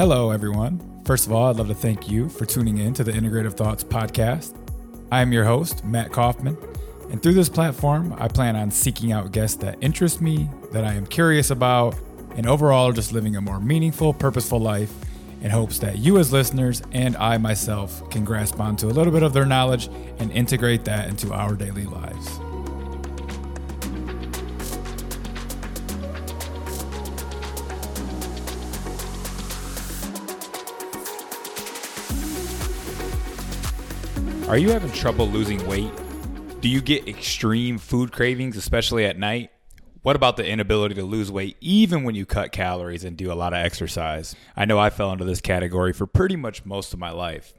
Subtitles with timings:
[0.00, 0.80] Hello, everyone.
[1.04, 3.84] First of all, I'd love to thank you for tuning in to the Integrative Thoughts
[3.84, 4.56] podcast.
[5.12, 6.56] I am your host, Matt Coffman,
[7.10, 10.94] and through this platform, I plan on seeking out guests that interest me, that I
[10.94, 11.96] am curious about,
[12.34, 14.90] and overall just living a more meaningful, purposeful life
[15.42, 19.22] in hopes that you, as listeners, and I myself can grasp onto a little bit
[19.22, 22.40] of their knowledge and integrate that into our daily lives.
[34.50, 35.92] Are you having trouble losing weight?
[36.60, 39.52] Do you get extreme food cravings, especially at night?
[40.02, 43.34] What about the inability to lose weight even when you cut calories and do a
[43.34, 44.34] lot of exercise?
[44.56, 47.54] I know I fell into this category for pretty much most of my life.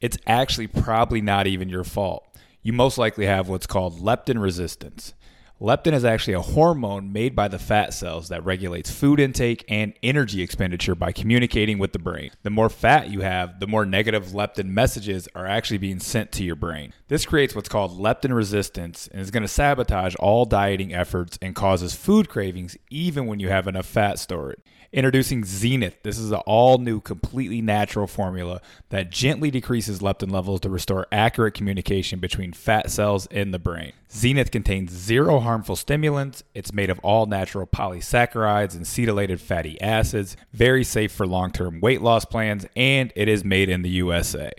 [0.00, 2.26] It's actually probably not even your fault.
[2.62, 5.12] You most likely have what's called leptin resistance.
[5.62, 9.94] Leptin is actually a hormone made by the fat cells that regulates food intake and
[10.02, 12.32] energy expenditure by communicating with the brain.
[12.42, 16.42] The more fat you have, the more negative leptin messages are actually being sent to
[16.42, 16.92] your brain.
[17.06, 21.54] This creates what's called leptin resistance and is going to sabotage all dieting efforts and
[21.54, 24.60] causes food cravings even when you have enough fat stored.
[24.92, 26.02] Introducing Zenith.
[26.02, 31.06] This is an all new, completely natural formula that gently decreases leptin levels to restore
[31.10, 33.94] accurate communication between fat cells in the brain.
[34.10, 36.42] Zenith contains zero harmful stimulants.
[36.54, 41.80] It's made of all natural polysaccharides and cetylated fatty acids, very safe for long term
[41.80, 44.52] weight loss plans, and it is made in the USA.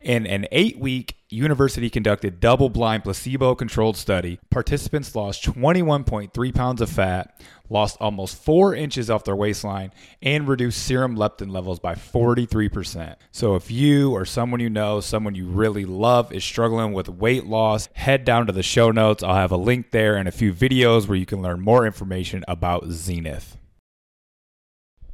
[0.00, 6.80] In an eight week university conducted double blind placebo controlled study, participants lost 21.3 pounds
[6.80, 9.92] of fat, lost almost four inches off their waistline,
[10.22, 13.16] and reduced serum leptin levels by 43%.
[13.30, 17.46] So, if you or someone you know, someone you really love, is struggling with weight
[17.46, 19.22] loss, head down to the show notes.
[19.22, 22.44] I'll have a link there and a few videos where you can learn more information
[22.48, 23.56] about Zenith.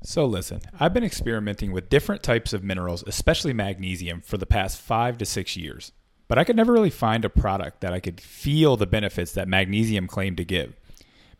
[0.02, 4.80] So, listen, I've been experimenting with different types of minerals, especially magnesium, for the past
[4.80, 5.92] five to six years.
[6.28, 9.48] But I could never really find a product that I could feel the benefits that
[9.48, 10.74] magnesium claimed to give.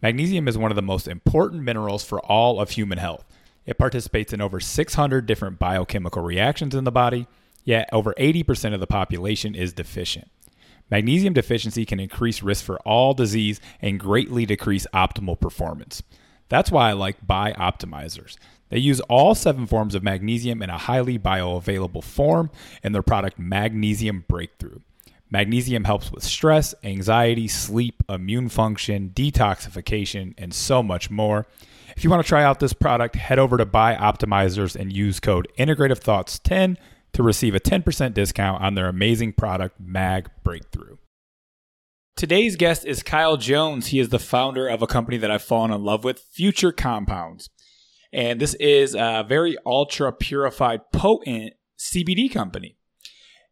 [0.02, 3.24] Magnesium is one of the most important minerals for all of human health.
[3.64, 7.26] It participates in over 600 different biochemical reactions in the body,
[7.64, 10.30] yet over 80% of the population is deficient.
[10.88, 16.02] Magnesium deficiency can increase risk for all disease and greatly decrease optimal performance.
[16.48, 18.36] That's why I like Bioptimizers.
[18.68, 22.50] They use all seven forms of magnesium in a highly bioavailable form
[22.82, 24.80] in their product Magnesium Breakthrough.
[25.30, 31.46] Magnesium helps with stress, anxiety, sleep, immune function, detoxification, and so much more.
[31.96, 35.48] If you want to try out this product, head over to Bioptimizers and use code
[35.58, 36.78] Integrative Thoughts 10
[37.12, 40.96] to receive a 10% discount on their amazing product, Mag Breakthrough.
[42.16, 43.88] Today's guest is Kyle Jones.
[43.88, 47.50] He is the founder of a company that I've fallen in love with, Future Compounds.
[48.16, 52.78] And this is a very ultra purified, potent CBD company.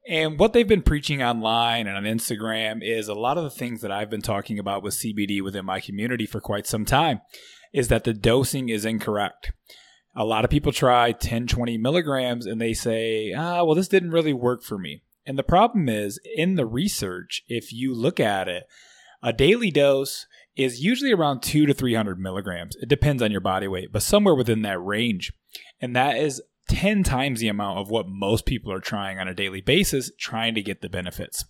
[0.08, 3.82] And what they've been preaching online and on Instagram is a lot of the things
[3.82, 7.20] that I've been talking about with CBD within my community for quite some time
[7.74, 9.52] is that the dosing is incorrect.
[10.16, 14.12] A lot of people try 10, 20 milligrams and they say, ah, well, this didn't
[14.12, 15.02] really work for me.
[15.26, 18.64] And the problem is in the research, if you look at it,
[19.22, 20.26] a daily dose
[20.56, 22.76] is usually around two to 300 milligrams.
[22.76, 25.32] It depends on your body weight, but somewhere within that range.
[25.80, 29.34] And that is 10 times the amount of what most people are trying on a
[29.34, 31.44] daily basis, trying to get the benefits.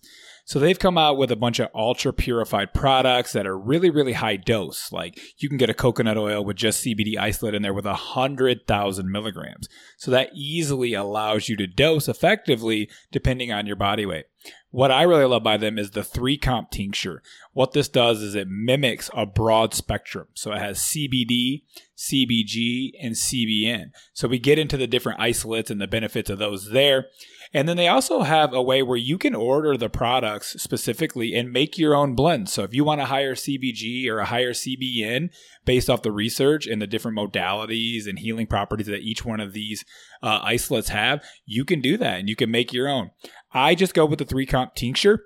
[0.47, 4.13] So they've come out with a bunch of ultra purified products that are really, really
[4.13, 4.91] high dose.
[4.91, 7.95] Like you can get a coconut oil with just CBD isolate in there with a
[7.95, 9.67] hundred thousand milligrams.
[9.97, 14.25] So that easily allows you to dose effectively depending on your body weight.
[14.75, 17.23] What I really love by them is the three comp tincture.
[17.53, 20.27] What this does is it mimics a broad spectrum.
[20.33, 21.61] So it has CBD,
[21.95, 23.91] CBG, and CBN.
[24.11, 27.05] So we get into the different isolates and the benefits of those there.
[27.53, 31.53] And then they also have a way where you can order the products specifically and
[31.53, 32.51] make your own blends.
[32.51, 35.29] So if you want a higher CBG or a higher CBN
[35.63, 39.53] based off the research and the different modalities and healing properties that each one of
[39.53, 39.85] these
[40.21, 43.11] uh, isolates have, you can do that and you can make your own.
[43.55, 45.23] I just go with the three comp tincture.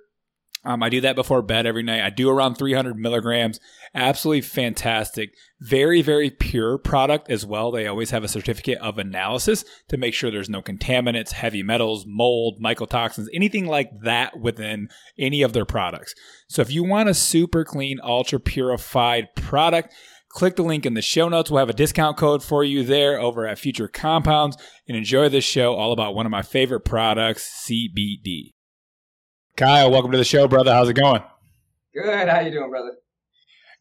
[0.66, 2.04] Um, I do that before bed every night.
[2.04, 3.62] I do around 300 milligrams.
[3.96, 5.34] Absolutely fantastic.
[5.62, 7.72] Very, very pure product as well.
[7.72, 12.04] They always have a certificate of analysis to make sure there's no contaminants, heavy metals,
[12.06, 16.14] mold, mycotoxins, anything like that within any of their products.
[16.50, 19.94] So if you want a super clean, ultra purified product,
[20.30, 21.52] click the link in the show notes.
[21.52, 25.44] We'll have a discount code for you there over at Future Compounds and enjoy this
[25.44, 28.54] show all about one of my favorite products, CBD.
[29.58, 30.74] Kyle, welcome to the show, brother.
[30.74, 31.22] How's it going?
[31.94, 32.30] Good.
[32.30, 32.94] How you doing, brother?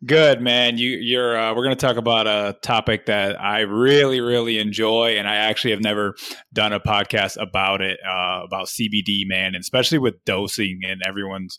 [0.04, 0.78] Good man.
[0.78, 1.36] You, you're.
[1.36, 5.36] Uh, we're going to talk about a topic that I really, really enjoy, and I
[5.36, 6.14] actually have never
[6.52, 11.58] done a podcast about it, uh, about CBD, man, and especially with dosing and everyone's.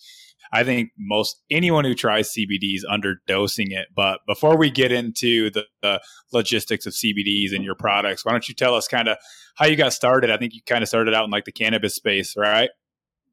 [0.51, 3.87] I think most anyone who tries CBD is underdosing it.
[3.95, 6.01] But before we get into the, the
[6.31, 9.17] logistics of CBDs and your products, why don't you tell us kind of
[9.55, 10.31] how you got started?
[10.31, 12.69] I think you kind of started out in like the cannabis space, right?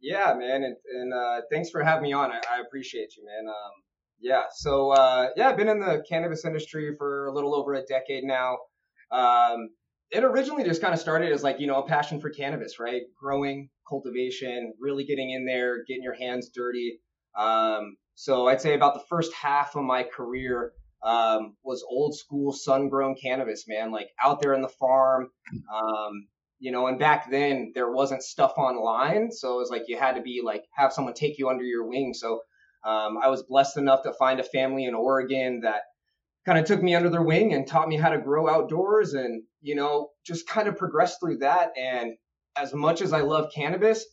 [0.01, 2.31] Yeah, man, and, and uh, thanks for having me on.
[2.31, 3.49] I, I appreciate you, man.
[3.49, 3.73] Um,
[4.21, 4.43] yeah.
[4.55, 8.25] So uh, yeah, I've been in the cannabis industry for a little over a decade
[8.25, 8.59] now.
[9.11, 9.71] Um,
[10.11, 13.03] it originally just kind of started as like you know a passion for cannabis, right?
[13.19, 17.01] Growing, cultivation, really getting in there, getting your hands dirty.
[17.37, 20.73] Um, so I'd say about the first half of my career
[21.03, 25.29] um, was old school sun grown cannabis, man, like out there in the farm.
[25.73, 26.29] Um,
[26.59, 30.15] you know, and back then there wasn't stuff online, so it was like you had
[30.15, 32.15] to be like have someone take you under your wing.
[32.15, 32.41] So
[32.83, 35.83] um, I was blessed enough to find a family in Oregon that
[36.47, 39.43] kind of took me under their wing and taught me how to grow outdoors and,
[39.61, 41.73] you know, just kind of progressed through that.
[41.77, 42.15] And
[42.57, 44.07] as much as I love cannabis,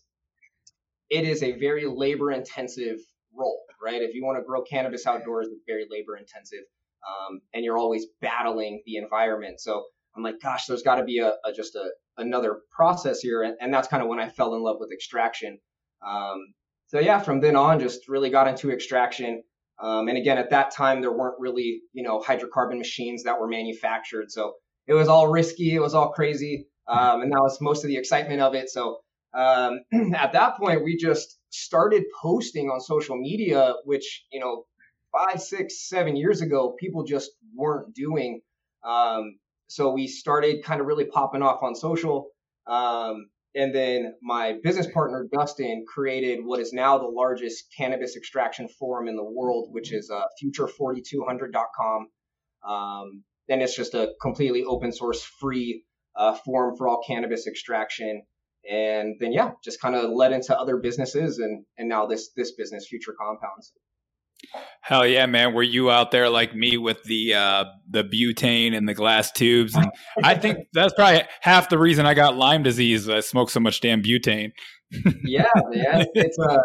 [1.10, 2.98] it is a very labor intensive
[3.36, 4.02] role, right?
[4.02, 6.64] If you want to grow cannabis outdoors, it's very labor intensive.
[7.08, 9.60] Um, and you're always battling the environment.
[9.60, 9.84] So
[10.16, 13.56] I'm like, gosh, there's got to be a, a, just a another process here, and,
[13.60, 15.60] and that's kind of when I fell in love with extraction.
[16.06, 16.54] Um,
[16.88, 19.44] so yeah, from then on, just really got into extraction.
[19.82, 23.48] Um, and again, at that time, there weren't really, you know, hydrocarbon machines that were
[23.48, 24.32] manufactured.
[24.32, 24.54] So
[24.88, 25.74] it was all risky.
[25.74, 26.68] It was all crazy.
[26.88, 28.70] Um, and that was most of the excitement of it.
[28.70, 29.00] So
[29.34, 29.80] um,
[30.16, 34.66] at that point, we just started posting on social media, which, you know,
[35.12, 38.42] five, six, seven years ago, people just weren't doing.
[38.84, 42.30] Um, so we started kind of really popping off on social.
[42.68, 48.68] Um, and then my business partner, Dustin, created what is now the largest cannabis extraction
[48.68, 52.08] forum in the world, which is uh, future4200.com.
[52.68, 55.84] Um, and it's just a completely open source, free
[56.16, 58.24] uh, forum for all cannabis extraction.
[58.70, 62.54] And then, yeah, just kind of led into other businesses and, and now this, this
[62.54, 63.74] business, Future Compounds.
[64.82, 65.54] Hell yeah, man!
[65.54, 69.74] Were you out there like me with the uh, the butane and the glass tubes?
[69.74, 69.90] And
[70.22, 73.08] I think that's probably half the reason I got Lyme disease.
[73.08, 74.52] I smoked so much damn butane.
[75.24, 76.06] yeah, man.
[76.14, 76.58] It's uh,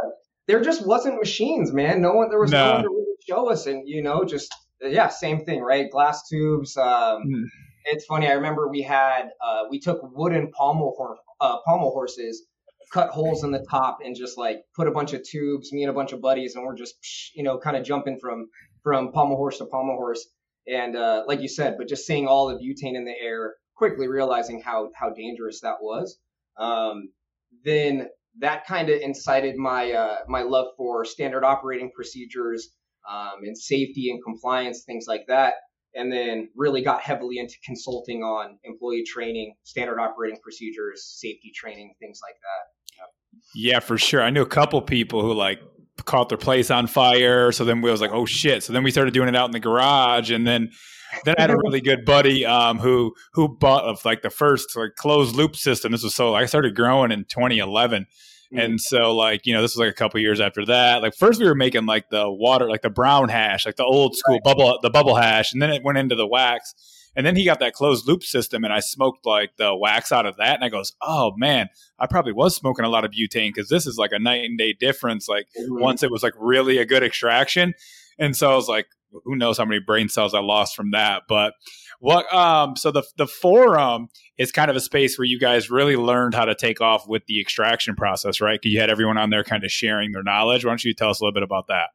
[0.48, 2.02] there just wasn't machines, man.
[2.02, 4.52] No one, there was no, no one to really show us, and you know, just
[4.80, 5.90] yeah, same thing, right?
[5.90, 6.76] Glass tubes.
[6.76, 7.44] Um, mm.
[7.84, 8.26] It's funny.
[8.26, 12.46] I remember we had uh, we took wooden pommel horse, uh, pommel horses
[12.92, 15.90] cut holes in the top and just like put a bunch of tubes, me and
[15.90, 16.94] a bunch of buddies, and we're just,
[17.34, 18.48] you know, kind of jumping from
[18.82, 20.26] from pommel horse to pommel horse.
[20.66, 24.08] And uh, like you said, but just seeing all the butane in the air, quickly
[24.08, 26.18] realizing how how dangerous that was.
[26.58, 27.10] Um,
[27.64, 28.08] then
[28.40, 32.70] that kind of incited my uh, my love for standard operating procedures
[33.08, 35.54] um, and safety and compliance, things like that.
[35.98, 41.94] And then really got heavily into consulting on employee training, standard operating procedures, safety training,
[42.00, 42.78] things like that.
[43.54, 44.22] Yeah, for sure.
[44.22, 45.60] I knew a couple people who like
[46.04, 47.52] caught their place on fire.
[47.52, 48.62] So then we was like, oh shit.
[48.62, 50.70] So then we started doing it out in the garage, and then
[51.24, 54.76] then I had a really good buddy um, who who bought of like the first
[54.76, 55.92] like closed loop system.
[55.92, 58.06] This was so I started growing in 2011.
[58.52, 58.58] Mm-hmm.
[58.58, 61.02] And so, like, you know, this was like a couple years after that.
[61.02, 64.16] Like, first we were making like the water, like the brown hash, like the old
[64.16, 64.42] school right.
[64.42, 66.74] bubble, the bubble hash, and then it went into the wax.
[67.14, 70.24] And then he got that closed loop system, and I smoked like the wax out
[70.24, 70.54] of that.
[70.54, 73.86] And I goes, oh man, I probably was smoking a lot of butane because this
[73.86, 75.28] is like a night and day difference.
[75.28, 75.82] Like mm-hmm.
[75.82, 77.74] once it was like really a good extraction,
[78.18, 78.86] and so I was like,
[79.24, 81.22] who knows how many brain cells I lost from that.
[81.28, 81.54] But
[81.98, 82.32] what?
[82.32, 86.34] Um, so the the forum is kind of a space where you guys really learned
[86.34, 88.60] how to take off with the extraction process, right?
[88.62, 90.64] You had everyone on there kind of sharing their knowledge.
[90.64, 91.88] Why don't you tell us a little bit about that?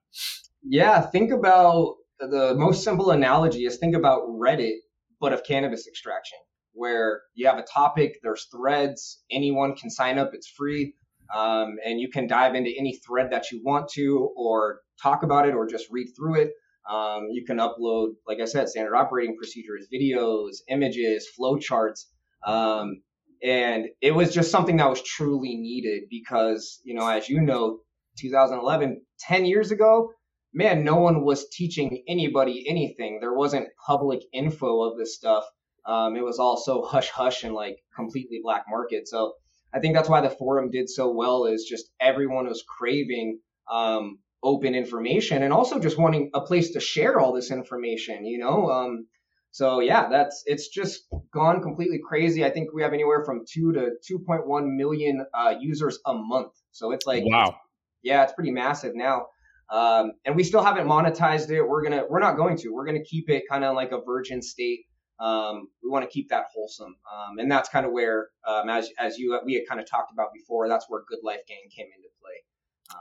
[0.62, 4.78] Yeah, think about the most simple analogy is think about Reddit
[5.24, 6.38] but of cannabis extraction,
[6.74, 10.96] where you have a topic, there's threads, anyone can sign up, it's free,
[11.34, 15.48] um, and you can dive into any thread that you want to, or talk about
[15.48, 16.52] it, or just read through it.
[16.90, 22.06] Um, you can upload, like I said, standard operating procedures, videos, images, flowcharts.
[22.46, 23.02] Um,
[23.42, 27.80] and it was just something that was truly needed because, you know, as you know,
[28.20, 30.12] 2011, 10 years ago,
[30.54, 33.20] man, no one was teaching anybody anything.
[33.20, 35.46] There wasn't public info of this stuff.
[35.86, 39.08] Um, it was all so hush hush and like completely black market.
[39.08, 39.34] So
[39.74, 43.40] I think that's why the forum did so well is just everyone was craving
[43.72, 48.38] um, open information and also just wanting a place to share all this information, you
[48.38, 48.70] know?
[48.70, 49.08] Um,
[49.52, 52.44] so yeah, that's, it's just gone completely crazy.
[52.44, 56.54] I think we have anywhere from two to 2.1 million uh, users a month.
[56.72, 57.56] So it's like, wow.
[58.02, 59.28] yeah, it's pretty massive now.
[59.70, 61.64] Um, and we still haven't monetized it.
[61.64, 62.70] We're gonna we're not going to.
[62.70, 64.82] We're gonna keep it kind of like a virgin state.
[65.20, 68.90] Um, we want to keep that wholesome, um, and that's kind of where, um, as
[69.00, 71.86] as you we had kind of talked about before, that's where Good Life Gang came
[71.86, 73.00] into play.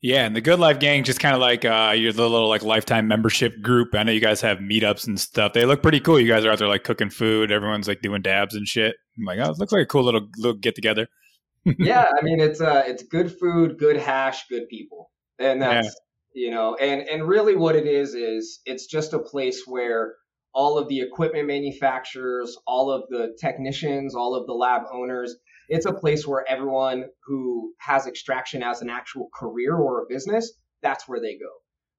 [0.00, 3.08] Yeah, and the Good Life Gang just kind of like uh, your little like lifetime
[3.08, 3.94] membership group.
[3.94, 5.54] I know you guys have meetups and stuff.
[5.54, 6.20] They look pretty cool.
[6.20, 7.50] You guys are out there like cooking food.
[7.50, 8.94] Everyone's like doing dabs and shit.
[9.18, 11.08] I'm like, oh, it looks like a cool little little get together.
[11.78, 15.88] yeah, I mean it's uh it's good food, good hash, good people, and that's
[16.32, 16.44] yeah.
[16.44, 20.14] you know, and and really what it is is it's just a place where
[20.54, 25.34] all of the equipment manufacturers, all of the technicians, all of the lab owners
[25.68, 30.52] it's a place where everyone who has extraction as an actual career or a business,
[30.82, 31.50] that's where they go.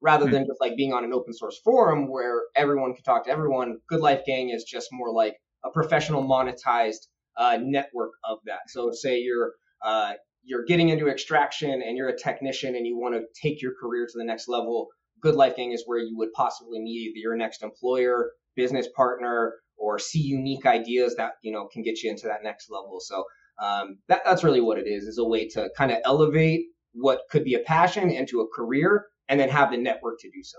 [0.02, 0.34] Rather mm-hmm.
[0.34, 3.78] than just like being on an open source forum where everyone can talk to everyone,
[3.88, 7.08] Good Life Gang is just more like a professional monetized
[7.38, 8.60] uh, network of that.
[8.70, 13.16] So say you're uh, you're getting into extraction and you're a technician and you want
[13.16, 14.88] to take your career to the next level.
[15.22, 20.00] Good Life Gang is where you would possibly meet your next employer, business partner, or
[20.00, 23.00] see unique ideas that you know can get you into that next level.
[23.02, 23.26] So
[23.62, 27.22] um, that, that's really what it is, is a way to kind of elevate what
[27.30, 30.58] could be a passion into a career and then have the network to do so.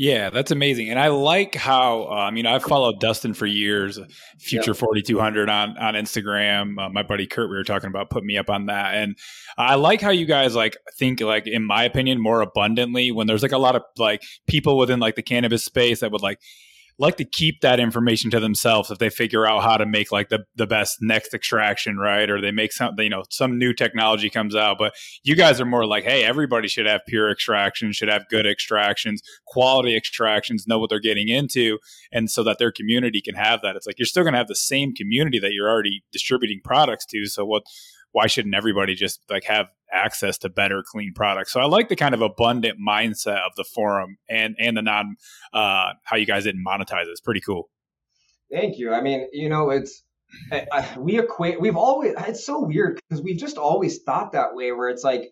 [0.00, 3.98] Yeah, that's amazing, and I like how uh, I mean I've followed Dustin for years,
[4.38, 6.80] Future Forty Two Hundred on on Instagram.
[6.80, 9.16] Uh, my buddy Kurt, we were talking about, put me up on that, and
[9.56, 13.42] I like how you guys like think like in my opinion more abundantly when there's
[13.42, 16.38] like a lot of like people within like the cannabis space that would like
[16.98, 20.30] like to keep that information to themselves if they figure out how to make like
[20.30, 22.28] the, the best next extraction, right?
[22.28, 24.78] Or they make something, you know, some new technology comes out.
[24.78, 28.46] But you guys are more like, hey, everybody should have pure extractions, should have good
[28.46, 31.78] extractions, quality extractions, know what they're getting into,
[32.12, 33.76] and so that their community can have that.
[33.76, 37.06] It's like you're still going to have the same community that you're already distributing products
[37.06, 37.26] to.
[37.26, 37.62] So what?
[38.10, 41.52] Why shouldn't everybody just like have access to better clean products.
[41.52, 45.16] So I like the kind of abundant mindset of the forum and and the non
[45.52, 47.10] uh, how you guys didn't monetize it.
[47.10, 47.68] It's pretty cool.
[48.50, 48.92] Thank you.
[48.92, 50.02] I mean, you know, it's
[50.52, 51.60] I, we equate.
[51.60, 55.30] We've always it's so weird because we've just always thought that way, where it's like,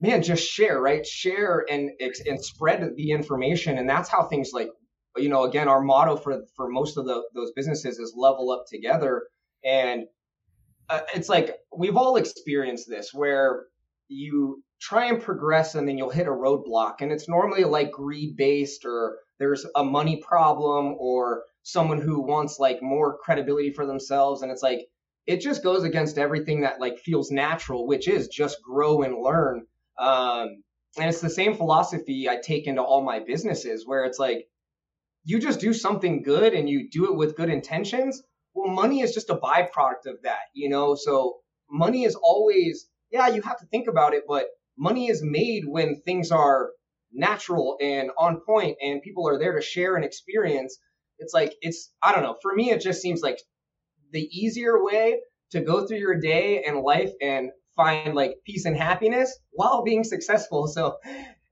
[0.00, 1.04] man, just share, right?
[1.04, 4.68] Share and and spread the information, and that's how things like,
[5.16, 8.64] you know, again, our motto for for most of the those businesses is level up
[8.68, 9.24] together,
[9.64, 10.04] and
[10.88, 13.64] uh, it's like we've all experienced this where
[14.12, 16.96] you try and progress and then you'll hit a roadblock.
[17.00, 22.58] And it's normally like greed based or there's a money problem or someone who wants
[22.58, 24.42] like more credibility for themselves.
[24.42, 24.86] And it's like
[25.26, 29.66] it just goes against everything that like feels natural which is just grow and learn.
[29.98, 30.62] Um,
[30.98, 34.46] and it's the same philosophy i take into all my businesses where it's like
[35.24, 38.22] you just do something good and you do it with good intentions.
[38.54, 40.96] Well money is just a byproduct of that you know?
[40.96, 41.36] So
[41.70, 46.00] money is always yeah, you have to think about it, but money is made when
[46.00, 46.70] things are
[47.12, 50.78] natural and on point and people are there to share an experience.
[51.18, 53.38] It's like, it's, I don't know, for me, it just seems like
[54.12, 58.76] the easier way to go through your day and life and find like peace and
[58.76, 60.66] happiness while being successful.
[60.72, 60.96] So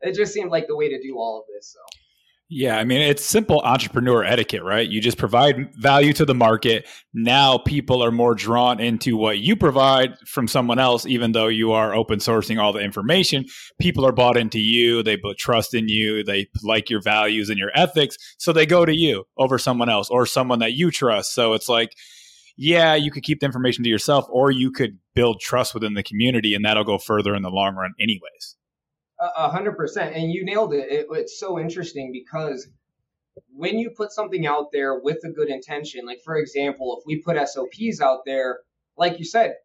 [0.01, 1.75] it just seemed like the way to do all of this.
[1.75, 2.00] So.
[2.53, 4.89] Yeah, I mean, it's simple entrepreneur etiquette, right?
[4.89, 6.89] You just provide value to the market.
[7.15, 11.71] Now people are more drawn into what you provide from someone else, even though you
[11.71, 13.45] are open sourcing all the information.
[13.81, 15.01] People are bought into you.
[15.05, 16.25] They put trust in you.
[16.25, 18.17] They like your values and your ethics.
[18.39, 21.33] So they go to you over someone else or someone that you trust.
[21.33, 21.95] So it's like,
[22.57, 26.03] yeah, you could keep the information to yourself or you could build trust within the
[26.03, 28.57] community and that'll go further in the long run, anyways.
[29.21, 30.91] A hundred percent, and you nailed it.
[30.91, 31.07] it.
[31.11, 32.67] It's so interesting because
[33.55, 37.21] when you put something out there with a good intention, like for example, if we
[37.21, 38.61] put SOPs out there,
[38.97, 39.57] like you said,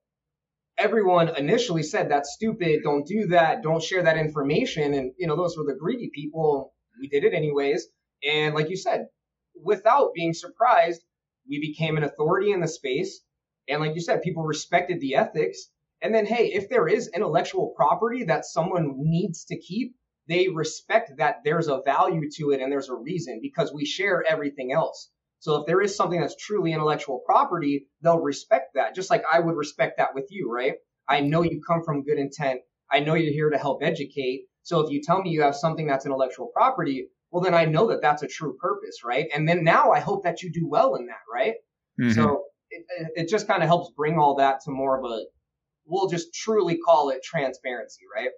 [0.78, 5.38] everyone initially said that's stupid, don't do that, don't share that information, and you know
[5.38, 6.74] those were the greedy people.
[7.00, 7.88] We did it anyways,
[8.28, 9.08] and like you said,
[9.64, 11.02] without being surprised,
[11.48, 13.22] we became an authority in the space,
[13.70, 15.70] and like you said, people respected the ethics
[16.06, 19.96] and then, hey, if there is intellectual property that someone needs to keep,
[20.28, 24.24] they respect that there's a value to it and there's a reason because we share
[24.24, 25.10] everything else.
[25.40, 29.40] So if there is something that's truly intellectual property, they'll respect that, just like I
[29.40, 30.76] would respect that with you, right?
[31.10, 32.62] I know you come from good intent.
[32.92, 34.44] I know you're here to help educate.
[34.62, 37.88] So if you tell me you have something that's intellectual property, well, then I know
[37.88, 39.26] that that's a true purpose, right?
[39.34, 41.56] And then now I hope that you do well in that, right?
[42.00, 42.12] Mm-hmm.
[42.12, 42.86] So it,
[43.16, 45.26] it just kind of helps bring all that to more of a
[45.86, 48.30] we'll just truly call it transparency, right?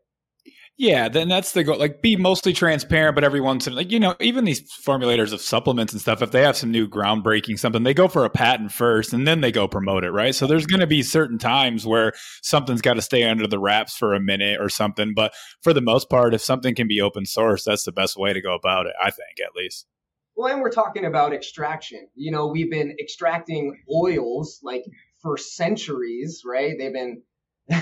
[0.78, 1.80] Yeah, then that's the goal.
[1.80, 5.42] Like, be mostly transparent, but every once in like you know, even these formulators of
[5.42, 8.72] supplements and stuff, if they have some new groundbreaking something, they go for a patent
[8.72, 10.36] first, and then they go promote it, right?
[10.36, 12.14] So there's going to be certain times where
[12.44, 15.14] something's got to stay under the wraps for a minute or something.
[15.16, 18.34] But for the most part, if something can be open source, that's the best way
[18.34, 18.94] to go about it.
[19.02, 19.88] I think, at least.
[20.36, 22.08] Well, and we're talking about extraction.
[22.14, 24.84] You know, we've been extracting oils like
[25.24, 26.76] for centuries, right?
[26.78, 27.24] They've been
[27.68, 27.82] Been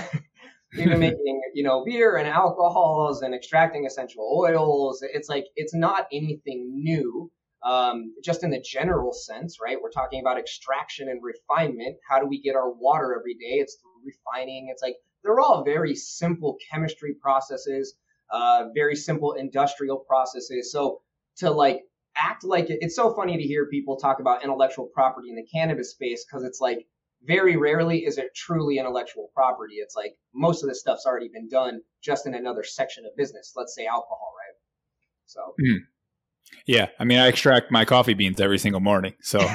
[1.00, 5.02] making, you know, beer and alcohols and extracting essential oils.
[5.02, 7.30] It's like it's not anything new,
[7.62, 9.76] um, just in the general sense, right?
[9.80, 11.96] We're talking about extraction and refinement.
[12.08, 13.60] How do we get our water every day?
[13.60, 14.68] It's refining.
[14.70, 17.94] It's like they're all very simple chemistry processes,
[18.30, 20.72] uh, very simple industrial processes.
[20.72, 21.00] So
[21.38, 21.82] to like
[22.16, 25.46] act like it, it's so funny to hear people talk about intellectual property in the
[25.46, 26.86] cannabis space because it's like
[27.26, 29.74] very rarely is it truly intellectual property.
[29.76, 33.52] It's like most of the stuff's already been done just in another section of business.
[33.56, 34.56] Let's say alcohol, right?
[35.26, 35.40] So.
[35.60, 35.78] Mm.
[36.66, 39.14] Yeah, I mean, I extract my coffee beans every single morning.
[39.20, 39.38] So,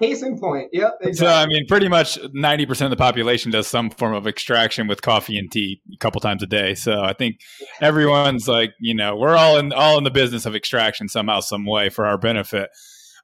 [0.00, 0.70] case in point.
[0.72, 0.98] Yep.
[1.02, 1.12] Exactly.
[1.14, 4.86] So, I mean, pretty much ninety percent of the population does some form of extraction
[4.88, 6.74] with coffee and tea a couple times a day.
[6.74, 7.40] So, I think
[7.80, 11.66] everyone's like, you know, we're all in all in the business of extraction somehow, some
[11.66, 12.70] way for our benefit.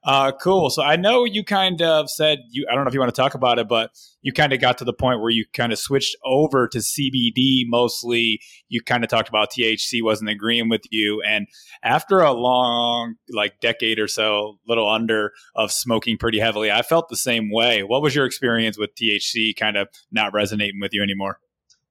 [0.05, 0.69] Uh, cool.
[0.69, 2.67] So I know you kind of said you.
[2.69, 3.89] I don't know if you want to talk about it, but
[4.21, 7.63] you kind of got to the point where you kind of switched over to CBD.
[7.65, 11.47] Mostly, you kind of talked about THC wasn't agreeing with you, and
[11.81, 17.09] after a long, like decade or so, little under of smoking pretty heavily, I felt
[17.09, 17.81] the same way.
[17.81, 21.39] What was your experience with THC kind of not resonating with you anymore?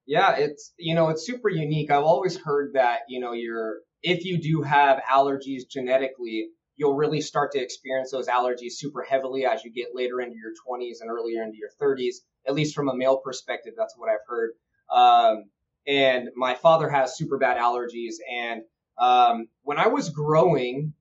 [0.06, 1.90] Yeah, it's you know it's super unique.
[1.90, 7.20] I've always heard that you know you're if you do have allergies genetically you'll really
[7.20, 11.10] start to experience those allergies super heavily as you get later into your 20s and
[11.10, 12.16] earlier into your 30s.
[12.46, 14.50] At least from a male perspective, that's what I've heard.
[14.92, 15.44] Um,
[15.86, 18.14] and my father has super bad allergies.
[18.30, 18.62] And
[18.98, 20.94] um, when I was growing,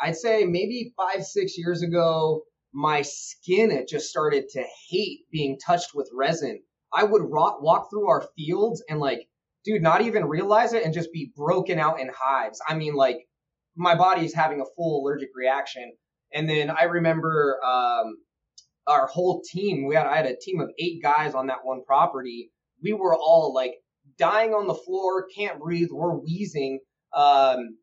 [0.00, 5.58] I'd say maybe five, six years ago, my skin had just started to hate being
[5.58, 6.60] touched with resin.
[6.92, 9.28] I would rock, walk through our fields and like,
[9.64, 12.60] dude, not even realize it and just be broken out in hives.
[12.66, 13.28] I mean, like
[13.76, 15.92] my body is having a full allergic reaction.
[16.32, 18.16] And then I remember um,
[18.86, 19.86] our whole team.
[19.86, 22.50] We had I had a team of eight guys on that one property.
[22.82, 23.74] We were all like
[24.18, 26.80] dying on the floor, can't breathe, we're wheezing,
[27.14, 27.76] um,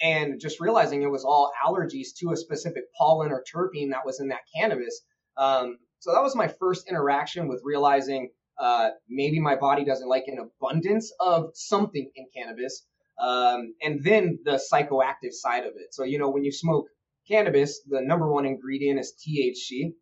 [0.00, 4.20] and just realizing it was all allergies to a specific pollen or terpene that was
[4.20, 5.02] in that cannabis.
[5.36, 10.24] Um, so that was my first interaction with realizing uh, maybe my body doesn't like
[10.26, 12.86] an abundance of something in cannabis.
[13.20, 15.92] Um, and then the psychoactive side of it.
[15.92, 16.86] So, you know, when you smoke
[17.28, 19.92] cannabis, the number one ingredient is THC,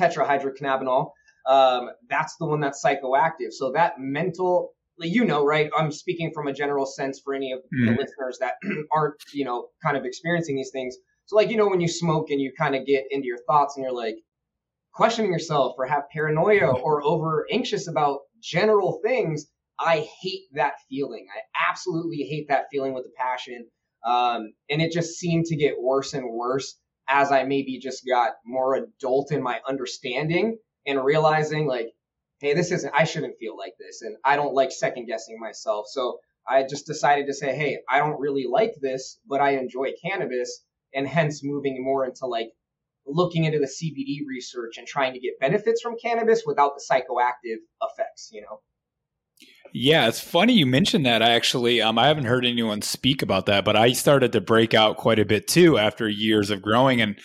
[0.00, 1.10] tetrahydrocannabinol.
[1.48, 3.52] Um, that's the one that's psychoactive.
[3.52, 5.70] So that mental, you know, right?
[5.76, 7.86] I'm speaking from a general sense for any of mm.
[7.86, 8.54] the listeners that
[8.92, 10.96] aren't, you know, kind of experiencing these things.
[11.26, 13.76] So, like, you know, when you smoke and you kind of get into your thoughts
[13.76, 14.16] and you're like
[14.92, 19.46] questioning yourself or have paranoia or over anxious about general things,
[19.82, 21.26] I hate that feeling.
[21.34, 23.66] I absolutely hate that feeling with a passion.
[24.04, 28.34] Um, and it just seemed to get worse and worse as I maybe just got
[28.44, 31.88] more adult in my understanding and realizing like,
[32.40, 34.02] hey, this isn't, I shouldn't feel like this.
[34.02, 35.86] And I don't like second guessing myself.
[35.88, 39.90] So I just decided to say, hey, I don't really like this, but I enjoy
[40.02, 40.64] cannabis.
[40.94, 42.50] And hence moving more into like
[43.06, 47.58] looking into the CBD research and trying to get benefits from cannabis without the psychoactive
[47.82, 48.60] effects, you know?
[49.72, 51.22] Yeah, it's funny you mentioned that.
[51.22, 54.74] I actually, um, I haven't heard anyone speak about that, but I started to break
[54.74, 57.18] out quite a bit too after years of growing, and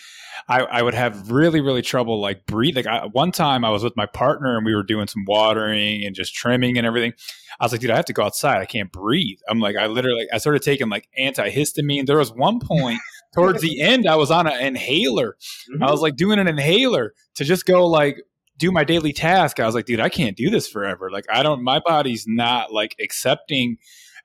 [0.48, 2.84] I, I would have really, really trouble like breathing.
[2.84, 6.04] Like I, one time, I was with my partner and we were doing some watering
[6.04, 7.12] and just trimming and everything.
[7.60, 8.58] I was like, dude, I have to go outside.
[8.58, 9.38] I can't breathe.
[9.48, 12.06] I'm like, I literally, I started taking like antihistamine.
[12.06, 13.00] There was one point
[13.34, 15.36] towards the end, I was on an inhaler.
[15.72, 15.82] Mm-hmm.
[15.82, 18.22] I was like doing an inhaler to just go like
[18.58, 21.10] do my daily task, I was like, dude, I can't do this forever.
[21.10, 23.78] Like, I don't, my body's not like accepting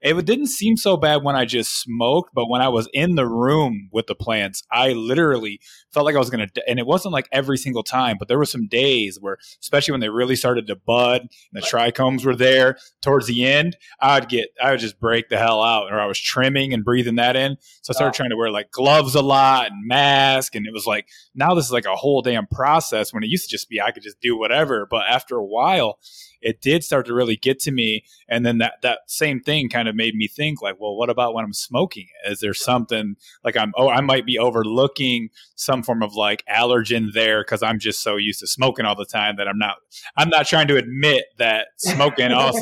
[0.04, 3.26] it didn't seem so bad when I just smoked, but when I was in the
[3.26, 5.62] room with the plants, I literally
[5.94, 8.38] felt like I was going to, and it wasn't like every single time, but there
[8.38, 12.36] were some days where, especially when they really started to bud and the trichomes were
[12.36, 16.06] there towards the end, I'd get, I would just break the hell out or I
[16.06, 17.56] was trimming and breathing that in.
[17.82, 18.18] So I started wow.
[18.18, 20.56] trying to wear like gloves a lot and mask.
[20.56, 23.46] And it was like, now this is like a whole damn process when it used
[23.46, 24.86] to just be, I could just do whatever.
[24.89, 26.00] But after a while,
[26.43, 28.03] it did start to really get to me.
[28.27, 31.34] And then that that same thing kind of made me think like, well, what about
[31.34, 32.08] when I'm smoking?
[32.25, 37.13] Is there something like I'm oh I might be overlooking some form of like allergen
[37.13, 39.77] there because I'm just so used to smoking all the time that I'm not
[40.17, 42.62] I'm not trying to admit that smoking also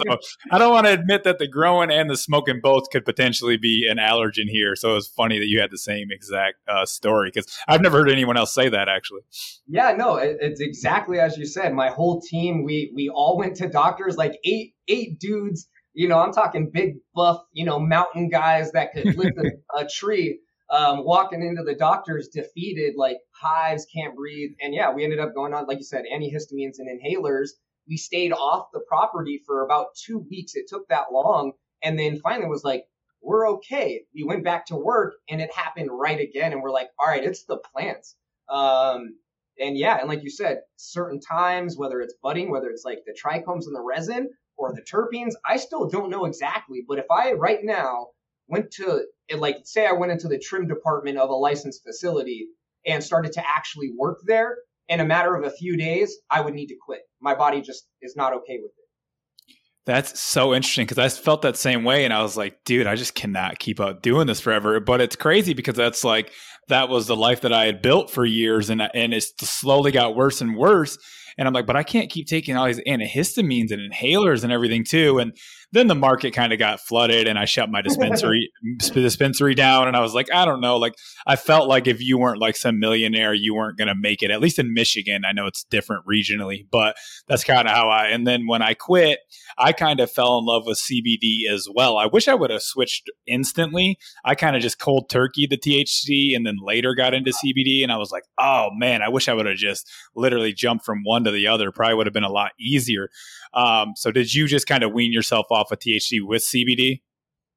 [0.52, 3.88] I don't want to admit that the growing and the smoking both could potentially be
[3.90, 4.76] an allergen here.
[4.76, 8.10] So it's funny that you had the same exact uh, story because I've never heard
[8.10, 9.22] anyone else say that actually.
[9.68, 11.74] Yeah, no, it, it's exactly as you said.
[11.74, 15.68] My whole team, we we all went to doctors, like eight eight dudes.
[15.94, 19.88] You know, I'm talking big buff, you know, mountain guys that could lift a, a
[19.88, 20.40] tree.
[20.70, 25.34] Um, walking into the doctors defeated, like hives, can't breathe, and yeah, we ended up
[25.36, 27.50] going on, like you said, antihistamines and inhalers.
[27.90, 30.56] We stayed off the property for about two weeks.
[30.56, 31.52] It took that long,
[31.84, 32.86] and then finally was like,
[33.22, 34.04] we're okay.
[34.16, 37.24] We went back to work, and it happened right again, and we're like, all right,
[37.24, 38.16] it's the plants.
[38.50, 39.16] Um,
[39.62, 43.14] and yeah, and like you said, certain times, whether it's budding, whether it's like the
[43.14, 46.84] trichomes and the resin or the terpenes, I still don't know exactly.
[46.88, 48.08] But if I right now
[48.48, 49.06] went to
[49.38, 52.48] like say I went into the trim department of a licensed facility
[52.86, 54.58] and started to actually work there
[54.90, 57.02] in a matter of a few days, I would need to quit.
[57.22, 59.56] My body just is not okay with it.
[59.86, 62.96] That's so interesting because I felt that same way, and I was like, dude, I
[62.96, 64.80] just cannot keep up doing this forever.
[64.80, 66.32] But it's crazy because that's like
[66.72, 70.16] that was the life that I had built for years, and and it slowly got
[70.16, 70.98] worse and worse.
[71.38, 74.84] And I'm like, but I can't keep taking all these antihistamines and inhalers and everything
[74.84, 75.20] too.
[75.20, 75.36] And
[75.72, 79.96] then the market kind of got flooded and I shut my dispensary dispensary down and
[79.96, 82.80] I was like, I don't know, like I felt like if you weren't like some
[82.80, 84.32] millionaire, you weren't going to make it.
[84.32, 86.96] At least in Michigan, I know it's different regionally, but
[87.28, 89.20] that's kind of how I and then when I quit,
[89.58, 91.98] I kind of fell in love with CBD as well.
[91.98, 93.98] I wish I would have switched instantly.
[94.26, 97.92] I kind of just cold turkey the THC and then later got into CBD and
[97.92, 101.24] I was like, "Oh man, I wish I would have just literally jumped from one
[101.24, 101.72] to the other.
[101.72, 103.10] Probably would have been a lot easier."
[103.54, 107.02] Um, so did you just kind of wean yourself off of THC with CBD?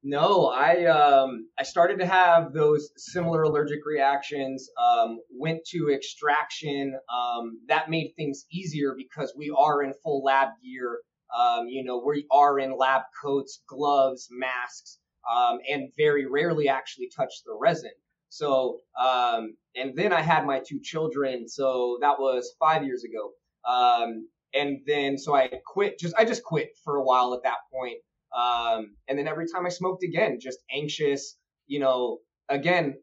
[0.07, 4.69] No, I um, I started to have those similar allergic reactions.
[4.79, 6.95] Um, went to extraction.
[7.11, 10.99] Um, that made things easier because we are in full lab gear.
[11.35, 17.09] Um, you know, we are in lab coats, gloves, masks, um, and very rarely actually
[17.09, 17.89] touch the resin.
[18.35, 21.47] So, um, and then I had my two children.
[21.47, 23.31] So that was five years ago.
[23.65, 25.97] Um, and then so I quit.
[25.99, 27.99] Just I just quit for a while at that point.
[28.35, 31.37] Um, and then every time I smoked again, just anxious.
[31.67, 32.19] You know,
[32.49, 32.95] again,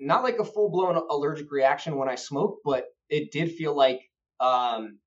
[0.00, 4.00] not like a full blown allergic reaction when I smoked, but it did feel like
[4.40, 4.98] um,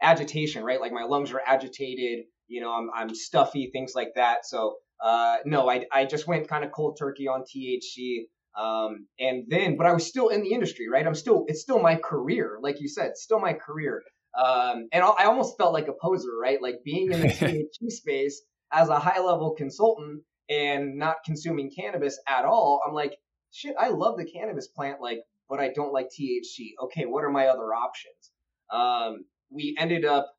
[0.00, 0.80] agitation, right?
[0.80, 2.26] Like my lungs are agitated.
[2.46, 4.46] You know, I'm I'm stuffy, things like that.
[4.46, 8.26] So uh, no, I I just went kind of cold turkey on THC.
[8.56, 11.06] Um, and then, but I was still in the industry, right?
[11.06, 14.02] I'm still, it's still my career, like you said, still my career.
[14.36, 16.60] Um, and I almost felt like a poser, right?
[16.60, 18.42] Like being in the THC space
[18.72, 22.80] as a high level consultant and not consuming cannabis at all.
[22.86, 23.16] I'm like,
[23.50, 26.70] shit, I love the cannabis plant, like, but I don't like THC.
[26.84, 28.32] Okay, what are my other options?
[28.72, 30.32] Um, we ended up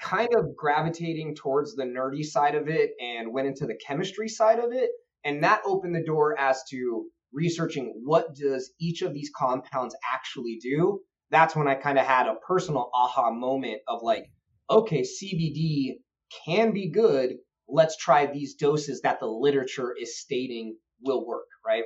[0.00, 4.58] kind of gravitating towards the nerdy side of it and went into the chemistry side
[4.58, 4.90] of it.
[5.24, 10.58] And that opened the door as to researching what does each of these compounds actually
[10.60, 14.26] do that's when I kind of had a personal aha moment of like,
[14.68, 15.98] okay, CBD
[16.44, 17.36] can be good.
[17.68, 21.84] Let's try these doses that the literature is stating will work, right?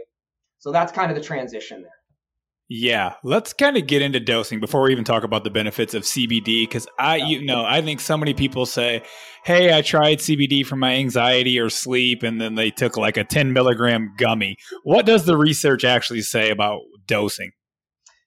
[0.59, 1.91] So that's kind of the transition there.
[2.69, 6.05] Yeah, let's kind of get into dosing before we even talk about the benefits of
[6.05, 9.03] CBD because I, you know, I think so many people say,
[9.45, 13.25] "Hey, I tried CBD for my anxiety or sleep," and then they took like a
[13.25, 14.57] 10 milligram gummy.
[14.83, 17.51] What does the research actually say about dosing?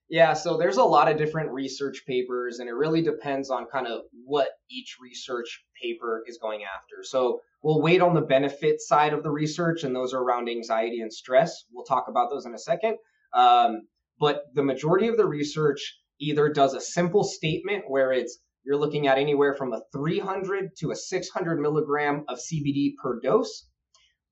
[0.10, 3.88] Yeah, so there's a lot of different research papers, and it really depends on kind
[3.88, 7.04] of what each research paper is going after.
[7.04, 11.02] So we'll wait on the benefit side of the research, and those are around anxiety
[11.02, 11.66] and stress.
[11.74, 12.98] We'll talk about those in a second.
[13.34, 13.82] Um,
[14.20, 19.08] but the majority of the research either does a simple statement where it's you're looking
[19.08, 23.66] at anywhere from a 300 to a 600 milligram of CBD per dose,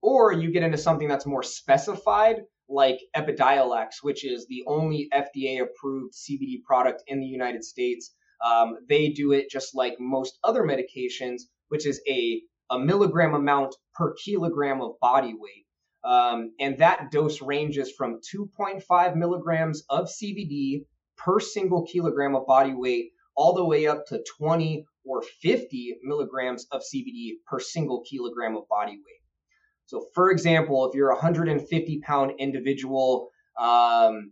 [0.01, 5.61] or you get into something that's more specified like Epidiolex, which is the only FDA
[5.61, 8.13] approved CBD product in the United States.
[8.45, 13.75] Um, they do it just like most other medications, which is a, a milligram amount
[13.93, 15.64] per kilogram of body weight.
[16.05, 20.85] Um, and that dose ranges from 2.5 milligrams of CBD
[21.17, 26.67] per single kilogram of body weight, all the way up to 20 or 50 milligrams
[26.71, 29.21] of CBD per single kilogram of body weight.
[29.87, 34.31] So, for example, if you're a 150 pound individual, um,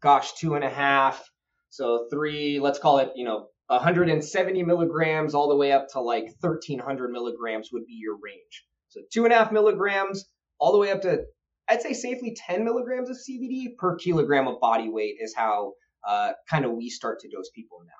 [0.00, 1.22] gosh, two and a half,
[1.70, 6.34] so three, let's call it, you know, 170 milligrams all the way up to like
[6.40, 8.64] 1300 milligrams would be your range.
[8.88, 10.26] So two and a half milligrams
[10.58, 11.18] all the way up to,
[11.68, 15.72] I'd say safely 10 milligrams of CBD per kilogram of body weight is how
[16.06, 17.92] uh, kind of we start to dose people now.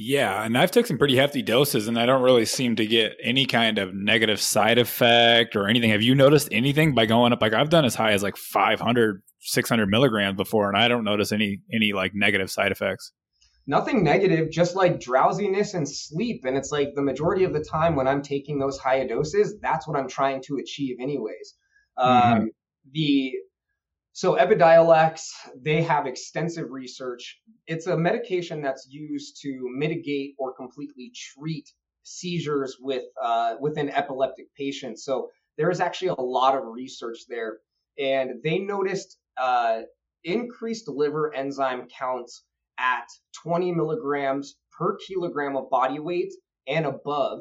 [0.00, 3.16] Yeah, and I've took some pretty hefty doses, and I don't really seem to get
[3.20, 5.90] any kind of negative side effect or anything.
[5.90, 7.42] Have you noticed anything by going up?
[7.42, 11.32] Like I've done as high as like 500, 600 milligrams before, and I don't notice
[11.32, 13.10] any any like negative side effects.
[13.68, 16.46] Nothing negative, just like drowsiness and sleep.
[16.46, 19.86] And it's like the majority of the time when I'm taking those higher doses, that's
[19.86, 21.54] what I'm trying to achieve, anyways.
[21.98, 22.32] Mm-hmm.
[22.32, 22.50] Um,
[22.92, 23.34] the
[24.12, 25.28] so Epidiolex,
[25.62, 27.40] they have extensive research.
[27.66, 31.68] It's a medication that's used to mitigate or completely treat
[32.04, 35.04] seizures with uh, within epileptic patients.
[35.04, 35.28] So
[35.58, 37.58] there is actually a lot of research there,
[37.98, 39.82] and they noticed uh,
[40.24, 42.44] increased liver enzyme counts
[42.78, 43.08] at
[43.42, 46.32] 20 milligrams per kilogram of body weight
[46.66, 47.40] and above.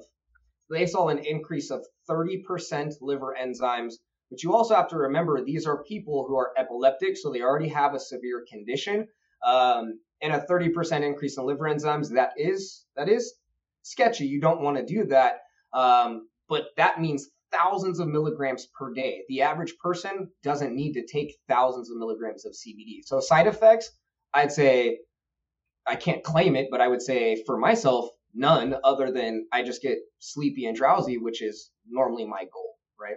[0.69, 3.93] They saw an increase of 30% liver enzymes
[4.29, 7.69] but you also have to remember these are people who are epileptic, so they already
[7.69, 9.07] have a severe condition.
[9.45, 13.35] Um, and a 30% increase in liver enzymes, that is that is
[13.83, 14.25] sketchy.
[14.25, 15.41] You don't want to do that.
[15.73, 19.23] Um, but that means thousands of milligrams per day.
[19.29, 23.05] The average person doesn't need to take thousands of milligrams of CBD.
[23.05, 23.91] So side effects,
[24.33, 24.99] I'd say
[25.87, 29.81] I can't claim it, but I would say for myself, none other than I just
[29.81, 33.15] get sleepy and drowsy, which is normally my goal, right?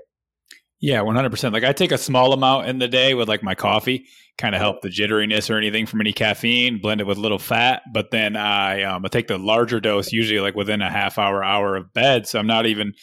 [0.81, 1.53] Yeah, 100%.
[1.53, 4.07] Like I take a small amount in the day with like my coffee,
[4.39, 7.39] kind of help the jitteriness or anything from any caffeine, blend it with a little
[7.39, 11.19] fat, but then I um I take the larger dose usually like within a half
[11.19, 12.95] hour hour of bed, so I'm not even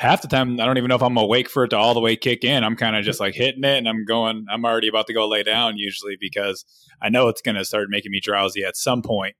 [0.00, 2.00] half the time I don't even know if I'm awake for it to all the
[2.00, 2.64] way kick in.
[2.64, 5.28] I'm kind of just like hitting it and I'm going I'm already about to go
[5.28, 6.64] lay down usually because
[7.02, 9.36] I know it's going to start making me drowsy at some point.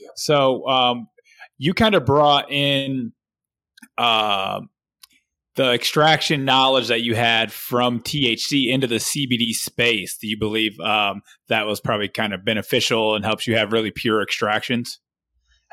[0.00, 0.08] Yeah.
[0.16, 1.08] So, um
[1.58, 3.12] you kind of brought in
[3.98, 4.60] uh
[5.56, 10.78] the extraction knowledge that you had from THC into the CBD space, do you believe
[10.78, 15.00] um, that was probably kind of beneficial and helps you have really pure extractions?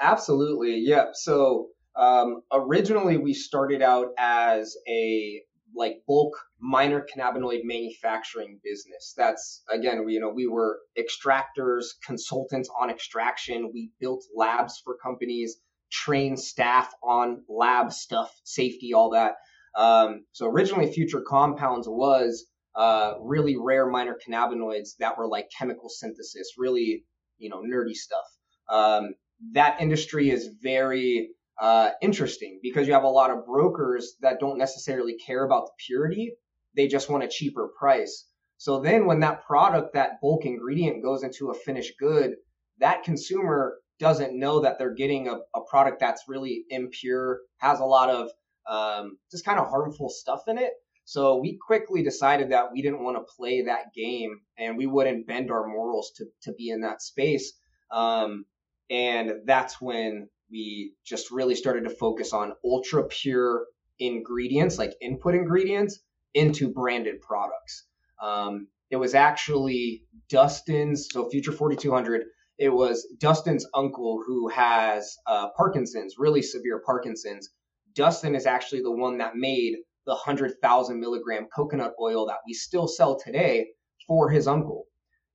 [0.01, 0.79] Absolutely.
[0.79, 1.11] Yep.
[1.13, 5.41] So um, originally we started out as a
[5.75, 9.13] like bulk minor cannabinoid manufacturing business.
[9.17, 13.71] That's again, we, you know, we were extractors, consultants on extraction.
[13.73, 15.57] We built labs for companies,
[15.91, 19.35] trained staff on lab stuff, safety, all that.
[19.77, 25.89] Um, so originally, Future Compounds was uh, really rare minor cannabinoids that were like chemical
[25.89, 27.05] synthesis, really,
[27.37, 28.25] you know, nerdy stuff.
[28.69, 29.15] Um,
[29.51, 31.29] that industry is very
[31.59, 35.73] uh, interesting because you have a lot of brokers that don't necessarily care about the
[35.85, 36.33] purity;
[36.75, 38.25] they just want a cheaper price.
[38.57, 42.35] So then, when that product, that bulk ingredient, goes into a finished good,
[42.79, 47.85] that consumer doesn't know that they're getting a, a product that's really impure, has a
[47.85, 48.29] lot of
[48.67, 50.71] um, just kind of harmful stuff in it.
[51.05, 55.27] So we quickly decided that we didn't want to play that game and we wouldn't
[55.27, 57.53] bend our morals to, to be in that space.
[57.91, 58.45] Um,
[58.89, 63.65] and that's when we just really started to focus on ultra pure
[63.99, 65.99] ingredients, like input ingredients,
[66.33, 67.85] into branded products.
[68.21, 72.23] Um, it was actually Dustin's, so Future 4200,
[72.57, 77.49] it was Dustin's uncle who has uh, Parkinson's, really severe Parkinson's.
[77.93, 82.87] Dustin is actually the one that made the 100,000 milligram coconut oil that we still
[82.87, 83.67] sell today
[84.07, 84.85] for his uncle.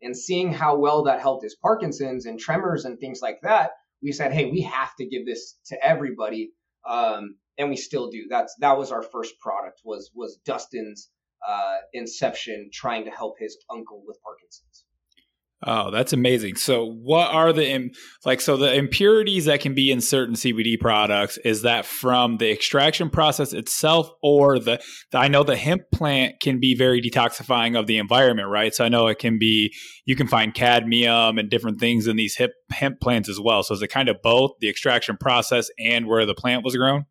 [0.03, 4.13] And seeing how well that helped his Parkinson's and tremors and things like that, we
[4.13, 6.51] said, hey, we have to give this to everybody.
[6.89, 8.27] Um, and we still do.
[8.29, 11.11] That's that was our first product was was Dustin's
[11.47, 14.85] uh, inception, trying to help his uncle with Parkinson's.
[15.67, 16.57] Oh, that's amazing.
[16.57, 17.93] So, what are the
[18.25, 18.41] like?
[18.41, 23.11] So, the impurities that can be in certain CBD products is that from the extraction
[23.11, 27.87] process itself, or the, the, I know the hemp plant can be very detoxifying of
[27.87, 28.75] the environment, right?
[28.75, 29.75] So, I know it can be
[30.07, 33.63] you can find cadmium and different things in these hemp hemp plants as well.
[33.63, 37.05] So, is it kind of both the extraction process and where the plant was grown?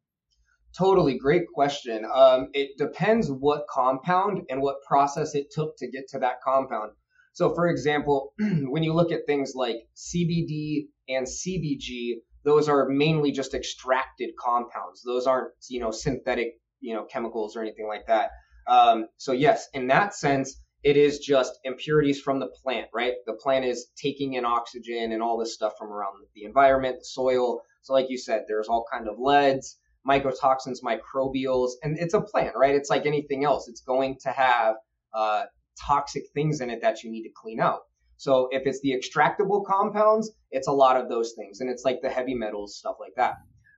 [0.75, 2.03] Totally, great question.
[2.11, 6.93] Um, it depends what compound and what process it took to get to that compound.
[7.33, 13.31] So, for example, when you look at things like CBD and CBG, those are mainly
[13.31, 15.03] just extracted compounds.
[15.03, 18.31] Those aren't, you know, synthetic, you know, chemicals or anything like that.
[18.67, 23.13] Um, so yes, in that sense, it is just impurities from the plant, right?
[23.25, 27.05] The plant is taking in oxygen and all this stuff from around the environment, the
[27.05, 27.61] soil.
[27.81, 32.55] So, like you said, there's all kind of leads, mycotoxins, microbials, and it's a plant,
[32.55, 32.75] right?
[32.75, 33.67] It's like anything else.
[33.67, 34.75] It's going to have
[35.13, 35.43] uh,
[35.85, 37.81] toxic things in it that you need to clean out.
[38.17, 41.61] So if it's the extractable compounds, it's a lot of those things.
[41.61, 43.35] And it's like the heavy metals, stuff like that.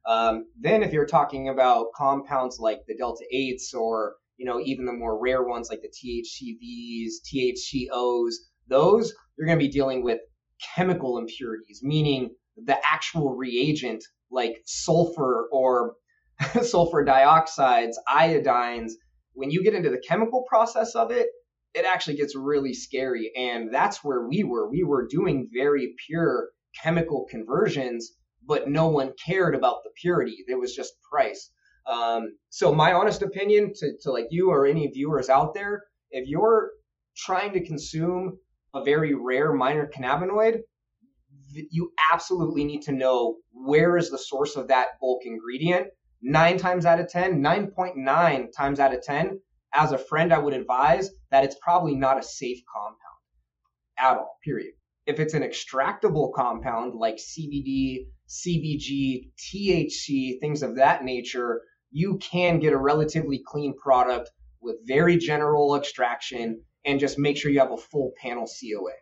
[0.07, 4.85] Um, then if you're talking about compounds like the delta 8s or, you know, even
[4.85, 8.33] the more rare ones like the THCVs, THCOs,
[8.67, 10.19] those you're going to be dealing with
[10.75, 15.95] chemical impurities, meaning the actual reagent like sulfur or
[16.63, 18.93] sulfur dioxides, iodines.
[19.33, 21.27] When you get into the chemical process of it,
[21.73, 23.31] it actually gets really scary.
[23.35, 24.69] And that's where we were.
[24.69, 26.49] We were doing very pure
[26.81, 28.13] chemical conversions,
[28.45, 30.37] but no one cared about the purity.
[30.47, 31.51] It was just price.
[31.87, 36.27] Um, so my honest opinion to, to like you or any viewers out there, if
[36.27, 36.71] you're
[37.15, 38.37] trying to consume
[38.73, 40.59] a very rare minor cannabinoid,
[41.53, 45.87] you absolutely need to know where is the source of that bulk ingredient.
[46.21, 49.39] Nine times out of 10, 9.9 times out of 10,
[49.73, 52.97] as a friend, I would advise that it's probably not a safe compound
[53.97, 54.73] at all, period.
[55.05, 62.59] If it's an extractable compound like CBD, CBG, THC, things of that nature, you can
[62.59, 64.29] get a relatively clean product
[64.61, 68.93] with very general extraction and just make sure you have a full panel COA.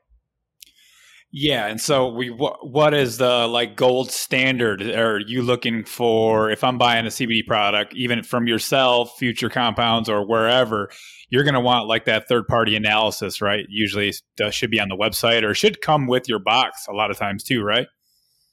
[1.31, 4.81] Yeah, and so we what, what is the like gold standard?
[4.81, 10.09] Are you looking for if I'm buying a CBD product, even from yourself, Future Compounds,
[10.09, 10.89] or wherever?
[11.29, 13.65] You're going to want like that third party analysis, right?
[13.69, 14.11] Usually,
[14.49, 17.43] should be on the website or should come with your box a lot of times
[17.43, 17.87] too, right?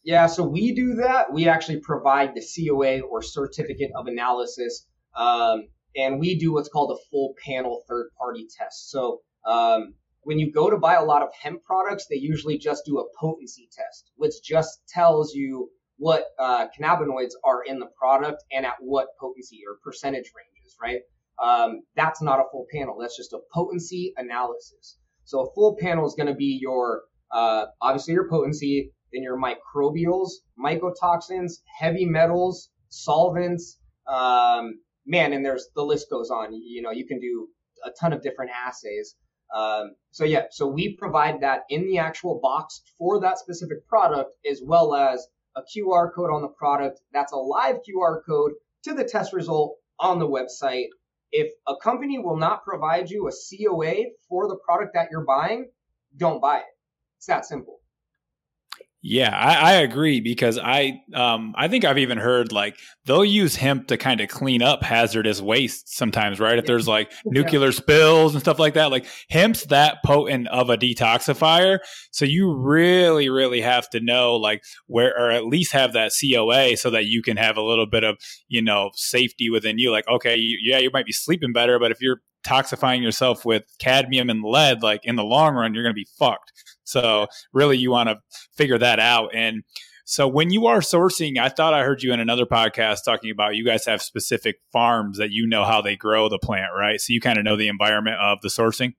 [0.04, 1.32] Yeah, so we do that.
[1.32, 4.86] We actually provide the COA or certificate of analysis,
[5.16, 8.90] um, and we do what's called a full panel third party test.
[8.90, 9.94] So um,
[10.26, 13.04] when you go to buy a lot of hemp products, they usually just do a
[13.16, 18.74] potency test, which just tells you what uh, cannabinoids are in the product and at
[18.80, 21.02] what potency or percentage ranges, right?
[21.40, 22.98] Um, that's not a full panel.
[23.00, 24.98] That's just a potency analysis.
[25.22, 29.38] So a full panel is going to be your, uh, obviously your potency, then your
[29.40, 36.52] microbials, mycotoxins, heavy metals, solvents, um, man, and there's the list goes on.
[36.52, 37.48] You know, you can do
[37.84, 39.14] a ton of different assays.
[39.54, 44.30] Um, so yeah, so we provide that in the actual box for that specific product,
[44.50, 47.00] as well as a QR code on the product.
[47.12, 48.52] That's a live QR code
[48.84, 50.88] to the test result on the website.
[51.32, 55.70] If a company will not provide you a COA for the product that you're buying,
[56.16, 56.74] don't buy it.
[57.18, 57.75] It's that simple.
[59.08, 63.54] Yeah, I, I, agree because I um I think I've even heard like they'll use
[63.54, 66.58] hemp to kind of clean up hazardous waste sometimes, right?
[66.58, 70.76] If there's like nuclear spills and stuff like that, like hemp's that potent of a
[70.76, 71.78] detoxifier,
[72.10, 76.76] so you really really have to know like where or at least have that COA
[76.76, 78.16] so that you can have a little bit of
[78.48, 79.92] you know safety within you.
[79.92, 83.64] Like okay, you, yeah, you might be sleeping better, but if you're toxifying yourself with
[83.78, 86.52] cadmium and lead, like in the long run, you're going to be fucked.
[86.84, 88.18] So really, you want to
[88.54, 89.30] figure that out.
[89.34, 89.64] And
[90.04, 93.56] so when you are sourcing, I thought I heard you in another podcast talking about
[93.56, 97.00] you guys have specific farms that you know how they grow the plant, right?
[97.00, 98.94] So you kind of know the environment of the sourcing.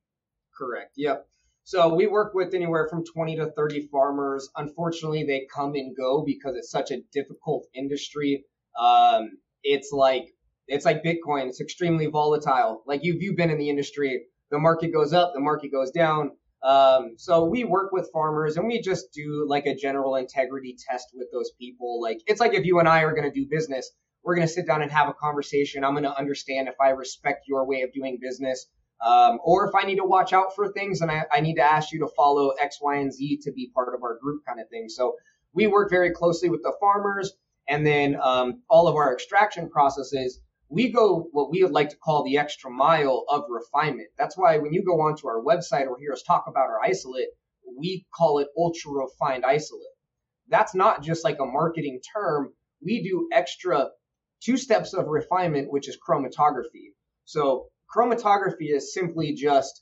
[0.58, 0.92] Correct.
[0.98, 1.26] Yep.
[1.64, 4.50] So we work with anywhere from 20 to 30 farmers.
[4.58, 8.44] Unfortunately, they come and go because it's such a difficult industry.
[8.80, 9.30] Um,
[9.64, 10.34] it's like
[10.68, 11.48] it's like Bitcoin.
[11.48, 12.84] It's extremely volatile.
[12.86, 14.26] Like you've you've been in the industry.
[14.52, 16.32] The market goes up, the market goes down.
[16.64, 21.08] Um, so we work with farmers and we just do like a general integrity test
[21.14, 22.02] with those people.
[22.02, 23.92] Like it's like if you and I are going to do business,
[24.24, 25.84] we're going to sit down and have a conversation.
[25.84, 28.68] I'm going to understand if I respect your way of doing business,
[29.06, 31.62] um, or if I need to watch out for things and I, I need to
[31.62, 34.60] ask you to follow X, Y, and Z to be part of our group kind
[34.60, 34.90] of thing.
[34.90, 35.16] So
[35.54, 37.34] we work very closely with the farmers
[37.70, 41.98] and then um, all of our extraction processes we go what we would like to
[41.98, 44.10] call the extra mile of refinement.
[44.18, 47.30] That's why when you go onto our website or hear us talk about our isolate,
[47.78, 49.84] we call it ultra refined isolate.
[50.50, 52.54] That's not just like a marketing term.
[52.82, 53.90] We do extra
[54.42, 56.94] two steps of refinement, which is chromatography.
[57.26, 59.82] So chromatography is simply just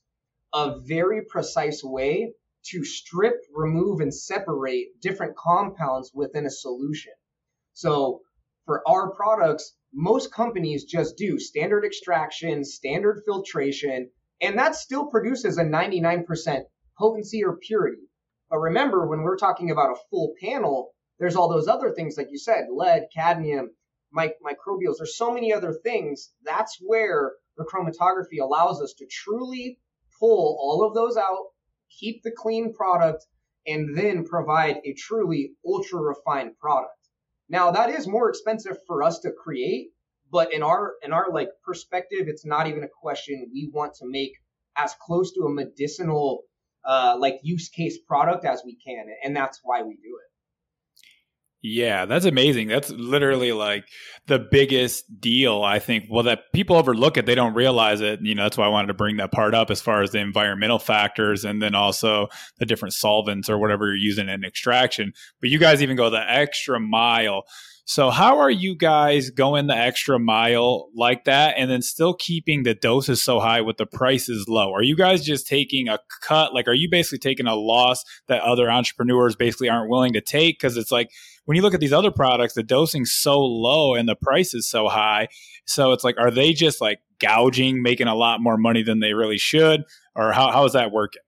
[0.54, 2.34] a very precise way
[2.68, 7.14] to strip, remove, and separate different compounds within a solution.
[7.74, 8.22] So
[8.66, 14.10] for our products, most companies just do standard extraction, standard filtration,
[14.42, 16.64] and that still produces a 99%
[16.98, 18.02] potency or purity.
[18.50, 22.28] But remember, when we're talking about a full panel, there's all those other things, like
[22.32, 23.72] you said, lead, cadmium,
[24.12, 24.98] mic- microbials.
[24.98, 26.34] There's so many other things.
[26.44, 29.80] That's where the chromatography allows us to truly
[30.20, 31.48] pull all of those out,
[31.90, 33.26] keep the clean product,
[33.68, 37.05] and then provide a truly ultra refined product.
[37.50, 39.90] Now that is more expensive for us to create,
[40.32, 43.50] but in our in our like perspective, it's not even a question.
[43.54, 44.34] We want to make
[44.76, 46.44] as close to a medicinal
[46.84, 50.35] uh, like use case product as we can, and that's why we do it.
[51.68, 52.68] Yeah, that's amazing.
[52.68, 53.86] That's literally like
[54.28, 56.06] the biggest deal, I think.
[56.12, 58.20] Well, that people overlook it, they don't realize it.
[58.22, 60.20] You know, that's why I wanted to bring that part up as far as the
[60.20, 62.28] environmental factors and then also
[62.60, 65.12] the different solvents or whatever you're using in extraction.
[65.42, 67.46] But you guys even go the extra mile.
[67.88, 72.62] So, how are you guys going the extra mile like that and then still keeping
[72.62, 74.72] the doses so high with the prices low?
[74.72, 76.54] Are you guys just taking a cut?
[76.54, 80.58] Like, are you basically taking a loss that other entrepreneurs basically aren't willing to take?
[80.58, 81.12] Because it's like,
[81.46, 84.68] when you look at these other products, the dosing's so low and the price is
[84.70, 85.30] so high.
[85.66, 89.14] So it's like, are they just like gouging, making a lot more money than they
[89.14, 89.84] really should?
[90.16, 91.22] Or how, how is that working?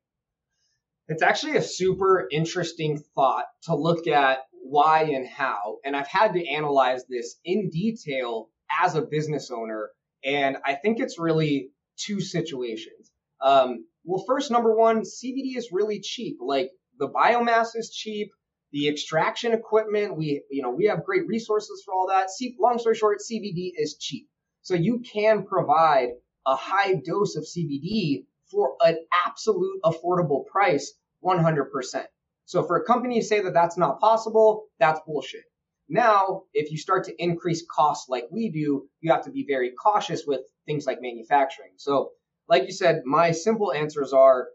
[1.07, 5.77] It's actually a super interesting thought to look at why and how.
[5.85, 8.49] And I've had to analyze this in detail
[8.83, 9.89] as a business owner.
[10.25, 13.11] And I think it's really two situations.
[13.41, 16.37] Um, well, first, number one, CBD is really cheap.
[16.41, 18.31] Like the biomass is cheap
[18.71, 20.17] the extraction equipment.
[20.17, 22.29] We, you know, we have great resources for all that.
[22.59, 24.27] Long story short, CBD is cheap.
[24.61, 26.09] So you can provide
[26.45, 30.93] a high dose of CBD for an absolute affordable price
[31.23, 32.05] 100%.
[32.45, 35.43] So for a company to say that that's not possible, that's bullshit.
[35.89, 39.71] Now, if you start to increase costs like we do, you have to be very
[39.71, 41.71] cautious with things like manufacturing.
[41.77, 42.11] So,
[42.49, 44.47] like you said, my simple answers are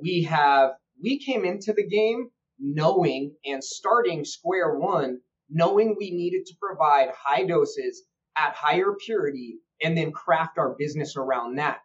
[0.00, 5.18] we have, we came into the game knowing and starting square one,
[5.50, 8.04] knowing we needed to provide high doses
[8.36, 11.78] at higher purity and then craft our business around that.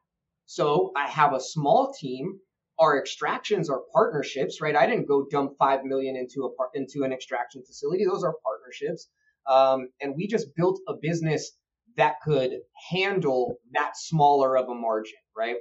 [0.45, 2.39] So I have a small team.
[2.79, 4.75] Our extractions are partnerships, right?
[4.75, 8.05] I didn't go dump five million into a into an extraction facility.
[8.05, 9.09] Those are partnerships,
[9.47, 11.51] um, and we just built a business
[11.97, 12.51] that could
[12.89, 15.57] handle that smaller of a margin, right?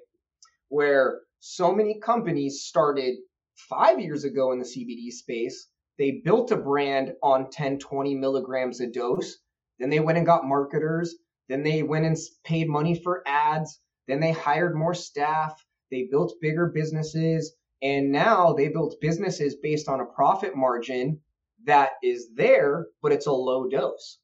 [0.68, 3.16] Where so many companies started
[3.58, 8.80] five years ago in the CBD space, they built a brand on 10, 20 milligrams
[8.80, 9.38] a dose.
[9.78, 11.16] Then they went and got marketers.
[11.48, 13.80] Then they went and paid money for ads.
[14.06, 15.64] Then they hired more staff.
[15.90, 17.54] They built bigger businesses.
[17.82, 21.20] And now they built businesses based on a profit margin
[21.64, 24.18] that is there, but it's a low dose.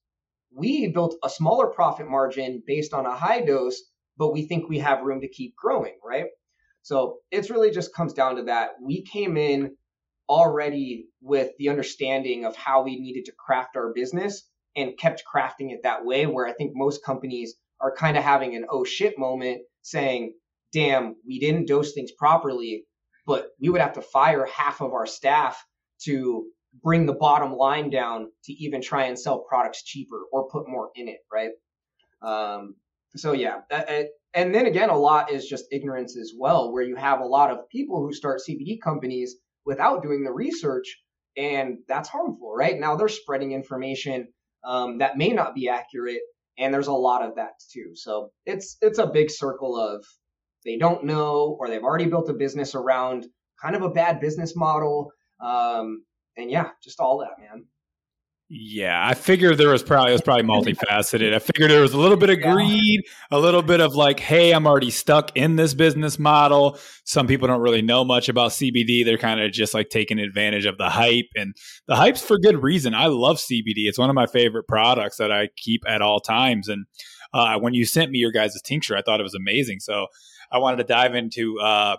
[0.51, 3.82] We built a smaller profit margin based on a high dose,
[4.16, 6.26] but we think we have room to keep growing, right?
[6.85, 8.72] So it's really just comes down to that.
[8.80, 9.74] We came in
[10.28, 15.72] already with the understanding of how we needed to craft our business and kept crafting
[15.72, 19.18] it that way, where I think most companies are kind of having an oh shit
[19.18, 20.35] moment saying,
[20.74, 22.85] damn, we didn't dose things properly,
[23.26, 25.64] but we would have to fire half of our staff
[26.03, 26.45] to
[26.82, 30.91] bring the bottom line down to even try and sell products cheaper or put more
[30.95, 31.53] in it, right?
[32.20, 32.74] Um,
[33.17, 33.61] so yeah,
[34.35, 37.51] and then again, a lot is just ignorance as well, where you have a lot
[37.51, 40.99] of people who start CBD companies without doing the research,
[41.37, 42.79] and that's harmful, right?
[42.79, 44.29] Now they're spreading information
[44.65, 46.23] um, that may not be accurate,
[46.59, 47.93] and there's a lot of that too.
[47.95, 50.05] So it's it's a big circle of
[50.65, 53.27] they don't know, or they've already built a business around
[53.62, 56.05] kind of a bad business model, um,
[56.37, 57.67] and yeah, just all that, man.
[58.57, 61.35] Yeah, I figured there was probably it was probably multifaceted.
[61.35, 63.03] I figured there was a little bit of greed,
[63.33, 66.79] a little bit of like, hey, I'm already stuck in this business model.
[67.03, 69.05] Some people don't really know much about CBD.
[69.05, 71.57] They're kind of just like taking advantage of the hype, and
[71.89, 72.95] the hype's for good reason.
[72.95, 73.89] I love CBD.
[73.89, 76.69] It's one of my favorite products that I keep at all times.
[76.69, 76.87] And
[77.33, 79.81] uh, when you sent me your guys' tincture, I thought it was amazing.
[79.81, 80.07] So
[80.53, 81.59] I wanted to dive into.
[81.59, 81.97] Uh,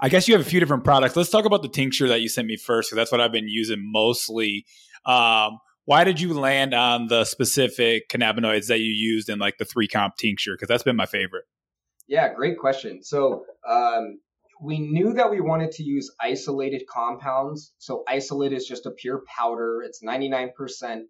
[0.00, 1.16] I guess you have a few different products.
[1.16, 3.48] Let's talk about the tincture that you sent me first, because that's what I've been
[3.48, 4.64] using mostly
[5.04, 9.64] um, why did you land on the specific cannabinoids that you used in like the
[9.64, 10.54] three comp tincture?
[10.54, 11.44] Because that's been my favorite.
[12.08, 13.02] Yeah, great question.
[13.02, 14.18] So um,
[14.60, 17.72] we knew that we wanted to use isolated compounds.
[17.78, 19.82] So isolate is just a pure powder.
[19.84, 20.50] It's 99%.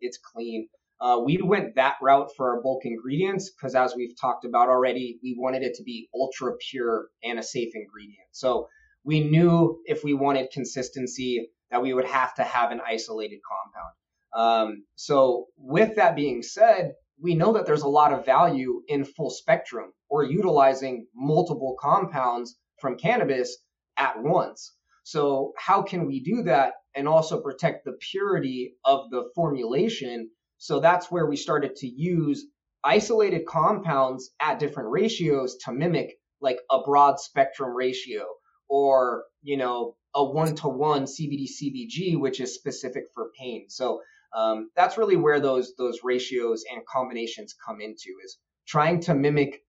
[0.01, 0.69] It's clean.
[1.01, 5.19] Uh, we went that route for our bulk ingredients because, as we've talked about already,
[5.23, 8.29] we wanted it to be ultra pure and a safe ingredient.
[8.33, 8.69] So
[9.05, 13.93] we knew if we wanted consistency that we would have to have an isolated compound.
[14.37, 19.07] Um, so, with that being said, we know that there's a lot of value in
[19.07, 23.57] full spectrum or utilizing multiple compounds from cannabis
[23.97, 24.75] at once.
[25.05, 30.31] So, how can we do that and also protect the purity of the formulation?
[30.59, 32.45] So, that's where we started to use
[32.85, 38.27] isolated compounds at different ratios to mimic like a broad spectrum ratio
[38.69, 43.67] or, you know, a one to one CBD CBG, which is specific for pain.
[43.69, 44.03] So
[44.37, 49.63] um, that's really where those those ratios and combinations come into is trying to mimic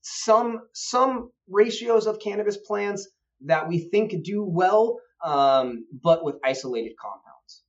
[0.00, 3.08] some some ratios of cannabis plants
[3.44, 7.62] that we think do well, um, but with isolated compounds.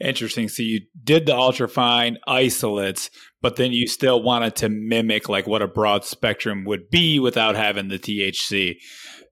[0.00, 0.48] Interesting.
[0.48, 3.10] So you did the ultrafine isolates,
[3.42, 7.56] but then you still wanted to mimic like what a broad spectrum would be without
[7.56, 8.76] having the THC.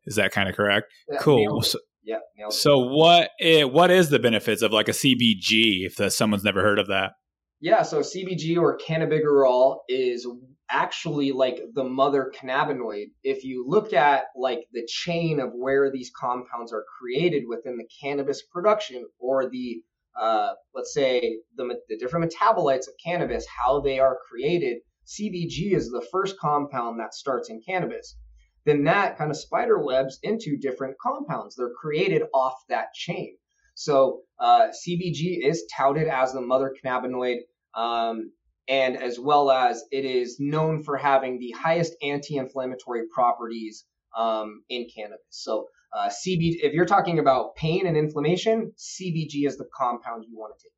[0.04, 0.86] Is that kind of correct?
[1.10, 1.62] Yeah, cool.
[1.62, 2.48] So, yeah.
[2.50, 6.62] So what is, what is the benefits of like a CBG if the, someone's never
[6.62, 7.12] heard of that?
[7.60, 10.26] Yeah, so CBG or cannabigerol is
[10.68, 13.12] actually like the mother cannabinoid.
[13.22, 17.86] If you look at like the chain of where these compounds are created within the
[18.02, 19.82] cannabis production or the
[20.20, 25.88] uh, let's say the, the different metabolites of cannabis, how they are created, CBG is
[25.88, 28.16] the first compound that starts in cannabis.
[28.64, 31.56] Then that kind of spider webs into different compounds.
[31.56, 33.36] They're created off that chain.
[33.74, 37.38] So uh, CBG is touted as the mother cannabinoid
[37.74, 38.32] um,
[38.68, 43.84] and as well as it is known for having the highest anti-inflammatory properties
[44.16, 45.18] um, in cannabis.
[45.30, 50.38] So uh, CBG, if you're talking about pain and inflammation, CBG is the compound you
[50.38, 50.72] want to take.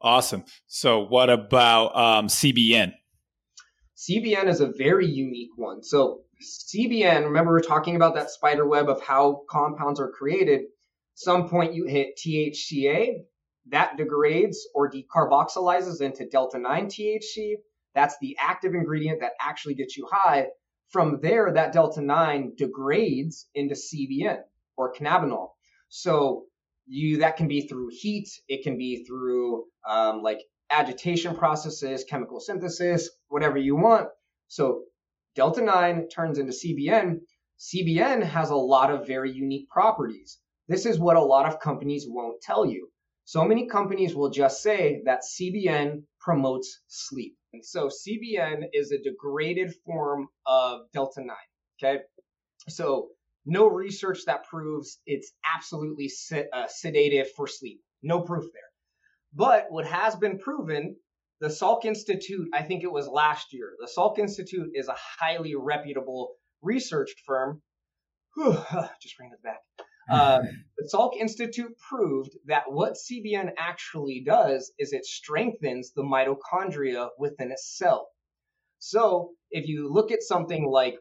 [0.00, 0.44] Awesome.
[0.66, 2.94] So what about um, CBN?
[3.96, 5.82] CBN is a very unique one.
[5.82, 10.62] So CBN, remember we're talking about that spider web of how compounds are created.
[11.14, 13.24] Some point you hit THCA,
[13.68, 17.56] that degrades or decarboxylizes into delta 9 THC.
[17.94, 20.46] That's the active ingredient that actually gets you high.
[20.88, 24.38] From there, that delta 9 degrades into CBN
[24.76, 25.50] or cannabinol.
[25.88, 26.46] So
[26.86, 32.40] you that can be through heat, it can be through um, like agitation processes, chemical
[32.40, 34.08] synthesis, whatever you want.
[34.48, 34.84] So
[35.34, 37.20] delta 9 turns into CBN.
[37.58, 40.38] CBN has a lot of very unique properties.
[40.68, 42.90] This is what a lot of companies won't tell you.
[43.24, 47.36] So many companies will just say that CBN promotes sleep.
[47.52, 51.36] And so CBN is a degraded form of delta 9.
[51.82, 52.02] Okay.
[52.68, 53.08] So
[53.46, 56.10] no research that proves it's absolutely
[56.52, 57.80] uh, sedative for sleep.
[58.02, 58.62] No proof there.
[59.34, 60.96] But what has been proven,
[61.40, 65.54] the Salk Institute, I think it was last year, the Salk Institute is a highly
[65.56, 67.62] reputable research firm.
[68.34, 68.52] Whew,
[69.02, 69.60] just bring it back.
[70.10, 70.40] Uh,
[70.76, 77.52] the Salk Institute proved that what CBN actually does is it strengthens the mitochondria within
[77.52, 78.08] a cell.
[78.80, 80.96] So if you look at something like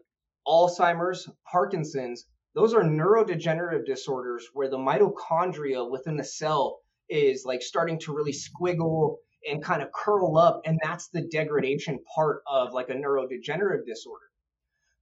[0.46, 6.78] Alzheimer's, Parkinson's, those are neurodegenerative disorders where the mitochondria within the cell
[7.10, 9.16] is like starting to really squiggle
[9.48, 10.62] and kind of curl up.
[10.66, 14.26] And that's the degradation part of like a neurodegenerative disorder.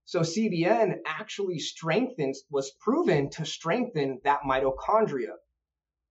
[0.05, 5.33] So CBN actually strengthens, was proven to strengthen that mitochondria,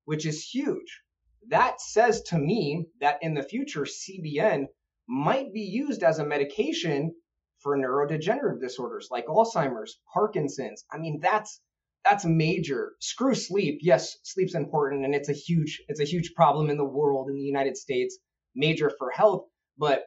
[0.04, 1.00] which is huge.
[1.48, 4.66] That says to me that in the future, CBN
[5.08, 7.14] might be used as a medication
[7.60, 10.84] for neurodegenerative disorders like Alzheimer's, Parkinson's.
[10.90, 11.60] I mean, that's
[12.08, 12.92] that's major.
[13.00, 13.80] Screw sleep.
[13.82, 17.36] Yes, sleep's important and it's a huge it's a huge problem in the world in
[17.36, 18.18] the United States,
[18.54, 19.46] major for health,
[19.76, 20.04] but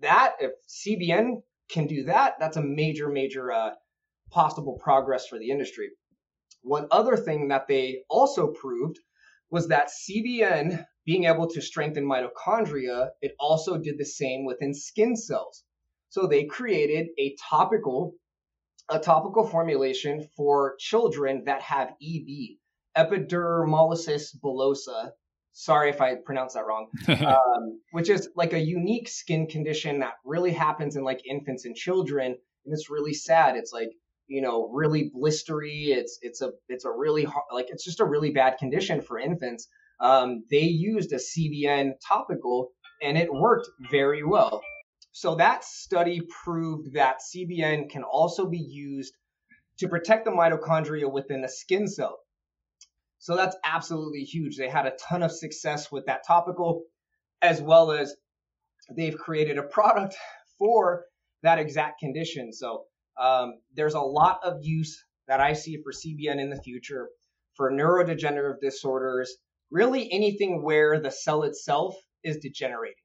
[0.00, 3.70] that if CBN can do that, that's a major, major uh,
[4.30, 5.90] possible progress for the industry.
[6.62, 8.98] One other thing that they also proved
[9.50, 15.14] was that CBN being able to strengthen mitochondria, it also did the same within skin
[15.16, 15.62] cells.
[16.08, 18.14] So they created a topical,
[18.88, 22.58] a topical formulation for children that have EB,
[22.96, 25.10] epidermolysis bullosa,
[25.52, 30.14] sorry if I pronounced that wrong, um, which is like a unique skin condition that
[30.24, 33.56] really happens in like infants and children, and it's really sad.
[33.56, 33.90] It's like
[34.26, 35.88] you know really blistery.
[35.88, 39.18] It's it's a it's a really hard, like it's just a really bad condition for
[39.18, 39.68] infants.
[40.00, 42.72] Um, they used a CBN topical
[43.02, 44.60] and it worked very well.
[45.16, 49.14] So that study proved that CBN can also be used
[49.78, 52.18] to protect the mitochondria within the skin cell.
[53.20, 54.56] So that's absolutely huge.
[54.56, 56.82] They had a ton of success with that topical,
[57.40, 58.16] as well as
[58.96, 60.16] they've created a product
[60.58, 61.04] for
[61.44, 62.52] that exact condition.
[62.52, 62.82] So
[63.16, 67.08] um, there's a lot of use that I see for CBN in the future
[67.54, 69.32] for neurodegenerative disorders,
[69.70, 71.94] really anything where the cell itself
[72.24, 73.03] is degenerating.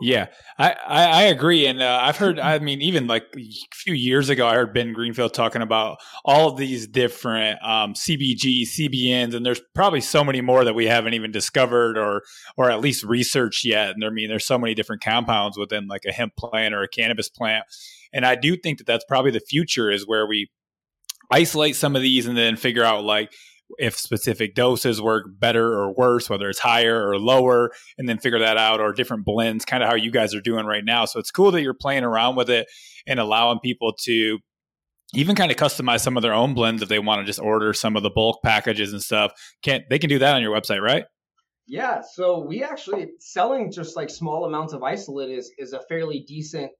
[0.00, 0.26] Yeah,
[0.58, 2.38] I, I, I agree, and uh, I've heard.
[2.38, 3.42] I mean, even like a
[3.72, 8.62] few years ago, I heard Ben Greenfield talking about all of these different um, CBG,
[8.62, 12.22] CBNs, and there's probably so many more that we haven't even discovered or
[12.58, 13.90] or at least researched yet.
[13.90, 16.88] And I mean, there's so many different compounds within like a hemp plant or a
[16.88, 17.64] cannabis plant,
[18.12, 20.50] and I do think that that's probably the future is where we
[21.30, 23.32] isolate some of these and then figure out like
[23.78, 28.38] if specific doses work better or worse, whether it's higher or lower, and then figure
[28.38, 31.04] that out, or different blends, kind of how you guys are doing right now.
[31.04, 32.68] So it's cool that you're playing around with it
[33.06, 34.38] and allowing people to
[35.14, 37.72] even kind of customize some of their own blends if they want to just order
[37.72, 39.32] some of the bulk packages and stuff.
[39.62, 41.04] Can't they can do that on your website, right?
[41.68, 46.24] Yeah, so we actually selling just like small amounts of isolate is is a fairly
[46.26, 46.70] decent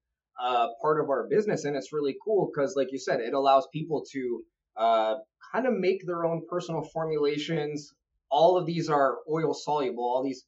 [0.40, 3.66] uh, part of our business, and it's really cool because, like you said, it allows
[3.72, 4.42] people to
[4.76, 5.16] uh,
[5.52, 7.94] kind of make their own personal formulations.
[8.30, 10.04] All of these are oil soluble.
[10.04, 10.44] All these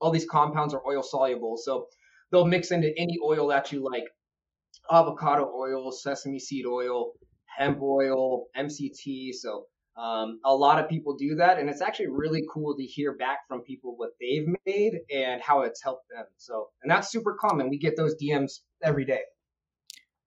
[0.00, 1.86] all these compounds are oil soluble, so
[2.30, 4.04] they'll mix into any oil that you like:
[4.90, 7.12] avocado oil, sesame seed oil,
[7.58, 9.32] hemp oil, MCT.
[9.34, 13.16] So um, a lot of people do that, and it's actually really cool to hear
[13.16, 16.26] back from people what they've made and how it's helped them.
[16.36, 17.70] So, and that's super common.
[17.70, 19.22] We get those DMs every day.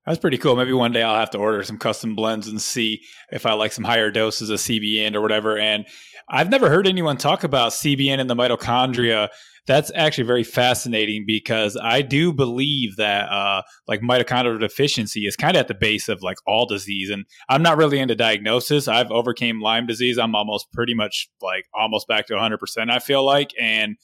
[0.10, 0.56] That's pretty cool.
[0.56, 3.72] Maybe one day I'll have to order some custom blends and see if I like
[3.72, 5.56] some higher doses of CBN or whatever.
[5.56, 5.86] And
[6.28, 9.30] I've never heard anyone talk about CBN and the mitochondria.
[9.68, 15.56] That's actually very fascinating because I do believe that uh, like mitochondrial deficiency is kind
[15.56, 17.12] of at the base of like all disease.
[17.12, 18.88] And I'm not really into diagnosis.
[18.88, 20.18] I've overcame Lyme disease.
[20.18, 22.58] I'm almost pretty much like almost back to 100%.
[22.90, 23.96] I feel like and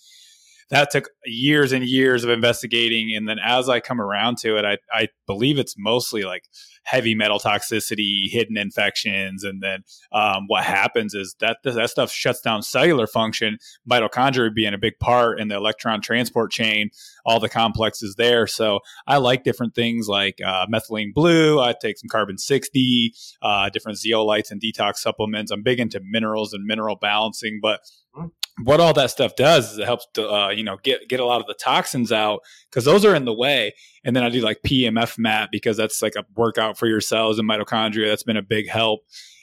[0.70, 3.16] that took years and years of investigating.
[3.16, 6.44] And then as I come around to it, I, I believe it's mostly like
[6.84, 12.42] heavy metal toxicity, hidden infections, and then um, what happens is that that stuff shuts
[12.42, 13.58] down cellular function.
[13.90, 16.90] Mitochondria being a big part in the electron transport chain,
[17.26, 18.46] all the complexes there.
[18.48, 21.60] So I like different things like uh, methylene blue.
[21.60, 25.52] I take some carbon sixty, uh, different zeolites and detox supplements.
[25.52, 27.82] I'm big into minerals and mineral balancing, but
[28.14, 28.28] hmm
[28.64, 31.26] what all that stuff does is it helps to uh, you know get get a
[31.26, 32.40] lot of the toxins out
[32.70, 33.74] because those are in the way.
[34.04, 37.40] And then I do like PEMF mat because that's like a workout for your cells
[37.40, 38.08] and mitochondria.
[38.08, 39.02] That's been a big help.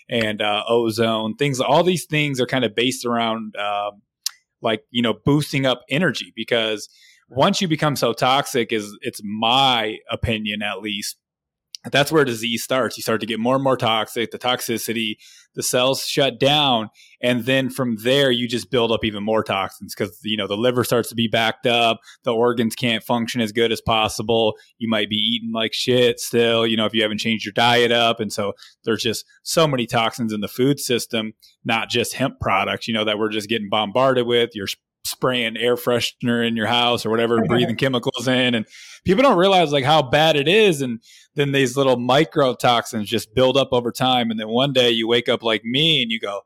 [0.09, 1.61] And uh, ozone things.
[1.61, 4.03] All these things are kind of based around um,
[4.61, 6.89] like you know boosting up energy because
[7.29, 11.17] once you become so toxic is it's my opinion at least
[11.91, 12.97] that's where disease starts.
[12.97, 15.17] You start to get more and more toxic, the toxicity,
[15.55, 16.91] the cells shut down.
[17.21, 20.57] And then from there, you just build up even more toxins because, you know, the
[20.57, 22.01] liver starts to be backed up.
[22.23, 24.55] The organs can't function as good as possible.
[24.79, 27.91] You might be eating like shit still, you know, if you haven't changed your diet
[27.91, 28.21] up.
[28.21, 28.53] And so
[28.85, 31.33] there's just so many toxins in the food system,
[31.65, 34.51] not just hemp products, you know, that we're just getting bombarded with.
[34.55, 34.69] You're
[35.05, 38.55] spraying air freshener in your house or whatever, breathing chemicals in.
[38.55, 38.67] And
[39.05, 40.81] people don't realize like how bad it is.
[40.81, 41.01] And
[41.35, 44.31] then these little microtoxins just build up over time.
[44.31, 46.43] And then one day you wake up like me and you go,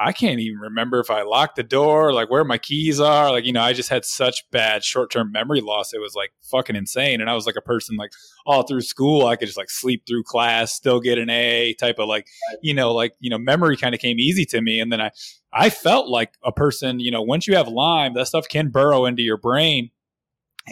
[0.00, 3.32] I can't even remember if I locked the door, like where my keys are.
[3.32, 5.92] Like, you know, I just had such bad short term memory loss.
[5.92, 7.20] It was like fucking insane.
[7.20, 8.12] And I was like a person like
[8.46, 11.98] all through school, I could just like sleep through class, still get an A type
[11.98, 12.28] of like,
[12.62, 14.78] you know, like, you know, memory kind of came easy to me.
[14.78, 15.10] And then I,
[15.52, 19.04] I felt like a person, you know, once you have Lyme, that stuff can burrow
[19.04, 19.90] into your brain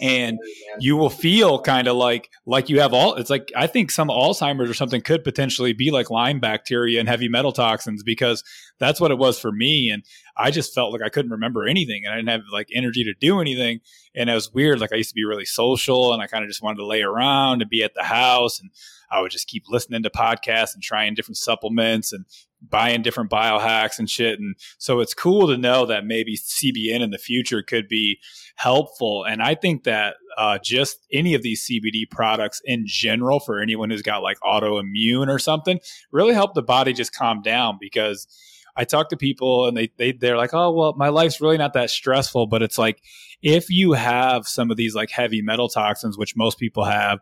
[0.01, 0.39] and
[0.79, 4.09] you will feel kind of like like you have all it's like i think some
[4.09, 8.43] alzheimer's or something could potentially be like lyme bacteria and heavy metal toxins because
[8.79, 10.03] that's what it was for me and
[10.35, 13.13] i just felt like i couldn't remember anything and i didn't have like energy to
[13.19, 13.79] do anything
[14.15, 16.49] and it was weird like i used to be really social and i kind of
[16.49, 18.71] just wanted to lay around and be at the house and
[19.11, 22.25] i would just keep listening to podcasts and trying different supplements and
[22.61, 24.39] buying different biohacks and shit.
[24.39, 28.19] And so it's cool to know that maybe CBN in the future could be
[28.55, 29.23] helpful.
[29.23, 33.89] And I think that uh, just any of these CBD products in general for anyone
[33.89, 35.79] who's got like autoimmune or something
[36.11, 38.27] really help the body just calm down because
[38.75, 41.73] I talk to people and they, they they're like, oh well, my life's really not
[41.73, 42.47] that stressful.
[42.47, 43.01] But it's like
[43.41, 47.19] if you have some of these like heavy metal toxins, which most people have,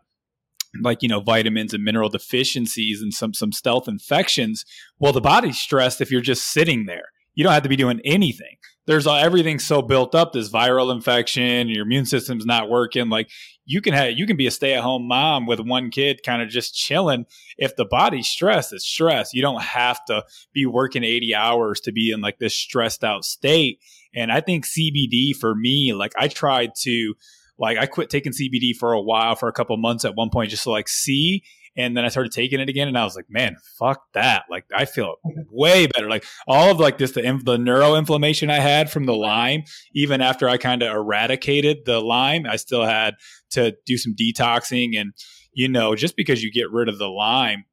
[0.82, 4.64] like you know vitamins and mineral deficiencies and some some stealth infections
[4.98, 7.06] well the body's stressed if you're just sitting there.
[7.34, 8.56] You don't have to be doing anything.
[8.86, 13.08] There's everything so built up this viral infection your immune system's not working.
[13.08, 13.28] Like
[13.64, 16.74] you can have you can be a stay-at-home mom with one kid kind of just
[16.74, 17.26] chilling.
[17.58, 19.34] If the body's stressed it's stress.
[19.34, 23.24] You don't have to be working 80 hours to be in like this stressed out
[23.24, 23.80] state.
[24.14, 27.14] And i think cbd for me like i tried to
[27.58, 30.50] like I quit taking CBD for a while, for a couple months at one point,
[30.50, 31.42] just to like see.
[31.78, 34.44] And then I started taking it again, and I was like, man, fuck that!
[34.50, 35.16] Like I feel
[35.50, 36.08] way better.
[36.08, 40.48] Like all of like this, the the neuroinflammation I had from the Lyme, even after
[40.48, 43.14] I kind of eradicated the Lyme, I still had
[43.50, 45.12] to do some detoxing, and
[45.52, 47.64] you know, just because you get rid of the Lyme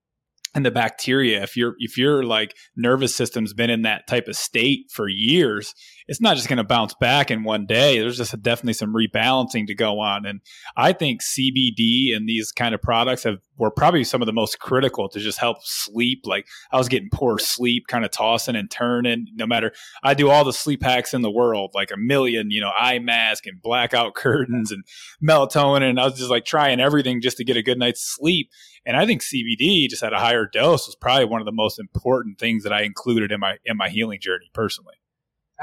[0.56, 4.36] and the bacteria if your if your like nervous system's been in that type of
[4.36, 5.74] state for years
[6.08, 8.00] it's not just going to bounce back in one day.
[8.00, 10.26] There's just definitely some rebalancing to go on.
[10.26, 10.42] And
[10.76, 14.60] I think CBD and these kind of products have were probably some of the most
[14.60, 16.22] critical to just help sleep.
[16.26, 19.28] Like I was getting poor sleep, kind of tossing and turning.
[19.36, 19.72] No matter,
[20.04, 23.00] I do all the sleep hacks in the world, like a million, you know, eye
[23.00, 24.84] mask and blackout curtains and
[25.24, 25.90] melatonin.
[25.90, 28.50] And I was just like trying everything just to get a good night's sleep.
[28.86, 31.80] And I think CBD just at a higher dose was probably one of the most
[31.80, 34.96] important things that I included in my in my healing journey personally.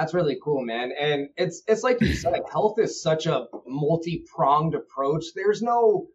[0.00, 0.92] That's really cool, man.
[0.98, 5.26] And it's it's like you said, health is such a multi-pronged approach.
[5.34, 6.06] There's no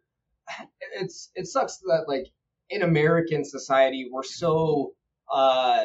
[0.94, 2.26] it's it sucks that like
[2.68, 4.90] in American society we're so
[5.32, 5.84] uh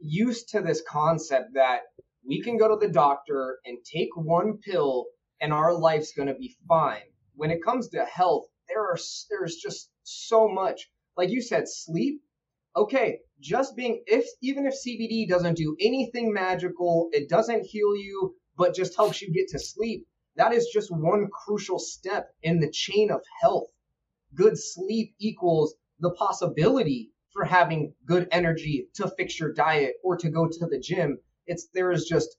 [0.00, 1.82] used to this concept that
[2.26, 5.06] we can go to the doctor and take one pill
[5.40, 7.06] and our life's going to be fine.
[7.36, 8.98] When it comes to health, there are
[9.30, 10.90] there's just so much.
[11.16, 12.20] Like you said, sleep.
[12.76, 18.36] Okay, just being if even if CBD doesn't do anything magical, it doesn't heal you,
[18.56, 20.06] but just helps you get to sleep.
[20.36, 23.70] That is just one crucial step in the chain of health.
[24.34, 30.28] Good sleep equals the possibility for having good energy to fix your diet or to
[30.28, 31.18] go to the gym.
[31.46, 32.36] It's there is just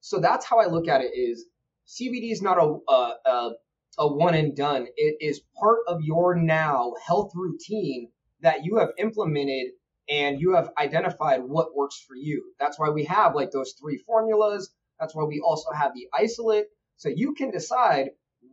[0.00, 1.46] so that's how I look at it is
[1.86, 3.50] CBD is not a, a, a
[3.98, 4.86] a one and done.
[4.96, 8.10] It is part of your now health routine
[8.42, 9.72] that you have implemented
[10.08, 12.52] and you have identified what works for you.
[12.58, 14.70] That's why we have like those three formulas.
[14.98, 16.66] That's why we also have the isolate.
[16.96, 18.10] So you can decide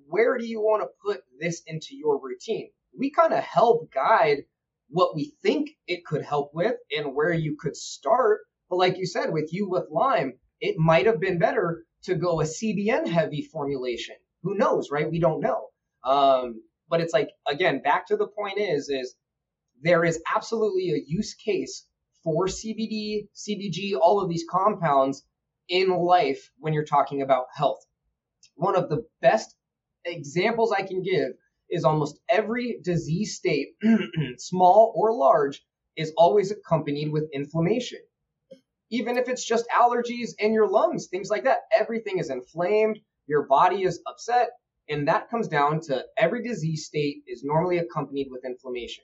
[0.07, 2.69] where do you want to put this into your routine.
[2.97, 4.43] We kind of help guide
[4.89, 8.41] what we think it could help with and where you could start.
[8.69, 12.39] But like you said, with you with Lyme, it might have been better to go
[12.39, 15.09] a CBN heavy formulation who knows, right?
[15.09, 15.67] We don't know.
[16.03, 19.15] Um, but it's like again, back to the point is is
[19.81, 21.85] there is absolutely a use case
[22.23, 25.23] for CBD, CBG, all of these compounds
[25.69, 27.85] in life when you're talking about health.
[28.55, 29.55] One of the best
[30.05, 31.33] examples I can give
[31.69, 33.75] is almost every disease state,
[34.37, 35.63] small or large,
[35.95, 37.99] is always accompanied with inflammation.
[38.89, 43.45] Even if it's just allergies in your lungs, things like that, everything is inflamed your
[43.45, 44.51] body is upset,
[44.87, 49.03] and that comes down to every disease state is normally accompanied with inflammation.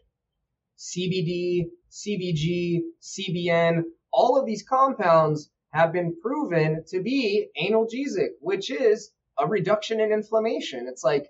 [0.84, 9.12] CBD, CBG, CBN, all of these compounds have been proven to be analgesic, which is
[9.40, 10.88] a reduction in inflammation.
[10.90, 11.28] It's like,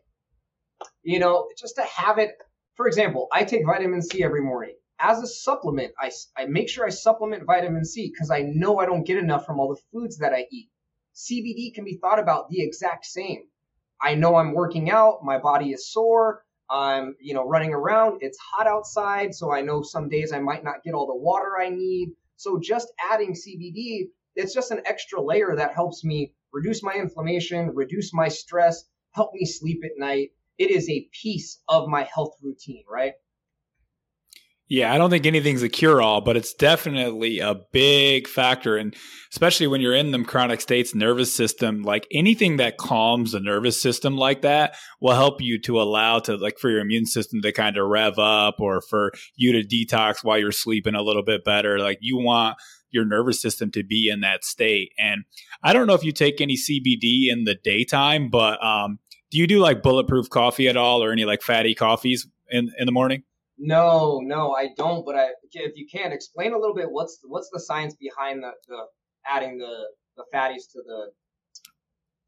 [1.03, 2.31] you know, just to have it.
[2.75, 4.75] For example, I take vitamin C every morning.
[4.99, 8.85] As a supplement, I, I make sure I supplement vitamin C because I know I
[8.85, 10.69] don't get enough from all the foods that I eat.
[11.15, 13.43] CBD can be thought about the exact same.
[14.01, 16.43] I know I'm working out, my body is sore,
[16.74, 20.63] I'm, you know, running around, it's hot outside, so I know some days I might
[20.63, 22.09] not get all the water I need.
[22.36, 27.69] So just adding CBD, it's just an extra layer that helps me reduce my inflammation,
[27.76, 30.32] reduce my stress, help me sleep at night.
[30.57, 33.13] It is a piece of my health routine, right?
[34.70, 38.78] Yeah, I don't think anything's a cure all, but it's definitely a big factor.
[38.78, 38.95] And
[39.32, 43.80] especially when you're in them chronic states, nervous system, like anything that calms the nervous
[43.80, 47.51] system like that will help you to allow to, like, for your immune system to
[47.51, 51.43] kind of rev up or for you to detox while you're sleeping a little bit
[51.43, 51.78] better.
[51.78, 52.55] Like, you want
[52.89, 54.91] your nervous system to be in that state.
[54.97, 55.26] And
[55.61, 58.99] I don't know if you take any CBD in the daytime, but um,
[59.30, 62.86] do you do like bulletproof coffee at all or any like fatty coffees in, in
[62.86, 63.24] the morning?
[63.57, 65.05] No, no, I don't.
[65.05, 68.51] But I, if you can, explain a little bit what's what's the science behind the,
[68.67, 68.85] the
[69.27, 69.87] adding the
[70.17, 71.11] the fatties to the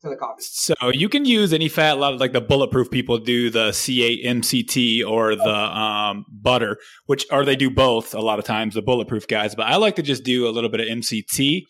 [0.01, 0.41] to the coffee.
[0.41, 1.97] So you can use any fat.
[1.97, 6.77] A lot of like the bulletproof people do the C8 MCT or the um, butter,
[7.05, 8.75] which or they do both a lot of times.
[8.75, 11.63] The bulletproof guys, but I like to just do a little bit of MCT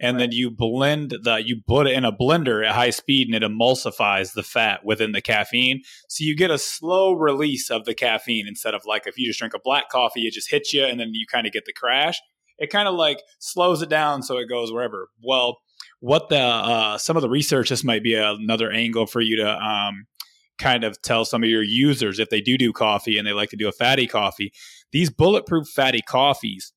[0.00, 3.34] and then you blend the you put it in a blender at high speed and
[3.34, 5.82] it emulsifies the fat within the caffeine.
[6.08, 9.38] So you get a slow release of the caffeine instead of like if you just
[9.38, 11.72] drink a black coffee it just hits you and then you kind of get the
[11.72, 12.20] crash.
[12.58, 15.08] It kind of like slows it down so it goes wherever.
[15.22, 15.58] Well
[16.00, 19.48] what the uh, some of the research this might be another angle for you to
[19.48, 20.06] um,
[20.58, 23.50] kind of tell some of your users if they do do coffee and they like
[23.50, 24.52] to do a fatty coffee.
[24.92, 26.72] These bulletproof fatty coffees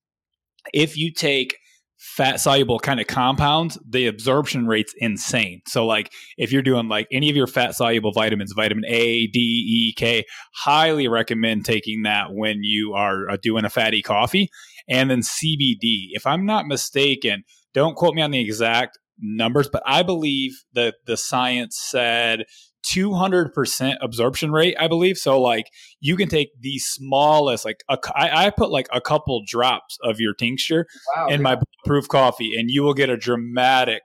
[0.74, 1.57] if you take
[1.98, 5.62] fat soluble kind of compounds, the absorption rate's insane.
[5.68, 9.39] So like if you're doing like any of your fat soluble vitamins, vitamin A, D,
[9.39, 14.50] E, K, highly recommend taking that when you are uh, doing a fatty coffee.
[14.88, 17.43] And then CBD, if I'm not mistaken,
[17.74, 22.43] don't quote me on the exact numbers, but I believe that the science said
[22.86, 25.17] 200% absorption rate, I believe.
[25.17, 25.67] So, like,
[25.99, 30.19] you can take the smallest, like, a, I, I put like a couple drops of
[30.19, 34.01] your tincture wow, in my proof coffee, and you will get a dramatic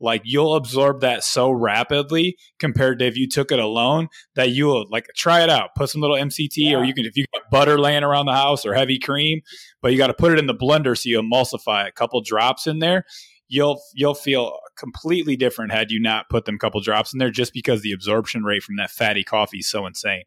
[0.00, 4.84] like you'll absorb that so rapidly compared to if you took it alone that you'll
[4.90, 6.76] like try it out put some little mct yeah.
[6.76, 9.40] or you can if you got butter laying around the house or heavy cream
[9.82, 12.66] but you got to put it in the blender so you emulsify a couple drops
[12.66, 13.04] in there
[13.48, 17.30] you'll you'll feel completely different had you not put them a couple drops in there
[17.30, 20.24] just because the absorption rate from that fatty coffee is so insane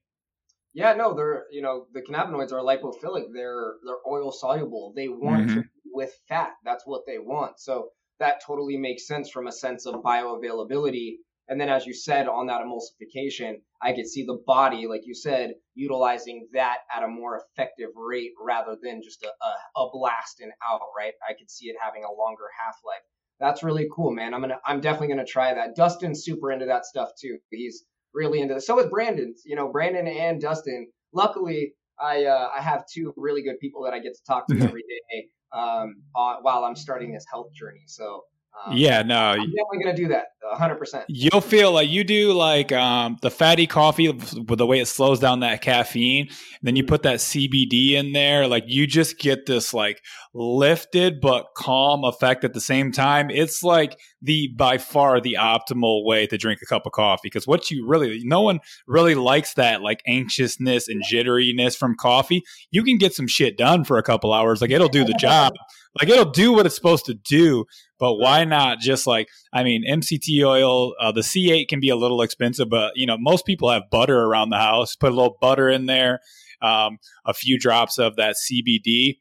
[0.74, 5.48] yeah no they're you know the cannabinoids are lipophilic they're they're oil soluble they want
[5.48, 5.62] mm-hmm.
[5.94, 7.90] with fat that's what they want so
[8.20, 11.18] that totally makes sense from a sense of bioavailability.
[11.50, 15.14] And then, as you said, on that emulsification, I could see the body, like you
[15.14, 20.42] said, utilizing that at a more effective rate rather than just a, a, a blast
[20.42, 21.14] and out, right?
[21.28, 23.04] I could see it having a longer half life.
[23.40, 24.34] That's really cool, man.
[24.34, 25.76] I'm gonna, I'm definitely gonna try that.
[25.76, 27.38] Dustin's super into that stuff too.
[27.52, 28.66] He's really into this.
[28.66, 29.36] So is Brandon.
[29.46, 30.88] You know, Brandon and Dustin.
[31.14, 34.60] Luckily, I, uh, I have two really good people that I get to talk to
[34.62, 37.84] every day um, while I'm starting this health journey.
[37.88, 38.24] So
[38.66, 40.76] um, yeah, no, I'm definitely gonna do that, 100.
[40.76, 44.88] percent You'll feel like you do like um, the fatty coffee with the way it
[44.88, 46.30] slows down that caffeine.
[46.62, 50.02] then you put that CBD in there, like you just get this like
[50.34, 53.30] lifted but calm effect at the same time.
[53.30, 57.46] It's like the by far the optimal way to drink a cup of coffee because
[57.46, 62.44] what you really, no one really likes that like anxiousness and jitteriness from coffee.
[62.72, 65.54] You can get some shit done for a couple hours, like it'll do the job.
[66.00, 67.66] Like it'll do what it's supposed to do,
[68.00, 71.96] but why not just like I mean MCT oil, uh, the C8 can be a
[71.96, 74.96] little expensive, but you know most people have butter around the house.
[74.96, 76.20] Put a little butter in there,
[76.62, 79.18] um, a few drops of that CBD.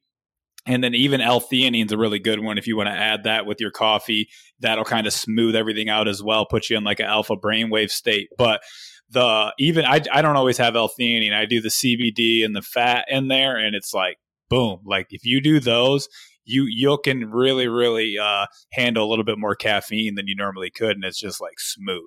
[0.66, 3.46] And then even L-theanine is a really good one if you want to add that
[3.46, 4.28] with your coffee.
[4.60, 7.90] That'll kind of smooth everything out as well, put you in like an alpha brainwave
[7.90, 8.28] state.
[8.36, 8.62] But
[9.10, 11.32] the even I, I don't always have L-theanine.
[11.32, 14.80] I do the CBD and the fat in there, and it's like boom.
[14.84, 16.08] Like if you do those,
[16.44, 20.70] you you can really really uh, handle a little bit more caffeine than you normally
[20.70, 22.02] could, and it's just like smooth.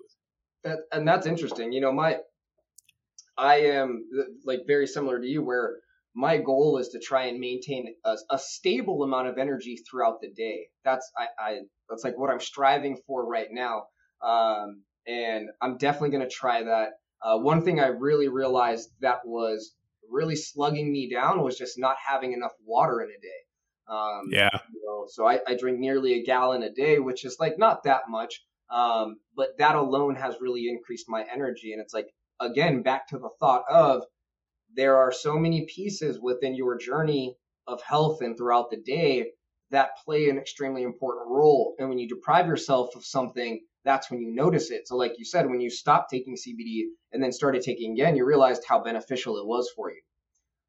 [0.64, 1.72] That, and that's interesting.
[1.72, 2.18] You know, my
[3.38, 4.05] I am
[4.45, 5.78] like very similar to you, where
[6.20, 10.30] my goal is to try and maintain a, a stable amount of energy throughout the
[10.30, 10.67] day.
[10.84, 11.59] That's I, I
[11.89, 13.84] that's like what I'm striving for right now,
[14.22, 16.89] um, and I'm definitely going to try that.
[17.22, 19.74] Uh, one thing I really realized that was
[20.11, 23.95] really slugging me down was just not having enough water in a day.
[23.95, 24.59] Um, yeah.
[24.74, 27.84] You know, so I, I, drink nearly a gallon a day, which is like not
[27.84, 28.43] that much.
[28.70, 31.74] Um, but that alone has really increased my energy.
[31.74, 32.07] And it's like,
[32.39, 34.03] again, back to the thought of
[34.76, 37.36] there are so many pieces within your journey
[37.67, 39.32] of health and throughout the day
[39.72, 41.76] that play an extremely important role.
[41.78, 44.88] And when you deprive yourself of something, that's when you notice it.
[44.88, 48.26] So, like you said, when you stopped taking CBD and then started taking again, you
[48.26, 50.01] realized how beneficial it was for you.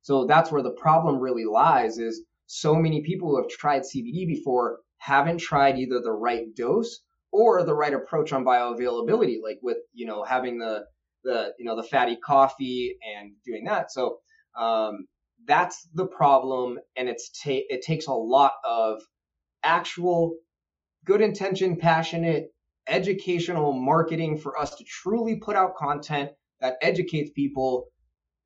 [0.03, 4.27] So that's where the problem really lies is so many people who have tried CBD
[4.27, 7.01] before haven't tried either the right dose
[7.33, 10.85] or the right approach on bioavailability, like with you know having the
[11.25, 13.93] the you know the fatty coffee and doing that.
[13.93, 14.19] So
[14.59, 15.07] um,
[15.47, 19.03] that's the problem, and it's ta- it takes a lot of
[19.63, 20.35] actual
[21.05, 22.49] good intention, passionate,
[22.89, 27.87] educational marketing for us to truly put out content that educates people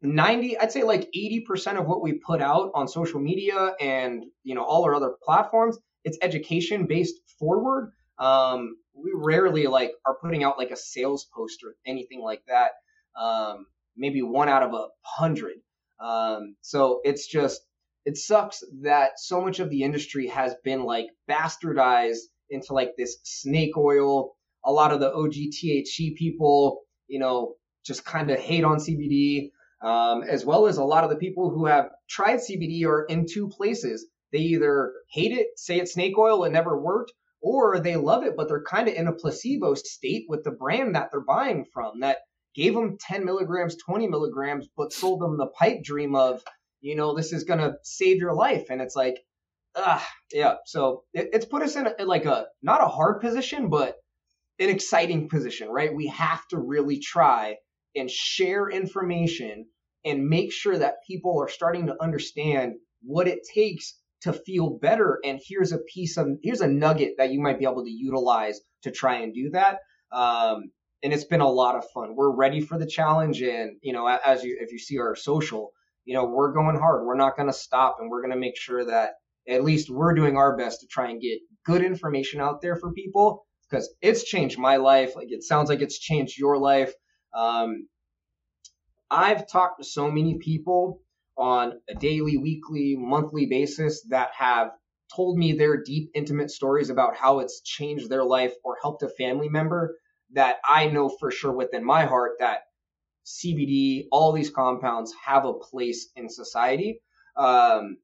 [0.02, 4.54] 90 i'd say like 80% of what we put out on social media and you
[4.54, 10.44] know all our other platforms it's education based forward um, we rarely like are putting
[10.44, 12.72] out like a sales post or anything like that
[13.20, 13.66] um,
[13.96, 15.56] maybe one out of a hundred
[16.00, 17.60] um, so it's just
[18.04, 23.18] it sucks that so much of the industry has been like bastardized into like this
[23.24, 24.34] snake oil
[24.64, 29.50] a lot of the og thc people you know just kind of hate on cbd
[29.84, 33.26] um, as well as a lot of the people who have tried CBD are in
[33.30, 34.06] two places.
[34.32, 37.12] They either hate it, say it's snake oil, it never worked,
[37.44, 40.94] or they love it, but they're kind of in a placebo state with the brand
[40.94, 42.20] that they're buying from that
[42.54, 46.42] gave them 10 milligrams, 20 milligrams, but sold them the pipe dream of,
[46.80, 48.70] you know, this is going to save your life.
[48.70, 49.18] And it's like,
[49.76, 50.54] ah, yeah.
[50.64, 53.96] So it, it's put us in a, like a, not a hard position, but
[54.58, 55.94] an exciting position, right?
[55.94, 57.56] We have to really try
[57.94, 59.66] and share information
[60.02, 65.20] and make sure that people are starting to understand what it takes to feel better.
[65.24, 68.60] And here's a piece of, here's a nugget that you might be able to utilize
[68.82, 69.78] to try and do that.
[70.12, 70.70] Um,
[71.02, 72.16] and it's been a lot of fun.
[72.16, 73.42] We're ready for the challenge.
[73.42, 75.72] And, you know, as you, if you see our social,
[76.06, 77.04] you know, we're going hard.
[77.04, 79.12] We're not going to stop and we're going to make sure that
[79.46, 82.92] at least we're doing our best to try and get good information out there for
[82.92, 85.16] people because it's changed my life.
[85.16, 86.92] Like it sounds like it's changed your life.
[87.34, 87.88] Um,
[89.10, 91.00] I've talked to so many people
[91.36, 94.70] on a daily, weekly, monthly basis that have
[95.14, 99.08] told me their deep, intimate stories about how it's changed their life or helped a
[99.08, 99.96] family member,
[100.32, 102.60] that I know for sure within my heart that
[103.24, 107.00] CBD, all these compounds have a place in society.
[107.36, 107.98] Um,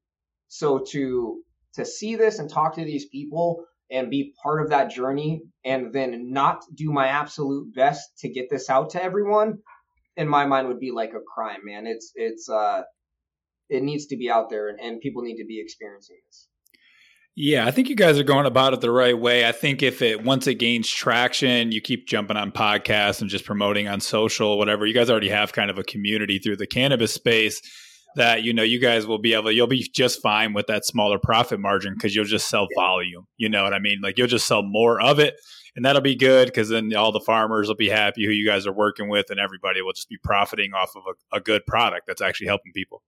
[0.47, 1.41] so to
[1.75, 5.93] to see this and talk to these people and be part of that journey and
[5.93, 9.59] then not do my absolute best to get this out to everyone
[10.17, 12.81] in my mind would be like a crime man it's it's uh
[13.71, 16.47] it needs to be out there and, and people need to be experiencing this.
[17.33, 19.47] Yeah, I think you guys are going about it the right way.
[19.47, 23.45] I think if it once it gains traction, you keep jumping on podcasts and just
[23.45, 24.85] promoting on social, whatever.
[24.85, 27.61] You guys already have kind of a community through the cannabis space
[28.17, 31.17] that you know you guys will be able you'll be just fine with that smaller
[31.17, 33.25] profit margin because you'll just sell volume.
[33.37, 34.01] You know what i mean?
[34.03, 35.35] Like you'll just sell more of it
[35.75, 38.67] and that'll be good because then all the farmers will be happy who you guys
[38.67, 42.07] are working with and everybody will just be profiting off of a, a good product
[42.07, 43.01] that's actually helping people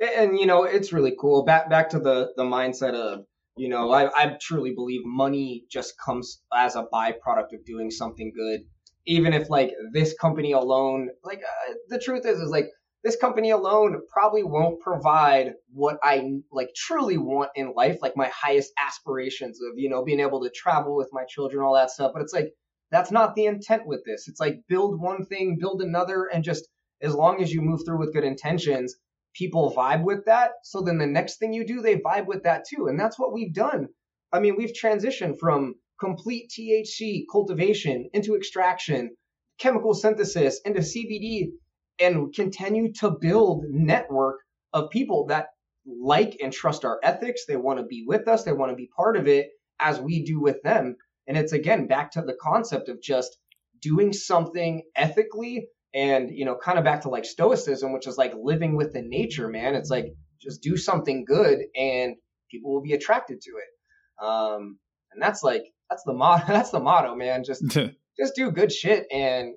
[0.00, 3.24] and you know it's really cool back back to the the mindset of
[3.56, 8.32] you know I, I truly believe money just comes as a byproduct of doing something
[8.34, 8.60] good
[9.06, 12.68] even if like this company alone like uh, the truth is is like
[13.02, 18.28] this company alone probably won't provide what I like truly want in life, like my
[18.28, 22.12] highest aspirations of, you know, being able to travel with my children, all that stuff.
[22.12, 22.52] But it's like,
[22.90, 24.28] that's not the intent with this.
[24.28, 26.68] It's like build one thing, build another, and just
[27.00, 28.96] as long as you move through with good intentions,
[29.34, 30.52] people vibe with that.
[30.64, 32.86] So then the next thing you do, they vibe with that too.
[32.88, 33.88] And that's what we've done.
[34.32, 39.16] I mean, we've transitioned from complete THC cultivation into extraction,
[39.58, 41.50] chemical synthesis into CBD
[41.98, 44.40] and continue to build network
[44.72, 45.48] of people that
[45.86, 47.44] like and trust our ethics.
[47.46, 48.44] They want to be with us.
[48.44, 49.48] They want to be part of it
[49.80, 50.96] as we do with them.
[51.26, 53.36] And it's again back to the concept of just
[53.80, 58.32] doing something ethically and you know kind of back to like stoicism which is like
[58.40, 60.06] living with the nature man it's like
[60.40, 62.14] just do something good and
[62.50, 64.78] people will be attracted to it um
[65.12, 67.64] and that's like that's the motto that's the motto man just
[68.18, 69.54] just do good shit and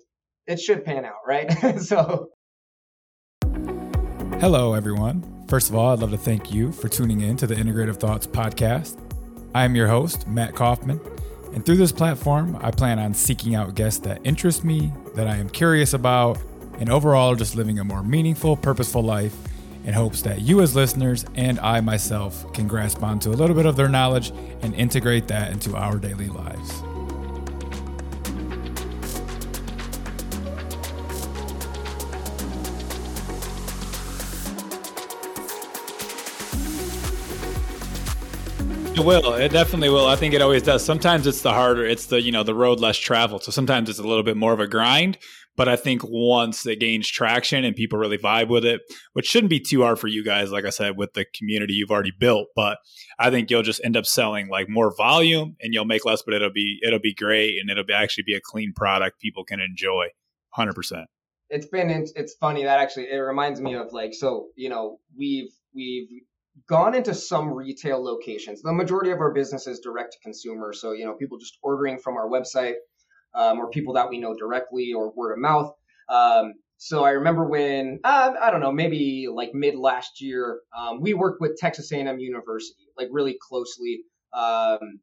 [0.47, 1.51] it should pan out, right?
[1.79, 2.29] so.
[4.39, 5.45] Hello, everyone.
[5.47, 8.27] First of all, I'd love to thank you for tuning in to the Integrative Thoughts
[8.27, 8.99] podcast.
[9.55, 10.99] I am your host, Matt Coffman,
[11.53, 15.35] and through this platform, I plan on seeking out guests that interest me, that I
[15.35, 16.39] am curious about,
[16.79, 19.35] and overall just living a more meaningful, purposeful life
[19.85, 23.65] in hopes that you, as listeners, and I myself can grasp onto a little bit
[23.65, 24.31] of their knowledge
[24.61, 26.83] and integrate that into our daily lives.
[38.95, 39.33] It will.
[39.33, 40.05] It definitely will.
[40.05, 40.85] I think it always does.
[40.85, 41.83] Sometimes it's the harder.
[41.83, 43.43] It's the you know the road less traveled.
[43.43, 45.17] So sometimes it's a little bit more of a grind.
[45.55, 48.81] But I think once it gains traction and people really vibe with it,
[49.13, 51.89] which shouldn't be too hard for you guys, like I said, with the community you've
[51.89, 52.49] already built.
[52.55, 52.77] But
[53.17, 56.35] I think you'll just end up selling like more volume and you'll make less, but
[56.35, 59.59] it'll be it'll be great and it'll be actually be a clean product people can
[59.59, 60.09] enjoy,
[60.49, 61.07] hundred percent.
[61.49, 65.51] It's been it's funny that actually it reminds me of like so you know we've
[65.73, 66.09] we've
[66.67, 68.61] gone into some retail locations.
[68.61, 70.73] The majority of our business is direct to consumer.
[70.73, 72.75] So, you know, people just ordering from our website
[73.33, 75.73] um, or people that we know directly or word of mouth.
[76.09, 81.01] Um, so I remember when, uh, I don't know, maybe like mid last year, um,
[81.01, 84.01] we worked with Texas A&M University, like really closely.
[84.33, 84.99] Um,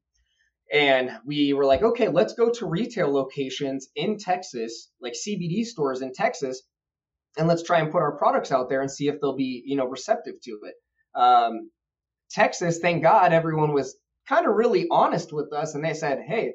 [0.72, 6.01] and we were like, okay, let's go to retail locations in Texas, like CBD stores
[6.01, 6.62] in Texas,
[7.36, 9.76] and let's try and put our products out there and see if they'll be, you
[9.76, 10.74] know, receptive to it.
[11.14, 11.70] Um,
[12.30, 13.96] Texas, thank God, everyone was
[14.28, 16.54] kind of really honest with us, and they said, "Hey,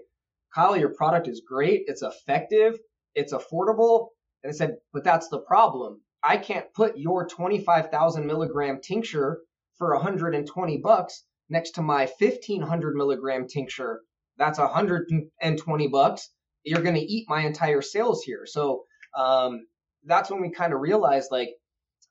[0.54, 1.84] Kyle, your product is great.
[1.88, 2.80] It's effective.
[3.14, 4.10] It's affordable."
[4.44, 6.02] And they said, "But that's the problem.
[6.24, 9.42] I can't put your 25,000 milligram tincture
[9.78, 14.02] for 120 bucks next to my 1500 milligram tincture.
[14.38, 16.30] That's 120 bucks.
[16.64, 18.86] You're going to eat my entire sales here." So
[19.16, 19.68] um,
[20.06, 21.50] that's when we kind of realized, like,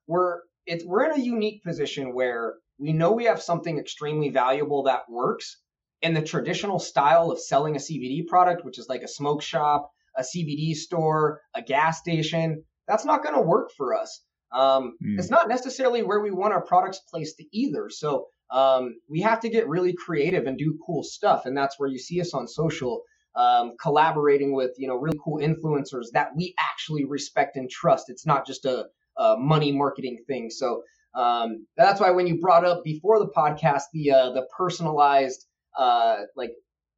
[0.06, 4.84] we're it's we're in a unique position where we know we have something extremely valuable
[4.84, 5.58] that works
[6.02, 9.90] in the traditional style of selling a CBD product, which is like a smoke shop,
[10.16, 12.64] a CBD store, a gas station.
[12.86, 14.22] That's not going to work for us.
[14.52, 15.18] Um, mm.
[15.18, 17.88] It's not necessarily where we want our products placed either.
[17.90, 21.88] So um, we have to get really creative and do cool stuff, and that's where
[21.88, 23.02] you see us on social.
[23.36, 28.08] Um, collaborating with you know really cool influencers that we actually respect and trust.
[28.08, 28.84] It's not just a
[29.16, 30.50] uh, money marketing thing.
[30.50, 30.82] So
[31.14, 35.46] um, that's why when you brought up before the podcast the uh, the personalized
[35.78, 36.52] uh, like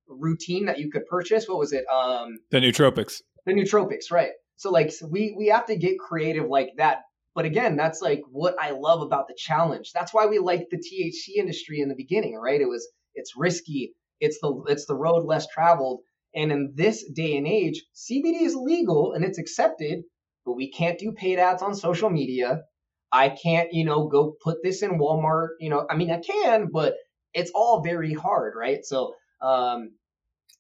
[0.09, 1.85] routine that you could purchase, what was it?
[1.93, 3.23] Um, the nootropics.
[3.45, 4.31] The nootropics, right?
[4.57, 7.03] So like so we we have to get creative like that
[7.35, 9.93] But again, that's like what I love about the challenge.
[9.93, 12.61] That's why we liked the THC industry in the beginning, right?
[12.61, 16.01] It was it's risky, it's the it's the road less traveled.
[16.35, 20.05] And in this day and age, CBD is legal and it's accepted,
[20.47, 22.63] but we can't do paid ads on social media.
[23.13, 25.51] I can't, you know, go put this in Walmart.
[25.61, 26.95] You know, I mean, I can, but
[27.35, 28.85] it's all very hard, right?
[28.85, 29.91] So um,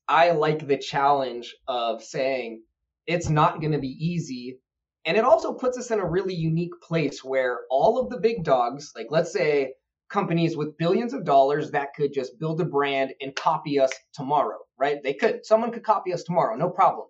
[0.08, 2.62] I like the challenge of saying
[3.06, 4.58] it's not going to be easy.
[5.04, 8.44] And it also puts us in a really unique place where all of the big
[8.44, 9.72] dogs, like let's say
[10.08, 14.58] companies with billions of dollars that could just build a brand and copy us tomorrow,
[14.78, 15.02] right?
[15.02, 15.46] They could.
[15.46, 17.06] Someone could copy us tomorrow, no problem.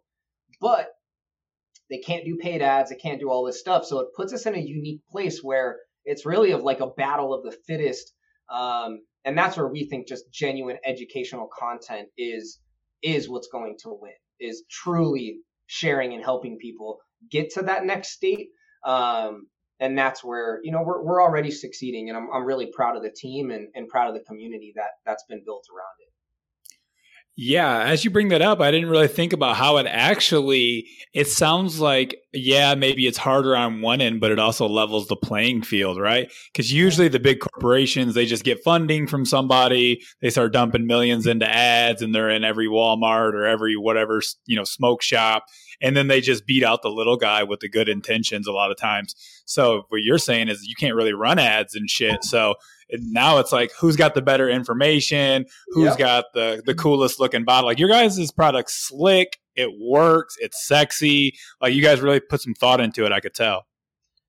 [0.60, 0.90] But
[1.90, 3.84] they can't do paid ads, they can't do all this stuff.
[3.84, 7.34] So it puts us in a unique place where it's really of like a battle
[7.34, 8.12] of the fittest.
[8.48, 12.60] Um, and that's where we think just genuine educational content is
[13.02, 16.98] is what's going to win is truly sharing and helping people
[17.30, 18.48] get to that next state
[18.84, 19.48] um,
[19.80, 23.02] and that's where you know we're, we're already succeeding and I'm, I'm really proud of
[23.02, 26.12] the team and, and proud of the community that that's been built around it
[27.38, 31.26] yeah, as you bring that up, I didn't really think about how it actually it
[31.26, 35.62] sounds like yeah, maybe it's harder on one end, but it also levels the playing
[35.62, 36.32] field, right?
[36.54, 41.26] Cuz usually the big corporations, they just get funding from somebody, they start dumping millions
[41.26, 45.44] into ads and they're in every Walmart or every whatever, you know, smoke shop
[45.80, 48.70] and then they just beat out the little guy with the good intentions a lot
[48.70, 49.14] of times.
[49.44, 52.24] So what you're saying is you can't really run ads and shit.
[52.24, 52.54] So
[52.90, 55.98] now it's like who's got the better information, who's yep.
[55.98, 57.68] got the the coolest looking bottle.
[57.68, 61.34] Like your guys' product slick, it works, it's sexy.
[61.60, 63.12] Like you guys really put some thought into it.
[63.12, 63.66] I could tell.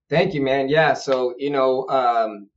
[0.09, 0.69] Thank you, man.
[0.69, 0.93] Yeah.
[0.93, 2.49] So you know, um,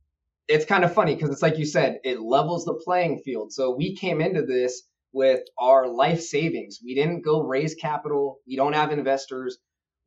[0.47, 3.53] it's kind of funny because it's like you said, it levels the playing field.
[3.53, 4.83] So we came into this
[5.13, 6.79] with our life savings.
[6.83, 8.37] We didn't go raise capital.
[8.47, 9.57] We don't have investors.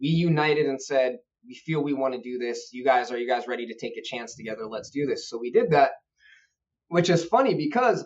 [0.01, 2.71] We united and said, we feel we want to do this.
[2.73, 4.67] You guys, are you guys ready to take a chance together?
[4.67, 5.29] Let's do this.
[5.29, 5.91] So we did that,
[6.89, 8.05] which is funny because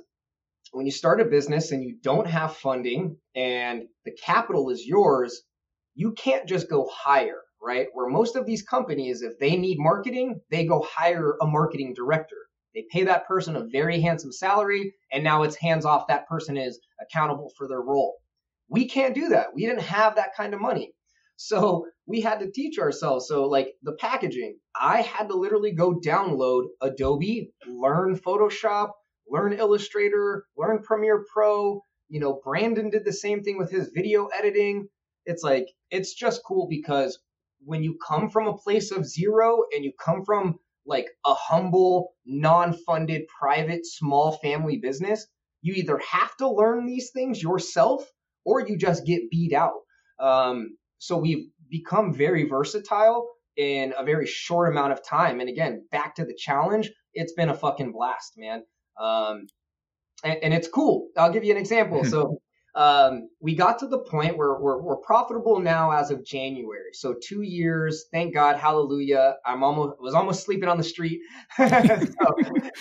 [0.73, 5.43] when you start a business and you don't have funding and the capital is yours,
[5.95, 7.87] you can't just go hire, right?
[7.93, 12.37] Where most of these companies, if they need marketing, they go hire a marketing director.
[12.75, 16.09] They pay that person a very handsome salary, and now it's hands off.
[16.09, 18.17] That person is accountable for their role.
[18.69, 19.55] We can't do that.
[19.55, 20.93] We didn't have that kind of money.
[21.37, 23.29] So we had to teach ourselves.
[23.29, 28.91] So, like the packaging, I had to literally go download Adobe, learn Photoshop,
[29.29, 31.81] learn Illustrator, learn Premiere Pro.
[32.09, 34.89] You know, Brandon did the same thing with his video editing.
[35.27, 37.19] It's like, it's just cool because
[37.65, 40.59] when you come from a place of zero and you come from
[40.89, 45.27] like a humble, non funded, private, small family business,
[45.63, 48.11] you either have to learn these things yourself
[48.45, 49.81] or you just get beat out.
[50.19, 55.41] Um, so we've become very versatile in a very short amount of time.
[55.41, 58.63] And again, back to the challenge, it's been a fucking blast, man.
[58.99, 59.47] Um,
[60.25, 61.09] and, and, it's cool.
[61.17, 62.05] I'll give you an example.
[62.05, 62.41] so
[62.79, 66.93] um, we got to the point where we're, we're profitable now as of January.
[66.93, 69.35] So two years, thank God, hallelujah.
[69.45, 71.21] I'm almost was almost sleeping on the street.
[71.57, 71.67] so,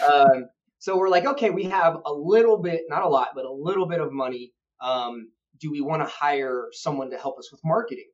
[0.06, 0.46] um,
[0.78, 3.88] so, we're like, okay, we have a little bit, not a lot, but a little
[3.88, 4.54] bit of money.
[4.82, 8.12] Um, do we want to hire someone to help us with marketing?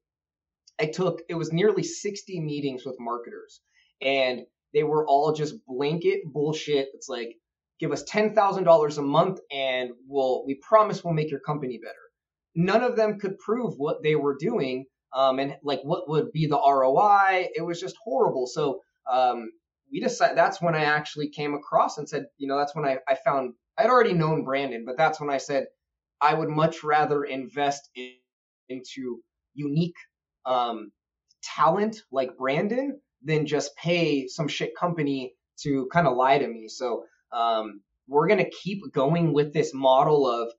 [0.79, 3.59] I took, it was nearly 60 meetings with marketers
[4.01, 6.88] and they were all just blanket bullshit.
[6.93, 7.36] It's like,
[7.80, 11.95] give us $10,000 a month and we'll, we promise we'll make your company better.
[12.55, 14.86] None of them could prove what they were doing.
[15.13, 17.49] Um, and like what would be the ROI.
[17.55, 18.47] It was just horrible.
[18.47, 18.80] So,
[19.11, 19.51] um,
[19.91, 22.97] we decided that's when I actually came across and said, you know, that's when I,
[23.07, 25.67] I found I'd already known Brandon, but that's when I said,
[26.21, 28.13] I would much rather invest in,
[28.69, 29.19] into
[29.53, 29.95] unique
[30.45, 30.91] um,
[31.43, 36.67] talent like Brandon than just pay some shit company to kind of lie to me.
[36.67, 37.03] So
[37.34, 40.51] um, we're gonna keep going with this model of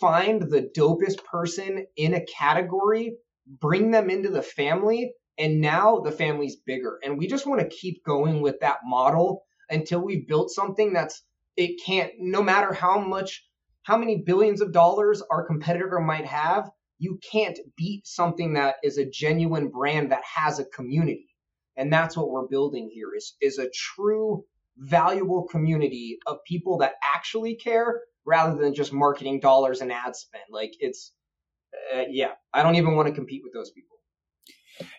[0.00, 3.16] find the dopest person in a category,
[3.46, 6.98] bring them into the family, and now the family's bigger.
[7.02, 11.22] And we just want to keep going with that model until we've built something that's
[11.56, 13.44] it can't no matter how much
[13.82, 18.96] how many billions of dollars our competitor might have, you can't beat something that is
[18.96, 21.28] a genuine brand that has a community.
[21.76, 24.44] And that's what we're building here is, is a true
[24.78, 30.44] valuable community of people that actually care rather than just marketing dollars and ad spend.
[30.50, 31.12] Like it's,
[31.94, 33.94] uh, yeah, I don't even want to compete with those people.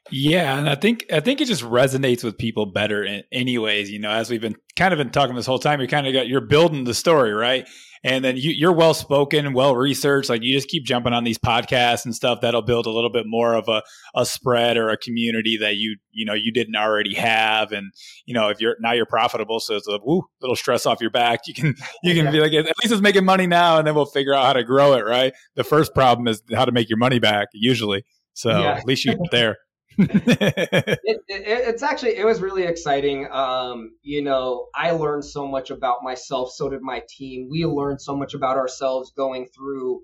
[0.10, 4.00] Yeah, and I think I think it just resonates with people better in anyways, you
[4.00, 6.28] know, as we've been kind of been talking this whole time, you're kind of got
[6.28, 7.68] you're building the story, right?
[8.06, 10.30] And then you, you're well spoken, well researched.
[10.30, 13.26] Like you just keep jumping on these podcasts and stuff that'll build a little bit
[13.26, 13.82] more of a,
[14.14, 17.72] a spread or a community that you you know you didn't already have.
[17.72, 17.92] And
[18.28, 21.10] you know if you're now you're profitable, so it's a woo, little stress off your
[21.10, 21.42] back.
[21.48, 21.74] You can
[22.04, 22.32] you can yeah.
[22.32, 24.64] be like at least it's making money now, and then we'll figure out how to
[24.64, 25.04] grow it.
[25.04, 25.34] Right.
[25.56, 28.04] The first problem is how to make your money back usually.
[28.34, 28.74] So yeah.
[28.74, 29.58] at least you're there.
[29.98, 33.28] it, it, it's actually it was really exciting.
[33.32, 36.52] Um, you know, I learned so much about myself.
[36.52, 37.48] So did my team.
[37.50, 40.02] We learned so much about ourselves going through,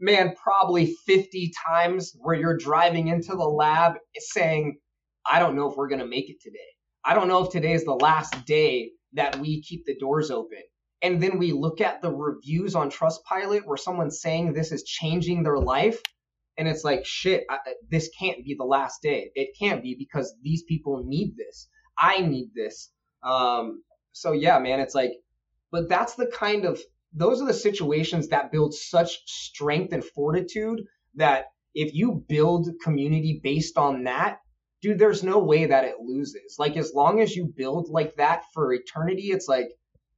[0.00, 4.78] man, probably 50 times where you're driving into the lab saying,
[5.30, 6.58] "I don't know if we're gonna make it today.
[7.04, 10.62] I don't know if today is the last day that we keep the doors open."
[11.00, 15.44] And then we look at the reviews on Trustpilot where someone's saying this is changing
[15.44, 16.02] their life
[16.58, 17.58] and it's like shit I,
[17.88, 19.30] this can't be the last day.
[19.34, 21.68] It can't be because these people need this.
[21.98, 22.90] I need this.
[23.22, 23.82] Um
[24.12, 25.12] so yeah man it's like
[25.70, 26.80] but that's the kind of
[27.14, 30.82] those are the situations that build such strength and fortitude
[31.14, 34.40] that if you build community based on that
[34.82, 36.56] dude there's no way that it loses.
[36.58, 39.68] Like as long as you build like that for eternity it's like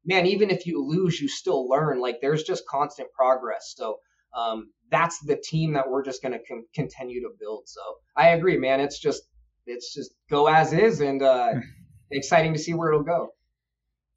[0.06, 2.00] man even if you lose you still learn.
[2.00, 3.74] Like there's just constant progress.
[3.76, 3.98] So
[4.36, 7.68] um, that's the team that we're just going to con- continue to build.
[7.68, 7.80] So
[8.16, 8.80] I agree, man.
[8.80, 9.22] It's just
[9.66, 11.52] it's just go as is, and uh,
[12.10, 13.34] exciting to see where it'll go.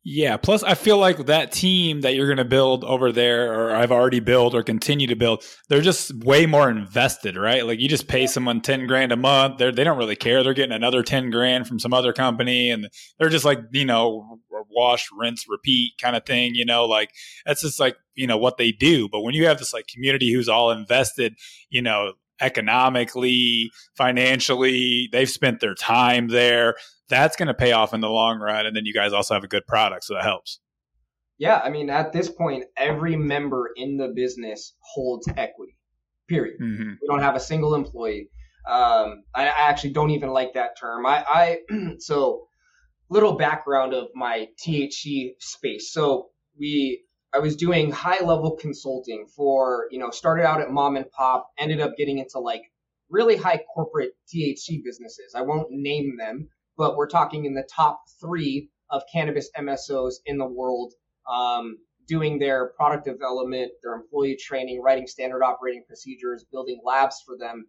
[0.05, 0.35] Yeah.
[0.35, 3.91] Plus, I feel like that team that you're going to build over there, or I've
[3.91, 7.65] already built or continue to build, they're just way more invested, right?
[7.65, 9.59] Like you just pay someone 10 grand a month.
[9.59, 10.43] They're, they don't really care.
[10.43, 12.69] They're getting another 10 grand from some other company.
[12.69, 14.39] And they're just like, you know,
[14.69, 17.11] wash, rinse, repeat kind of thing, you know, like
[17.45, 19.07] that's just like, you know, what they do.
[19.07, 21.35] But when you have this like community who's all invested,
[21.69, 26.75] you know, economically, financially, they've spent their time there
[27.09, 28.65] that's going to pay off in the long run.
[28.65, 30.59] And then you guys also have a good product, so that helps.
[31.37, 35.77] Yeah, I mean, at this point, every member in the business holds equity.
[36.27, 36.59] Period.
[36.61, 36.91] Mm-hmm.
[37.01, 38.29] We don't have a single employee.
[38.65, 41.05] Um, I, I, actually don't even like that term.
[41.05, 41.57] I, I
[41.99, 42.47] so
[43.09, 45.91] little background of my THC space.
[45.91, 47.03] So we
[47.33, 51.49] I was doing high level consulting for, you know, started out at mom and pop,
[51.57, 52.61] ended up getting into like
[53.09, 55.33] really high corporate THC businesses.
[55.35, 60.37] I won't name them, but we're talking in the top three of cannabis MSOs in
[60.37, 60.93] the world,
[61.27, 61.77] um,
[62.07, 67.65] doing their product development, their employee training, writing standard operating procedures, building labs for them,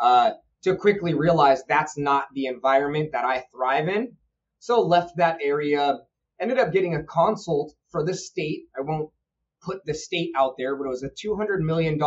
[0.00, 0.32] uh,
[0.62, 4.16] to quickly realize that's not the environment that I thrive in.
[4.58, 5.98] So left that area,
[6.40, 8.64] ended up getting a consult for the state.
[8.76, 9.10] I won't
[9.62, 11.98] put the state out there, but it was a $200 million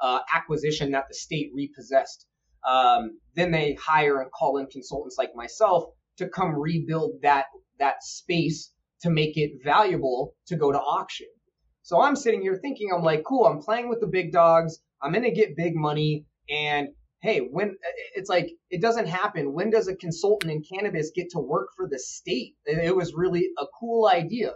[0.00, 2.26] uh, acquisition that the state repossessed.
[2.68, 5.84] Um, then they hire and call in consultants like myself
[6.16, 7.46] to come rebuild that
[7.78, 11.28] that space to make it valuable to go to auction.
[11.82, 14.80] So I'm sitting here thinking, I'm like, cool, I'm playing with the big dogs.
[15.00, 16.26] I'm gonna get big money.
[16.50, 16.88] And
[17.20, 17.76] hey, when
[18.14, 19.52] it's like it doesn't happen.
[19.52, 22.54] When does a consultant in cannabis get to work for the state?
[22.64, 24.52] It was really a cool idea.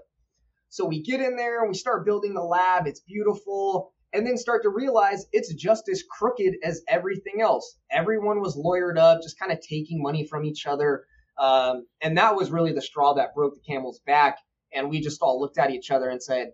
[0.69, 2.87] So we get in there and we start building the lab.
[2.87, 7.79] It's beautiful and then start to realize it's just as crooked as everything else.
[7.91, 11.05] Everyone was lawyered up, just kind of taking money from each other.
[11.39, 14.39] Um, and that was really the straw that broke the camel's back.
[14.73, 16.53] And we just all looked at each other and said,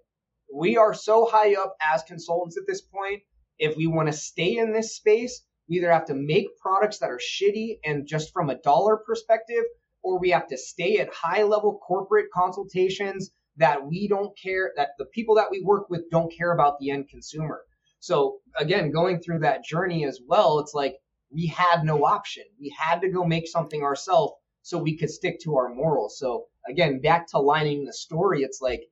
[0.52, 3.22] we are so high up as consultants at this point.
[3.58, 7.10] If we want to stay in this space, we either have to make products that
[7.10, 9.64] are shitty and just from a dollar perspective,
[10.02, 14.90] or we have to stay at high level corporate consultations that we don't care, that
[14.98, 17.60] the people that we work with don't care about the end consumer.
[18.00, 20.96] So again, going through that journey as well, it's like
[21.30, 22.44] we had no option.
[22.60, 26.18] We had to go make something ourselves so we could stick to our morals.
[26.18, 28.82] So again, back to lining the story, it's like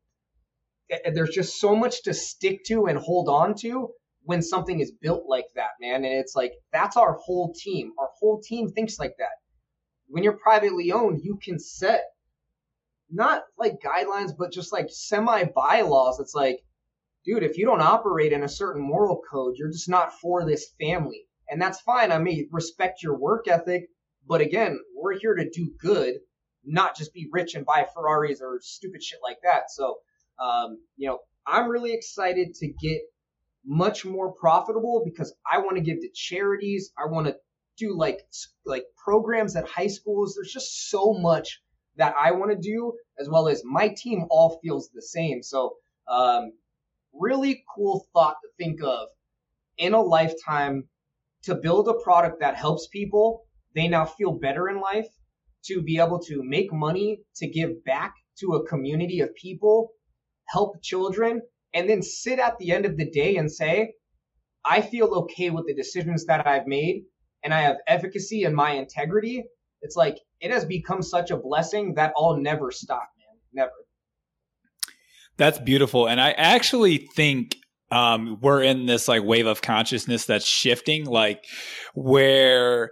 [0.91, 3.91] eh, eh, there's just so much to stick to and hold on to
[4.27, 6.05] when something is built like that, man.
[6.05, 7.93] And it's like that's our whole team.
[7.99, 9.39] Our whole team thinks like that.
[10.09, 12.05] When you're privately owned, you can set
[13.09, 16.19] not like guidelines, but just like semi bylaws.
[16.19, 16.59] It's like,
[17.25, 20.73] dude, if you don't operate in a certain moral code, you're just not for this
[20.81, 21.23] family.
[21.49, 22.11] And that's fine.
[22.11, 23.89] I may respect your work ethic,
[24.27, 26.17] but again, we're here to do good,
[26.65, 29.71] not just be rich and buy Ferraris or stupid shit like that.
[29.71, 29.99] So,
[30.43, 33.03] um, you know, I'm really excited to get
[33.67, 36.93] much more profitable because I want to give to charities.
[36.99, 37.37] I want to
[37.77, 38.21] do like
[38.65, 40.35] like programs at high schools.
[40.35, 41.61] There's just so much
[41.97, 45.43] that I want to do, as well as my team all feels the same.
[45.43, 45.77] So,
[46.09, 46.53] um,
[47.13, 49.09] really cool thought to think of
[49.79, 50.89] in a lifetime
[51.45, 53.45] to build a product that helps people.
[53.75, 55.09] They now feel better in life
[55.67, 59.93] to be able to make money to give back to a community of people,
[60.49, 61.41] help children,
[61.77, 63.93] and then sit at the end of the day and say,
[64.65, 67.05] I feel okay with the decisions that I've made
[67.45, 69.45] and I have efficacy in my integrity,
[69.83, 73.39] it's like it has become such a blessing that I'll never stop, man.
[73.53, 73.73] Never.
[75.37, 76.09] That's beautiful.
[76.09, 77.57] And I actually think
[77.91, 81.45] um, we're in this like wave of consciousness that's shifting, like
[81.95, 82.91] where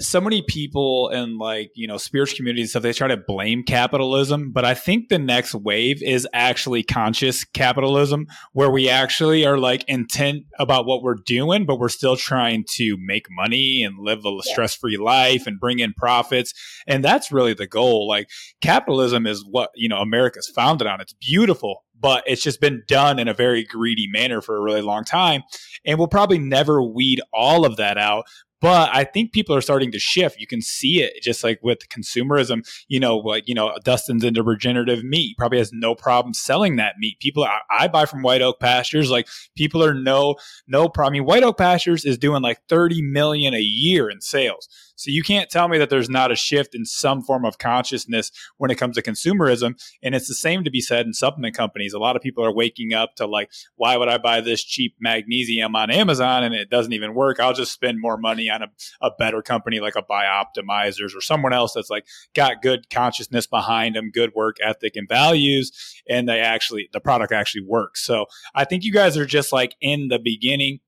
[0.00, 4.50] so many people in like you know spiritual communities stuff they try to blame capitalism
[4.50, 9.84] but i think the next wave is actually conscious capitalism where we actually are like
[9.86, 14.42] intent about what we're doing but we're still trying to make money and live a
[14.42, 16.54] stress-free life and bring in profits
[16.86, 18.28] and that's really the goal like
[18.60, 23.18] capitalism is what you know america's founded on it's beautiful but it's just been done
[23.18, 25.42] in a very greedy manner for a really long time.
[25.84, 28.24] And we'll probably never weed all of that out.
[28.60, 30.38] But I think people are starting to shift.
[30.38, 34.42] You can see it just like with consumerism, you know, like, you know, Dustin's into
[34.42, 37.18] regenerative meat, probably has no problem selling that meat.
[37.20, 40.36] People, I, I buy from White Oak Pastures, like people are no,
[40.68, 41.12] no problem.
[41.12, 44.68] I mean, White Oak Pastures is doing like 30 million a year in sales.
[45.00, 48.30] So you can't tell me that there's not a shift in some form of consciousness
[48.58, 49.82] when it comes to consumerism.
[50.02, 51.94] And it's the same to be said in supplement companies.
[51.94, 54.96] A lot of people are waking up to like, why would I buy this cheap
[55.00, 57.40] magnesium on Amazon and it doesn't even work?
[57.40, 58.68] I'll just spend more money on a,
[59.00, 63.96] a better company like a Bioptimizers or someone else that's like got good consciousness behind
[63.96, 65.72] them, good work ethic and values,
[66.08, 68.04] and they actually the product actually works.
[68.04, 70.80] So I think you guys are just like in the beginning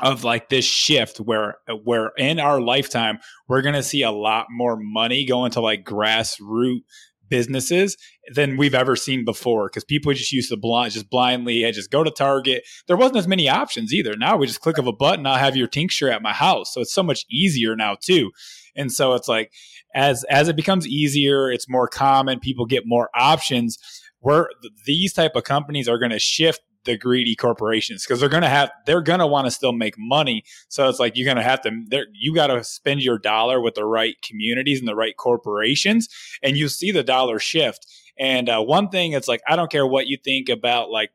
[0.00, 3.18] of like this shift where where in our lifetime
[3.48, 6.82] we're going to see a lot more money going to like grassroots
[7.30, 7.96] businesses
[8.34, 11.90] than we've ever seen before because people just used to blind just blindly I just
[11.90, 12.64] go to Target.
[12.86, 14.16] There wasn't as many options either.
[14.16, 16.74] Now we just click of a button, I'll have your tincture at my house.
[16.74, 18.30] So it's so much easier now too.
[18.76, 19.52] And so it's like
[19.94, 23.78] as as it becomes easier, it's more common, people get more options.
[24.22, 24.50] Where
[24.84, 28.48] these type of companies are going to shift the greedy corporations because they're going to
[28.48, 30.42] have they're going to want to still make money.
[30.68, 31.70] So it's like you're going to have to
[32.12, 36.08] you got to spend your dollar with the right communities and the right corporations
[36.42, 37.86] and you see the dollar shift.
[38.18, 41.10] And uh, one thing it's like i don't care what you think about like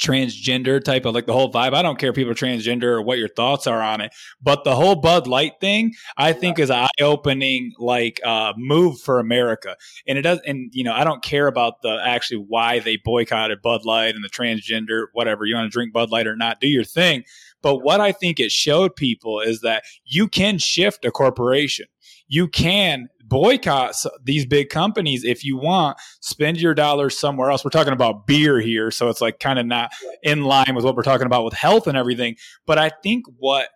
[0.00, 1.74] transgender type of like the whole vibe.
[1.74, 4.12] I don't care if people are transgender or what your thoughts are on it,
[4.42, 9.18] but the whole Bud Light thing, I think is eye opening like uh, move for
[9.18, 9.76] America.
[10.06, 13.62] And it does, and you know, I don't care about the actually why they boycotted
[13.62, 15.44] Bud Light and the transgender, whatever.
[15.44, 17.24] You want to drink Bud Light or not, do your thing.
[17.62, 21.86] But what I think it showed people is that you can shift a corporation.
[22.26, 25.96] You can boycott these big companies if you want.
[26.20, 27.64] Spend your dollars somewhere else.
[27.64, 29.92] We're talking about beer here, so it's like kind of not
[30.22, 32.36] in line with what we're talking about with health and everything.
[32.66, 33.70] But I think what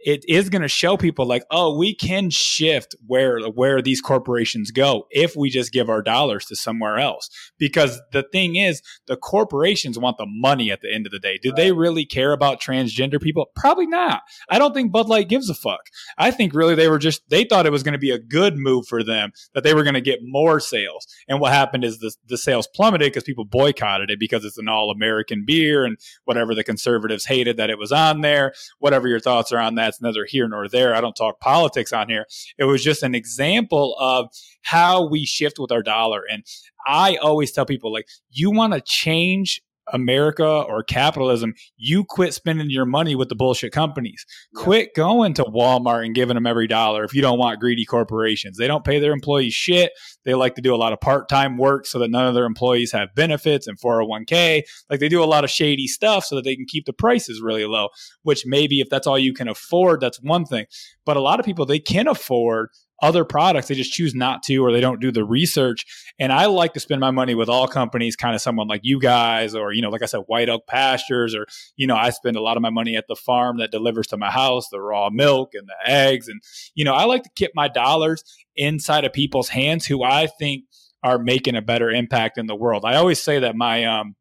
[0.00, 4.70] it is going to show people like, oh, we can shift where where these corporations
[4.70, 7.28] go if we just give our dollars to somewhere else.
[7.58, 11.38] Because the thing is, the corporations want the money at the end of the day.
[11.42, 13.46] Do they really care about transgender people?
[13.56, 14.22] Probably not.
[14.48, 15.80] I don't think Bud Light gives a fuck.
[16.16, 18.56] I think really they were just they thought it was going to be a good
[18.56, 21.06] move for them that they were going to get more sales.
[21.28, 24.68] And what happened is the the sales plummeted because people boycotted it because it's an
[24.68, 28.52] all American beer and whatever the conservatives hated that it was on there.
[28.78, 30.94] Whatever your thoughts are on that that's neither here nor there.
[30.94, 32.26] I don't talk politics on here.
[32.58, 34.28] It was just an example of
[34.62, 36.22] how we shift with our dollar.
[36.30, 36.44] And
[36.86, 39.62] I always tell people like, you want to change
[39.92, 44.24] America or capitalism, you quit spending your money with the bullshit companies.
[44.54, 44.62] Yeah.
[44.62, 48.56] Quit going to Walmart and giving them every dollar if you don't want greedy corporations.
[48.56, 49.92] They don't pay their employees shit.
[50.24, 52.44] They like to do a lot of part time work so that none of their
[52.44, 54.62] employees have benefits and 401k.
[54.90, 57.40] Like they do a lot of shady stuff so that they can keep the prices
[57.40, 57.88] really low,
[58.22, 60.66] which maybe if that's all you can afford, that's one thing.
[61.04, 64.56] But a lot of people, they can afford other products they just choose not to
[64.58, 65.86] or they don't do the research
[66.18, 68.98] and i like to spend my money with all companies kind of someone like you
[68.98, 71.46] guys or you know like i said white oak pastures or
[71.76, 74.16] you know i spend a lot of my money at the farm that delivers to
[74.16, 76.42] my house the raw milk and the eggs and
[76.74, 78.22] you know i like to keep my dollars
[78.56, 80.64] inside of people's hands who i think
[81.02, 84.16] are making a better impact in the world i always say that my um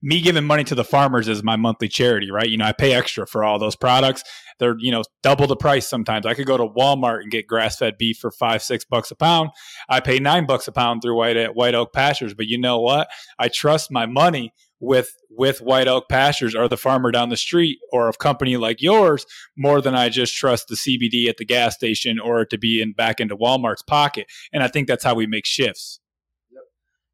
[0.00, 2.48] me giving money to the farmers is my monthly charity, right?
[2.48, 4.22] You know, I pay extra for all those products.
[4.62, 6.24] They're, you know, double the price sometimes.
[6.24, 9.16] I could go to Walmart and get grass fed beef for five, six bucks a
[9.16, 9.50] pound.
[9.88, 12.32] I pay nine bucks a pound through White, White Oak Pastures.
[12.32, 13.08] But you know what?
[13.40, 17.78] I trust my money with with White Oak Pastures or the farmer down the street
[17.90, 19.26] or a company like yours
[19.58, 22.92] more than I just trust the CBD at the gas station or to be in
[22.92, 24.26] back into Walmart's pocket.
[24.52, 25.98] And I think that's how we make shifts.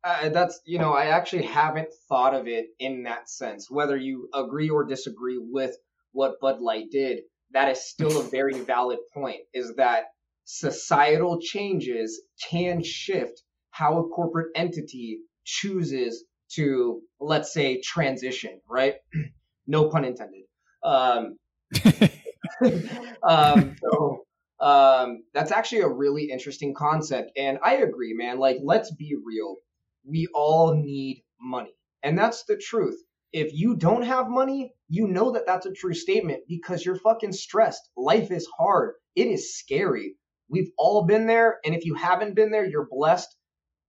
[0.05, 3.71] Uh, that's you know I actually haven't thought of it in that sense.
[3.71, 5.77] Whether you agree or disagree with
[6.13, 7.21] what Bud Light did,
[7.53, 9.41] that is still a very valid point.
[9.55, 10.05] Is that
[10.45, 18.95] societal changes can shift how a corporate entity chooses to let's say transition, right?
[19.67, 20.45] no pun intended.
[20.83, 21.37] Um,
[23.23, 24.25] um, so
[24.61, 28.39] um, that's actually a really interesting concept, and I agree, man.
[28.39, 29.57] Like, let's be real.
[30.05, 32.99] We all need money, and that's the truth.
[33.33, 37.33] If you don't have money, you know that that's a true statement because you're fucking
[37.33, 37.91] stressed.
[37.97, 38.95] Life is hard.
[39.15, 40.17] It is scary.
[40.49, 43.29] We've all been there, and if you haven't been there, you're blessed.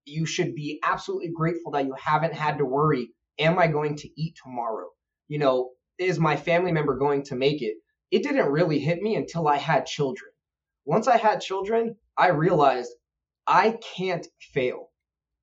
[0.03, 3.11] You should be absolutely grateful that you haven't had to worry.
[3.38, 4.90] Am I going to eat tomorrow?
[5.30, 7.78] You know, is my family member going to make it?
[8.11, 10.32] It didn't really hit me until I had children.
[10.84, 12.91] Once I had children, I realized
[13.48, 14.90] I can't fail.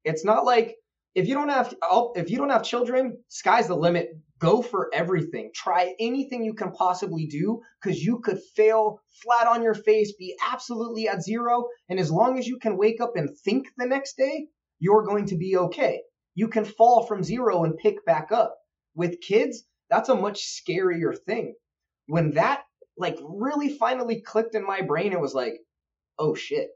[0.05, 0.77] It's not like
[1.17, 4.11] if you don't have oh, if you don't have children, sky's the limit.
[4.39, 5.51] Go for everything.
[5.55, 10.37] Try anything you can possibly do because you could fail flat on your face, be
[10.47, 14.19] absolutely at zero, and as long as you can wake up and think the next
[14.19, 14.49] day,
[14.79, 16.03] you're going to be okay.
[16.35, 18.55] You can fall from zero and pick back up.
[18.95, 21.55] With kids, that's a much scarier thing.
[22.09, 22.65] When that
[22.99, 25.55] like really finally clicked in my brain, it was like,
[26.19, 26.69] oh shit.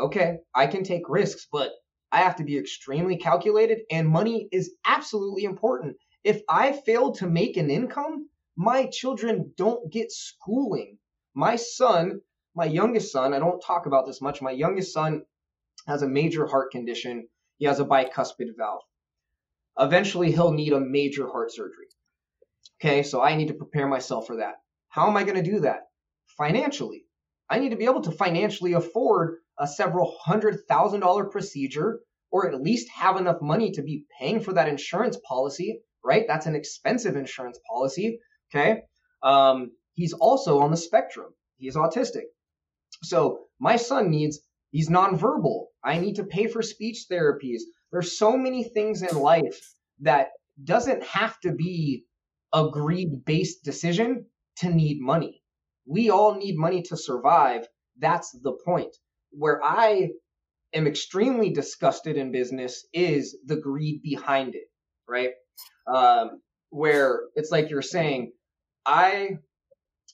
[0.00, 1.70] Okay, I can take risks, but
[2.10, 5.96] I have to be extremely calculated, and money is absolutely important.
[6.24, 10.98] If I fail to make an income, my children don't get schooling.
[11.34, 12.20] My son,
[12.54, 14.42] my youngest son, I don't talk about this much.
[14.42, 15.22] My youngest son
[15.86, 17.28] has a major heart condition.
[17.58, 18.82] He has a bicuspid valve.
[19.78, 21.86] Eventually, he'll need a major heart surgery.
[22.80, 24.56] Okay, so I need to prepare myself for that.
[24.88, 25.88] How am I going to do that?
[26.36, 27.04] Financially.
[27.50, 32.48] I need to be able to financially afford a several hundred thousand dollar procedure or
[32.48, 36.26] at least have enough money to be paying for that insurance policy, right?
[36.28, 38.20] That's an expensive insurance policy.
[38.50, 38.82] Okay.
[39.22, 41.32] Um, he's also on the spectrum.
[41.56, 42.24] He's autistic.
[43.02, 44.40] So my son needs,
[44.70, 45.66] he's nonverbal.
[45.82, 47.62] I need to pay for speech therapies.
[47.90, 49.58] There's so many things in life
[50.00, 50.28] that
[50.62, 52.04] doesn't have to be
[52.52, 54.26] a greed based decision
[54.56, 55.42] to need money.
[55.86, 57.66] We all need money to survive.
[57.98, 58.94] That's the point
[59.30, 60.10] where I
[60.74, 64.70] am extremely disgusted in business is the greed behind it,
[65.08, 65.30] right?
[65.86, 66.40] Um,
[66.70, 68.32] where it's like you're saying,
[68.84, 69.38] I,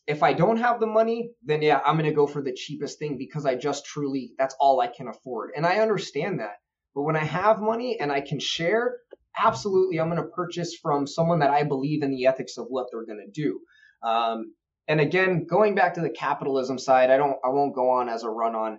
[0.06, 2.98] if I don't have the money, then yeah, I'm going to go for the cheapest
[2.98, 5.50] thing because I just truly, that's all I can afford.
[5.56, 6.56] And I understand that.
[6.94, 8.98] But when I have money and I can share,
[9.36, 12.86] absolutely, I'm going to purchase from someone that I believe in the ethics of what
[12.92, 13.60] they're going to do.
[14.06, 14.54] Um,
[14.86, 18.22] and again, going back to the capitalism side, I don't, I won't go on as
[18.22, 18.78] a run on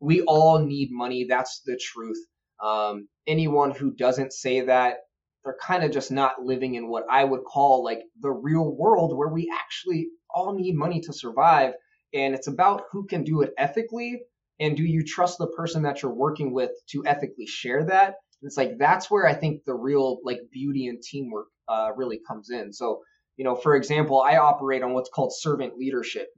[0.00, 1.24] we all need money.
[1.28, 2.18] That's the truth.
[2.62, 4.98] Um, anyone who doesn't say that,
[5.44, 9.16] they're kind of just not living in what I would call like the real world
[9.16, 11.74] where we actually all need money to survive.
[12.12, 14.22] And it's about who can do it ethically.
[14.58, 18.14] And do you trust the person that you're working with to ethically share that?
[18.42, 22.50] It's like that's where I think the real like beauty and teamwork uh, really comes
[22.50, 22.72] in.
[22.72, 23.02] So,
[23.36, 26.28] you know, for example, I operate on what's called servant leadership.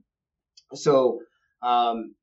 [0.73, 1.19] So,
[1.61, 2.15] um,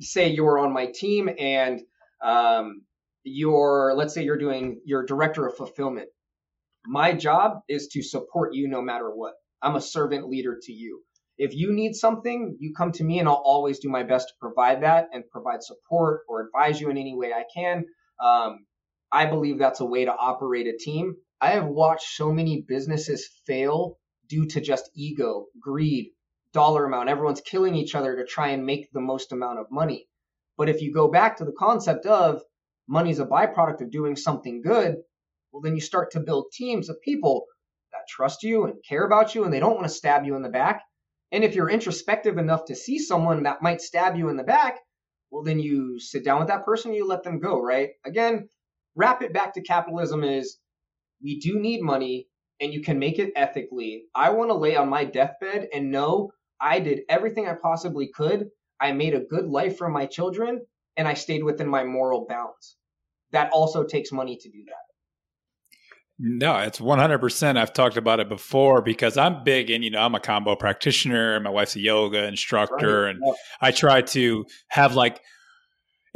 [0.00, 1.80] say you're on my team and
[2.22, 2.82] um,
[3.24, 6.08] you're, let's say you're doing your director of fulfillment.
[6.86, 9.34] My job is to support you no matter what.
[9.62, 11.02] I'm a servant leader to you.
[11.38, 14.34] If you need something, you come to me and I'll always do my best to
[14.40, 17.84] provide that and provide support or advise you in any way I can.
[18.22, 18.66] Um,
[19.12, 21.16] I believe that's a way to operate a team.
[21.40, 23.98] I have watched so many businesses fail
[24.28, 26.12] due to just ego, greed,
[26.52, 27.08] dollar amount.
[27.08, 30.08] Everyone's killing each other to try and make the most amount of money.
[30.56, 32.42] But if you go back to the concept of
[32.88, 34.96] money is a byproduct of doing something good,
[35.52, 37.46] well, then you start to build teams of people
[37.92, 40.42] that trust you and care about you and they don't want to stab you in
[40.42, 40.82] the back.
[41.32, 44.78] And if you're introspective enough to see someone that might stab you in the back,
[45.30, 47.90] well, then you sit down with that person, you let them go, right?
[48.04, 48.48] Again,
[48.94, 50.58] wrap it back to capitalism is
[51.22, 52.28] we do need money
[52.60, 54.04] and you can make it ethically.
[54.14, 56.30] I want to lay on my deathbed and know
[56.60, 58.48] I did everything I possibly could.
[58.80, 60.64] I made a good life for my children
[60.96, 62.76] and I stayed within my moral bounds.
[63.32, 64.86] That also takes money to do that.
[66.18, 67.58] No, it's 100%.
[67.58, 71.34] I've talked about it before because I'm big and, you know, I'm a Kambo practitioner.
[71.34, 73.02] and My wife's a yoga instructor.
[73.02, 73.10] Right.
[73.10, 73.32] And yeah.
[73.60, 75.20] I try to have like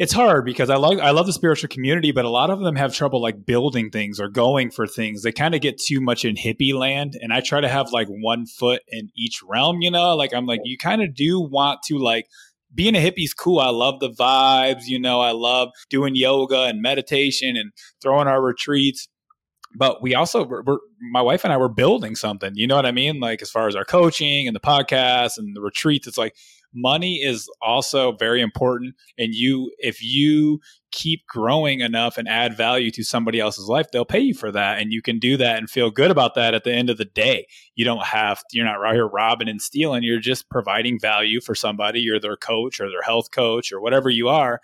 [0.00, 2.74] it's hard because I like I love the spiritual community, but a lot of them
[2.74, 5.22] have trouble like building things or going for things.
[5.22, 8.08] They kind of get too much in hippie land, and I try to have like
[8.08, 9.82] one foot in each realm.
[9.82, 12.28] You know, like I'm like you kind of do want to like
[12.74, 13.58] being a hippie is cool.
[13.58, 14.86] I love the vibes.
[14.86, 17.70] You know, I love doing yoga and meditation and
[18.00, 19.06] throwing our retreats.
[19.76, 20.78] But we also, we're, we're,
[21.12, 22.52] my wife and I were building something.
[22.56, 23.20] You know what I mean?
[23.20, 26.34] Like as far as our coaching and the podcast and the retreats, it's like
[26.74, 30.60] money is also very important and you if you
[30.92, 34.80] keep growing enough and add value to somebody else's life, they'll pay you for that.
[34.80, 37.04] And you can do that and feel good about that at the end of the
[37.04, 37.46] day.
[37.74, 40.02] You don't have, you're not right here robbing and stealing.
[40.02, 42.00] You're just providing value for somebody.
[42.00, 44.60] You're their coach or their health coach or whatever you are.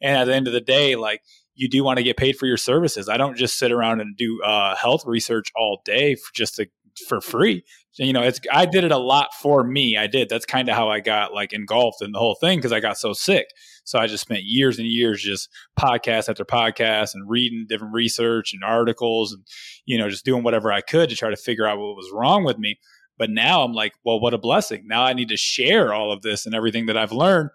[0.00, 1.22] And at the end of the day, like
[1.54, 3.08] you do want to get paid for your services.
[3.08, 6.66] I don't just sit around and do uh, health research all day for just to
[7.06, 7.64] for free.
[7.98, 9.96] You know, it's I did it a lot for me.
[9.96, 10.28] I did.
[10.28, 12.96] That's kind of how I got like engulfed in the whole thing because I got
[12.96, 13.46] so sick.
[13.84, 15.48] So I just spent years and years just
[15.78, 19.44] podcast after podcast and reading different research and articles and
[19.84, 22.44] you know just doing whatever I could to try to figure out what was wrong
[22.44, 22.78] with me.
[23.18, 24.84] But now I'm like, well, what a blessing.
[24.86, 27.50] Now I need to share all of this and everything that I've learned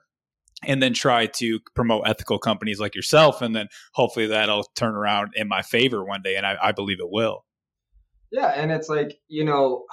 [0.65, 5.31] and then try to promote ethical companies like yourself and then hopefully that'll turn around
[5.35, 7.45] in my favor one day and I, I believe it will
[8.33, 9.85] yeah, and it's like, you know,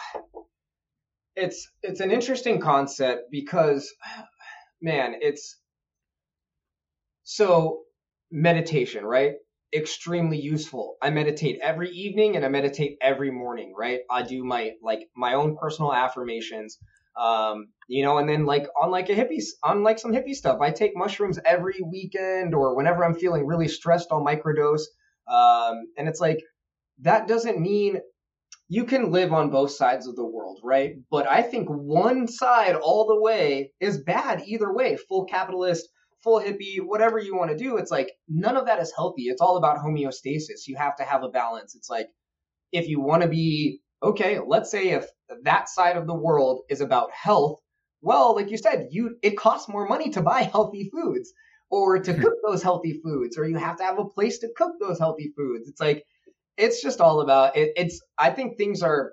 [1.36, 3.92] it's it's an interesting concept because
[4.80, 5.58] man, it's
[7.22, 7.82] so
[8.30, 9.34] meditation, right?
[9.74, 10.96] Extremely useful.
[11.02, 14.00] I meditate every evening and I meditate every morning, right?
[14.10, 16.78] I do my like my own personal affirmations.
[17.20, 20.62] Um, you know, and then like on like a hippie on like some hippie stuff,
[20.62, 24.84] I take mushrooms every weekend or whenever I'm feeling really stressed, I'll microdose.
[25.28, 26.42] Um, and it's like
[27.02, 28.00] that doesn't mean
[28.72, 30.94] you can live on both sides of the world, right?
[31.10, 34.96] But I think one side all the way is bad either way.
[35.08, 35.88] Full capitalist,
[36.22, 37.78] full hippie, whatever you want to do.
[37.78, 39.24] It's like none of that is healthy.
[39.24, 40.68] It's all about homeostasis.
[40.68, 41.74] You have to have a balance.
[41.74, 42.06] It's like
[42.70, 45.04] if you want to be okay, let's say if
[45.42, 47.58] that side of the world is about health,
[48.02, 51.32] well, like you said, you it costs more money to buy healthy foods
[51.70, 54.74] or to cook those healthy foods or you have to have a place to cook
[54.78, 55.68] those healthy foods.
[55.68, 56.04] It's like
[56.56, 59.12] it's just all about it, it's i think things are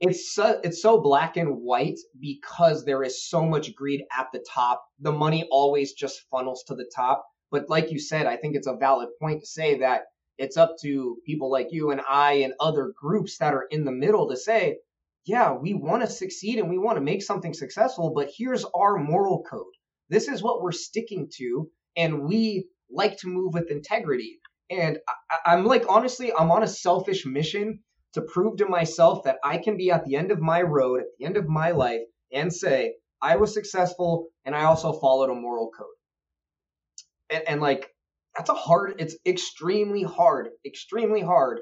[0.00, 4.44] it's so, it's so black and white because there is so much greed at the
[4.52, 4.84] top.
[4.98, 7.24] The money always just funnels to the top.
[7.50, 10.02] But like you said i think it's a valid point to say that
[10.38, 13.92] it's up to people like you and i and other groups that are in the
[13.92, 14.78] middle to say
[15.24, 18.96] yeah we want to succeed and we want to make something successful but here's our
[18.98, 19.74] moral code.
[20.08, 25.52] This is what we're sticking to and we like to move with integrity and I,
[25.52, 27.80] I'm like, honestly, I'm on a selfish mission
[28.14, 31.06] to prove to myself that I can be at the end of my road, at
[31.18, 32.00] the end of my life,
[32.32, 35.86] and say, I was successful and I also followed a moral code.
[37.30, 37.88] And, and like,
[38.36, 41.60] that's a hard, it's extremely hard, extremely hard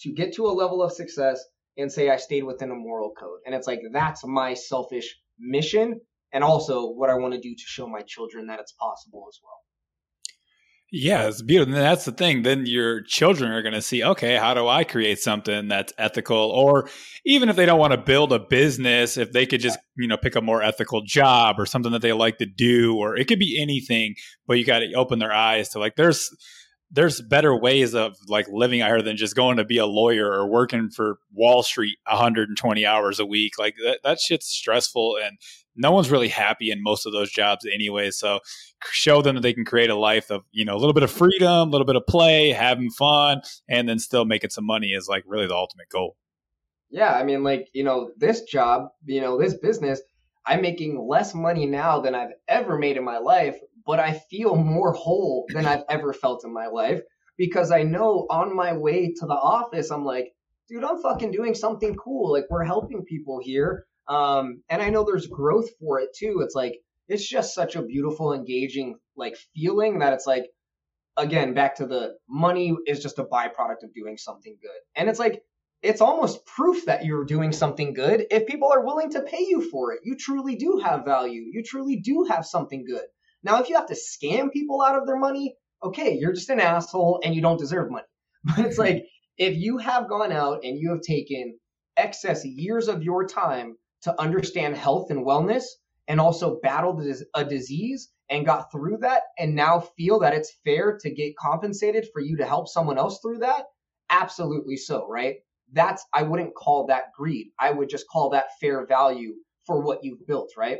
[0.00, 1.42] to get to a level of success
[1.76, 3.40] and say I stayed within a moral code.
[3.46, 6.00] And it's like, that's my selfish mission
[6.32, 9.38] and also what I want to do to show my children that it's possible as
[9.42, 9.60] well.
[10.94, 11.72] Yeah, it's beautiful.
[11.72, 12.42] And that's the thing.
[12.42, 16.36] Then your children are going to see, okay, how do I create something that's ethical?
[16.36, 16.86] Or
[17.24, 20.18] even if they don't want to build a business, if they could just, you know,
[20.18, 23.38] pick a more ethical job or something that they like to do, or it could
[23.38, 24.16] be anything,
[24.46, 26.28] but you got to open their eyes to like, there's,
[26.90, 30.30] there's better ways of like living out here than just going to be a lawyer
[30.30, 33.54] or working for Wall Street 120 hours a week.
[33.58, 35.38] Like that, that shit's stressful and
[35.74, 38.10] no one's really happy in most of those jobs anyway.
[38.10, 38.40] So
[38.90, 41.10] show them that they can create a life of, you know, a little bit of
[41.10, 45.08] freedom, a little bit of play, having fun, and then still making some money is
[45.08, 46.16] like really the ultimate goal.
[46.90, 47.12] Yeah.
[47.12, 50.00] I mean, like, you know, this job, you know, this business,
[50.44, 54.56] I'm making less money now than I've ever made in my life, but I feel
[54.56, 57.00] more whole than I've ever felt in my life
[57.38, 60.34] because I know on my way to the office, I'm like,
[60.68, 62.32] dude, I'm fucking doing something cool.
[62.32, 66.42] Like, we're helping people here um, and I know there's growth for it too.
[66.44, 66.74] It's like
[67.08, 70.44] it's just such a beautiful, engaging like feeling that it's like
[71.16, 74.80] again back to the money is just a byproduct of doing something good.
[74.94, 75.42] And it's like
[75.82, 79.70] it's almost proof that you're doing something good if people are willing to pay you
[79.70, 80.00] for it.
[80.04, 81.42] You truly do have value.
[81.50, 83.06] You truly do have something good.
[83.42, 86.60] Now, if you have to scam people out of their money, okay, you're just an
[86.60, 88.04] asshole and you don't deserve money.
[88.44, 89.06] But it's like
[89.38, 91.58] if you have gone out and you have taken
[91.96, 95.64] excess years of your time to understand health and wellness
[96.08, 97.04] and also battled
[97.34, 102.06] a disease and got through that and now feel that it's fair to get compensated
[102.12, 103.66] for you to help someone else through that?
[104.10, 105.36] Absolutely so right?
[105.72, 107.48] That's i wouldn't call that greed.
[107.58, 109.34] I would just call that fair value
[109.66, 110.78] for what you've built right?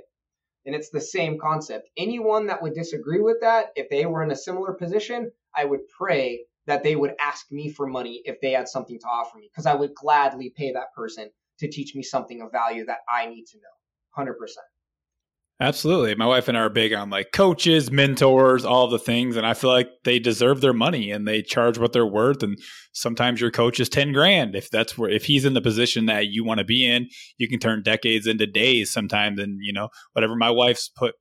[0.66, 1.88] And it's the same concept.
[1.96, 5.80] Anyone that would disagree with that if they were in a similar position i would
[5.88, 9.48] pray that they would ask me for money if they had something to offer me
[9.50, 11.30] because i would gladly pay that person
[11.62, 14.24] to teach me something of value that I need to know.
[14.24, 14.34] 100%.
[15.60, 16.16] Absolutely.
[16.16, 19.36] My wife and I are big on like coaches, mentors, all the things.
[19.36, 22.42] And I feel like they deserve their money and they charge what they're worth.
[22.42, 22.58] And
[22.92, 24.56] sometimes your coach is 10 grand.
[24.56, 27.08] If that's where, if he's in the position that you want to be in,
[27.38, 29.38] you can turn decades into days sometimes.
[29.38, 31.14] And, you know, whatever my wife's put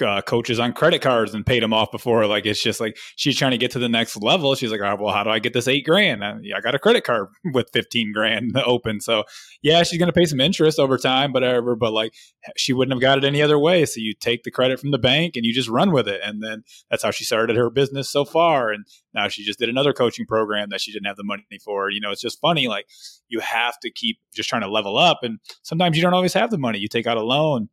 [0.00, 2.26] uh, coaches on credit cards and paid them off before.
[2.26, 4.54] Like it's just like she's trying to get to the next level.
[4.54, 6.24] She's like, all right, well, how do I get this eight grand?
[6.24, 9.24] I, I got a credit card with fifteen grand open, so
[9.60, 11.76] yeah, she's gonna pay some interest over time, whatever.
[11.76, 12.14] But like
[12.56, 13.84] she wouldn't have got it any other way.
[13.84, 16.42] So you take the credit from the bank and you just run with it, and
[16.42, 18.70] then that's how she started her business so far.
[18.70, 21.90] And now she just did another coaching program that she didn't have the money for.
[21.90, 22.66] You know, it's just funny.
[22.68, 22.86] Like
[23.28, 26.50] you have to keep just trying to level up, and sometimes you don't always have
[26.50, 26.78] the money.
[26.78, 27.68] You take out a loan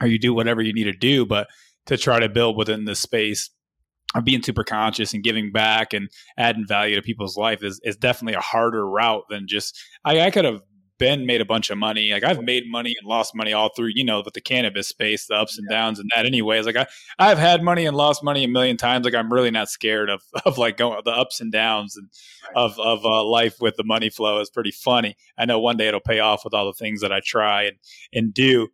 [0.00, 1.26] or you do whatever you need to do.
[1.26, 1.48] But
[1.86, 3.50] to try to build within this space
[4.14, 6.08] of being super conscious and giving back and
[6.38, 10.30] adding value to people's life is, is definitely a harder route than just I, I
[10.30, 10.62] could have
[10.98, 12.10] been made a bunch of money.
[12.10, 15.26] Like I've made money and lost money all through, you know, with the cannabis space,
[15.26, 16.66] the ups and downs and that anyways.
[16.66, 16.86] Like I,
[17.18, 19.04] I've had money and lost money a million times.
[19.04, 22.08] Like I'm really not scared of, of like going the ups and downs and
[22.44, 22.62] right.
[22.64, 25.16] of, of uh, life with the money flow is pretty funny.
[25.36, 27.76] I know one day it'll pay off with all the things that I try and,
[28.12, 28.68] and do.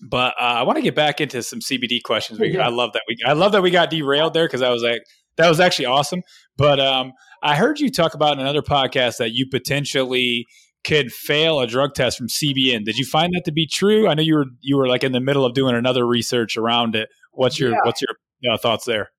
[0.00, 2.38] But uh, I want to get back into some CBD questions.
[2.38, 2.66] We, yeah.
[2.66, 5.02] I love that we I love that we got derailed there because I was like
[5.36, 6.22] that was actually awesome.
[6.56, 7.12] But um,
[7.42, 10.46] I heard you talk about in another podcast that you potentially
[10.84, 12.84] could fail a drug test from CBN.
[12.84, 14.08] Did you find that to be true?
[14.08, 16.94] I know you were you were like in the middle of doing another research around
[16.94, 17.08] it.
[17.32, 17.78] What's your yeah.
[17.84, 19.10] what's your uh, thoughts there?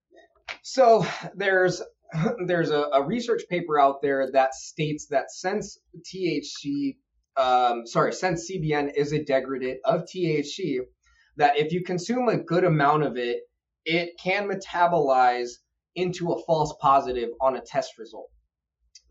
[0.62, 1.82] So there's
[2.46, 6.96] there's a, a, research paper out there that states that since THC
[7.38, 10.80] um, sorry, since CBN is a degradate of THC,
[11.38, 13.42] that if you consume a good amount of it,
[13.86, 15.52] it can metabolize
[15.96, 18.30] into a false positive on a test result.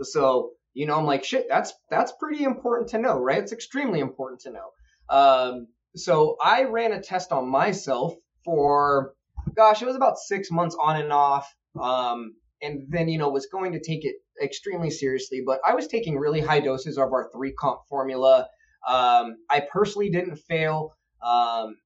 [0.02, 3.38] So, you know, I'm like, shit, that's that's pretty important to know, right?
[3.38, 4.70] It's extremely important to know.
[5.08, 8.14] Um, so I ran a test on myself
[8.44, 9.14] for,
[9.54, 11.54] gosh, it was about six months on and off.
[11.80, 15.86] Um, and then, you know, was going to take it extremely seriously, but I was
[15.86, 18.48] taking really high doses of our three comp formula.
[18.88, 20.94] Um, I personally didn't fail.
[21.22, 21.76] Um,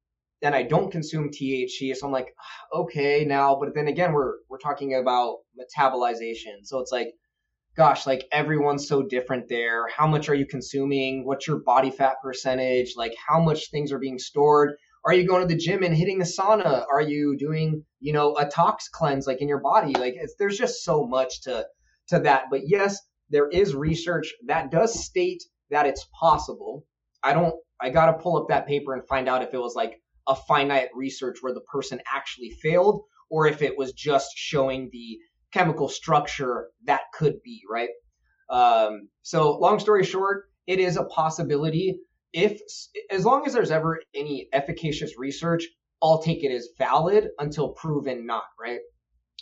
[0.43, 2.33] and I don't consume THC, so I'm like,
[2.73, 7.09] okay, now, but then again, we're we're talking about metabolization, so it's like,
[7.77, 9.89] gosh, like everyone's so different there.
[9.89, 11.25] How much are you consuming?
[11.25, 12.95] What's your body fat percentage?
[12.97, 14.75] Like how much things are being stored?
[15.05, 16.85] Are you going to the gym and hitting the sauna?
[16.93, 19.95] Are you doing, you know, a tox cleanse like in your body?
[19.95, 21.67] Like there's just so much to
[22.09, 22.45] to that.
[22.51, 22.99] But yes,
[23.31, 26.85] there is research that does state that it's possible.
[27.23, 29.75] I don't, I got to pull up that paper and find out if it was
[29.75, 34.89] like a finite research where the person actually failed or if it was just showing
[34.93, 35.19] the
[35.53, 37.91] chemical structure that could be, right?
[38.51, 42.01] Um, so, long story short, it is a possibility.
[42.33, 42.61] If,
[43.11, 45.65] as long as there's ever any efficacious research,
[46.03, 48.81] I'll take it as valid until proven not, right?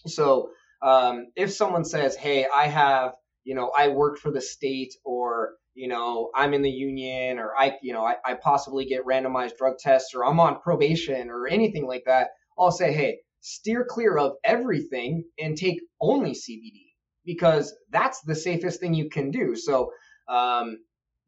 [0.06, 0.50] So,
[0.82, 5.54] um, if someone says, "Hey, I have, you know, I work for the state," or
[5.74, 9.58] you know, I'm in the union, or I, you know, I, I possibly get randomized
[9.58, 14.16] drug tests, or I'm on probation, or anything like that, I'll say, "Hey, steer clear
[14.18, 16.94] of everything and take only CBD
[17.24, 19.92] because that's the safest thing you can do." So,
[20.28, 20.78] um,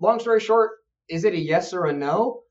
[0.00, 0.72] long story short,
[1.08, 2.42] is it a yes or a no?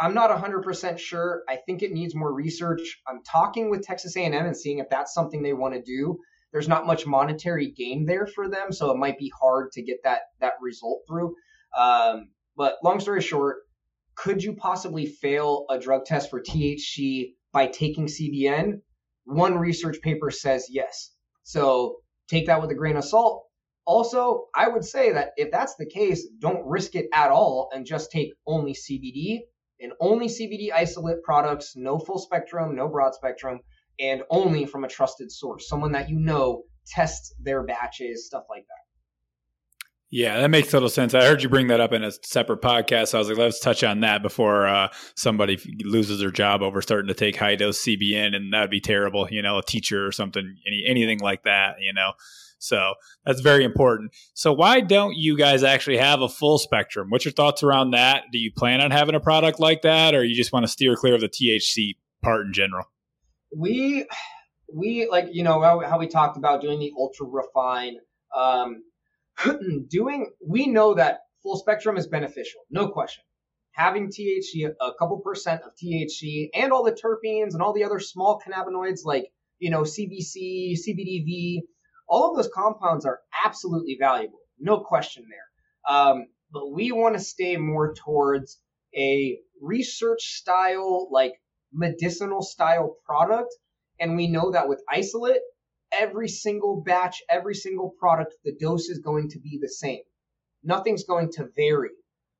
[0.00, 1.42] I'm not 100% sure.
[1.48, 3.00] I think it needs more research.
[3.06, 6.18] I'm talking with Texas A&M and seeing if that's something they want to do
[6.54, 9.96] there's not much monetary gain there for them, so it might be hard to get
[10.04, 11.34] that that result through.
[11.76, 13.56] Um, but long story short,
[14.14, 18.82] could you possibly fail a drug test for THC by taking CBN?
[19.24, 21.10] One research paper says yes.
[21.42, 21.96] So
[22.28, 23.46] take that with a grain of salt.
[23.84, 27.84] Also, I would say that if that's the case, don't risk it at all and
[27.84, 29.40] just take only CBD
[29.80, 33.58] and only CBD isolate products, no full spectrum, no broad spectrum
[33.98, 38.62] and only from a trusted source, someone that you know tests their batches, stuff like
[38.62, 38.84] that.
[40.10, 41.12] Yeah, that makes total sense.
[41.12, 43.08] I heard you bring that up in a separate podcast.
[43.08, 46.80] So I was like, let's touch on that before uh, somebody loses their job over
[46.80, 49.26] starting to take high dose CBN, and that'd be terrible.
[49.28, 51.76] You know, a teacher or something, any anything like that.
[51.80, 52.12] You know,
[52.60, 52.94] so
[53.26, 54.12] that's very important.
[54.34, 57.10] So why don't you guys actually have a full spectrum?
[57.10, 58.22] What's your thoughts around that?
[58.30, 60.94] Do you plan on having a product like that, or you just want to steer
[60.94, 62.86] clear of the THC part in general?
[63.56, 64.06] We
[64.72, 67.96] we like you know how, how we talked about doing the ultra refine
[68.36, 68.82] um,
[69.88, 73.22] doing we know that full spectrum is beneficial no question.
[73.72, 77.98] Having thc a couple percent of thc and all the terpenes and all the other
[77.98, 79.26] small cannabinoids like
[79.58, 81.58] you know cbc cbdv
[82.08, 85.94] all of those compounds are absolutely valuable no question there.
[85.96, 88.58] Um, but we want to stay more towards
[88.96, 91.32] a research style like
[91.74, 93.54] medicinal style product.
[94.00, 95.42] And we know that with isolate,
[95.92, 100.02] every single batch, every single product, the dose is going to be the same.
[100.62, 101.90] Nothing's going to vary.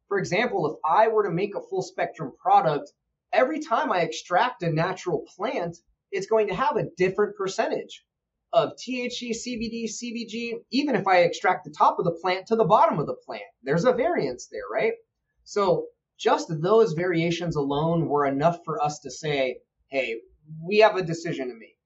[0.09, 2.93] For example, if I were to make a full spectrum product,
[3.33, 5.77] every time I extract a natural plant,
[6.11, 8.05] it's going to have a different percentage
[8.53, 12.65] of THC, CBD, CBG, even if I extract the top of the plant to the
[12.65, 13.43] bottom of the plant.
[13.65, 14.93] There's a variance there, right?
[15.43, 15.87] So
[16.25, 20.17] just those variations alone were enough for us to say, hey,
[20.67, 21.77] we have a decision to make.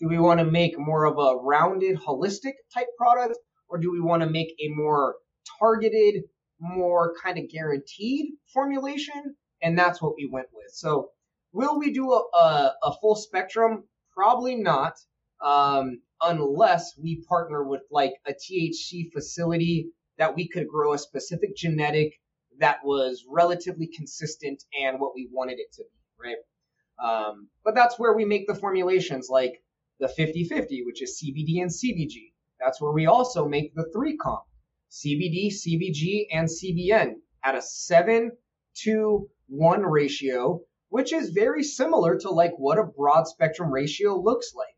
[0.00, 3.38] Do we want to make more of a rounded, holistic type product,
[3.68, 5.14] or do we want to make a more
[5.60, 6.24] targeted,
[6.58, 9.36] more kind of guaranteed formulation?
[9.62, 10.72] And that's what we went with.
[10.72, 11.10] So,
[11.52, 13.84] will we do a, a, a full spectrum?
[14.12, 14.94] Probably not,
[15.40, 21.54] um, unless we partner with like a THC facility that we could grow a specific
[21.56, 22.14] genetic
[22.60, 26.36] that was relatively consistent and what we wanted it to be, right?
[27.02, 29.62] Um, but that's where we make the formulations like
[30.00, 32.32] the 50-50, which is CBD and CBG.
[32.60, 34.44] That's where we also make the three comp,
[34.90, 37.14] CBD, CBG, and CBN
[37.44, 38.32] at a 7
[38.84, 44.54] to 1 ratio, which is very similar to like what a broad spectrum ratio looks
[44.54, 44.68] like,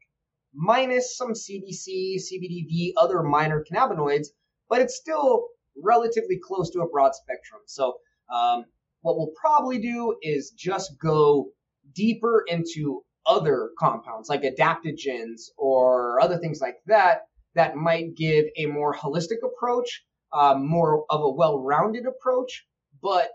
[0.55, 4.28] minus some CBC, CBDV, other minor cannabinoids,
[4.69, 5.48] but it's still
[5.82, 7.62] relatively close to a broad spectrum.
[7.66, 7.98] So
[8.32, 8.65] um,
[9.03, 11.51] what we'll probably do is just go
[11.94, 17.23] deeper into other compounds like adaptogens or other things like that
[17.55, 22.66] that might give a more holistic approach, uh, more of a well-rounded approach,
[23.03, 23.31] but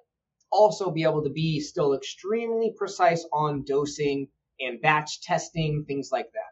[0.51, 4.27] also be able to be still extremely precise on dosing
[4.59, 6.51] and batch testing, things like that.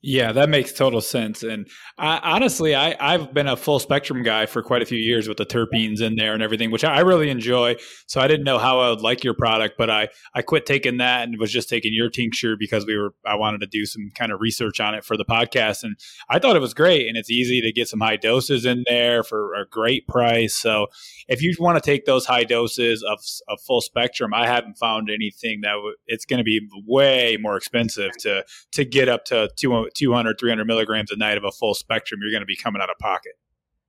[0.00, 1.42] Yeah, that makes total sense.
[1.42, 1.66] And
[1.98, 5.38] I, honestly, I, I've been a full spectrum guy for quite a few years with
[5.38, 7.74] the terpenes in there and everything, which I really enjoy.
[8.06, 10.98] So I didn't know how I would like your product, but I, I quit taking
[10.98, 14.10] that and was just taking your tincture because we were I wanted to do some
[14.14, 15.82] kind of research on it for the podcast.
[15.82, 15.96] And
[16.30, 17.08] I thought it was great.
[17.08, 20.54] And it's easy to get some high doses in there for a great price.
[20.54, 20.86] So
[21.26, 23.18] if you want to take those high doses of,
[23.48, 27.56] of full spectrum, I haven't found anything that w- it's going to be way more
[27.56, 28.44] expensive to
[28.74, 32.32] to get up to two 200, 300 milligrams a night of a full spectrum, you're
[32.32, 33.32] going to be coming out of pocket.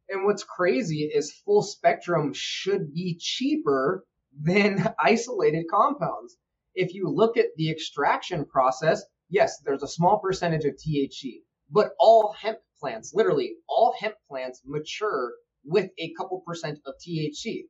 [0.09, 4.03] And what's crazy is full spectrum should be cheaper
[4.41, 6.37] than isolated compounds.
[6.73, 11.91] If you look at the extraction process, yes, there's a small percentage of THC, but
[11.99, 17.65] all hemp plants, literally all hemp plants mature with a couple percent of THC.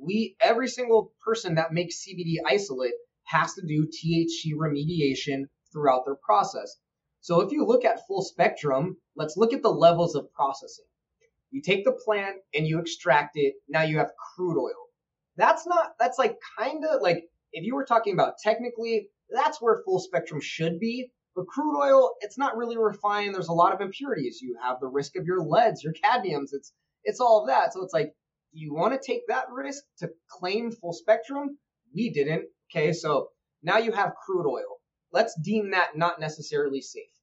[0.00, 2.94] We, every single person that makes CBD isolate
[3.24, 6.76] has to do THC remediation throughout their process.
[7.24, 10.84] So if you look at full spectrum, let's look at the levels of processing.
[11.50, 13.54] You take the plant and you extract it.
[13.66, 14.90] Now you have crude oil.
[15.38, 17.24] That's not, that's like kind of like
[17.54, 21.12] if you were talking about technically, that's where full spectrum should be.
[21.34, 23.34] But crude oil, it's not really refined.
[23.34, 24.42] There's a lot of impurities.
[24.42, 26.50] You have the risk of your leads, your cadmiums.
[26.52, 26.74] It's,
[27.04, 27.72] it's all of that.
[27.72, 28.12] So it's like,
[28.52, 31.56] do you want to take that risk to claim full spectrum?
[31.94, 32.44] We didn't.
[32.70, 32.92] Okay.
[32.92, 33.28] So
[33.62, 34.76] now you have crude oil.
[35.10, 37.13] Let's deem that not necessarily safe.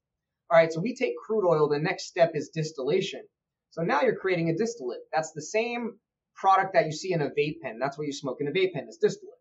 [0.51, 1.69] All right, so we take crude oil.
[1.69, 3.21] The next step is distillation.
[3.69, 4.99] So now you're creating a distillate.
[5.13, 5.97] That's the same
[6.35, 7.79] product that you see in a vape pen.
[7.79, 9.39] That's what you smoke in a vape pen is distillate.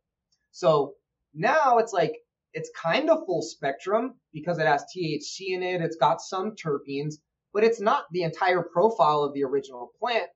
[0.52, 0.94] So
[1.34, 2.12] now it's like
[2.52, 5.80] it's kind of full spectrum because it has THC in it.
[5.80, 7.14] It's got some terpenes,
[7.52, 10.28] but it's not the entire profile of the original plant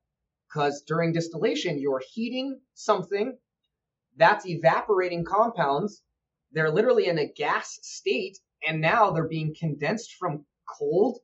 [0.48, 3.38] because during distillation, you're heating something
[4.16, 6.02] that's evaporating compounds.
[6.51, 10.44] They're literally in a gas state and now they're being condensed from
[10.78, 11.19] cold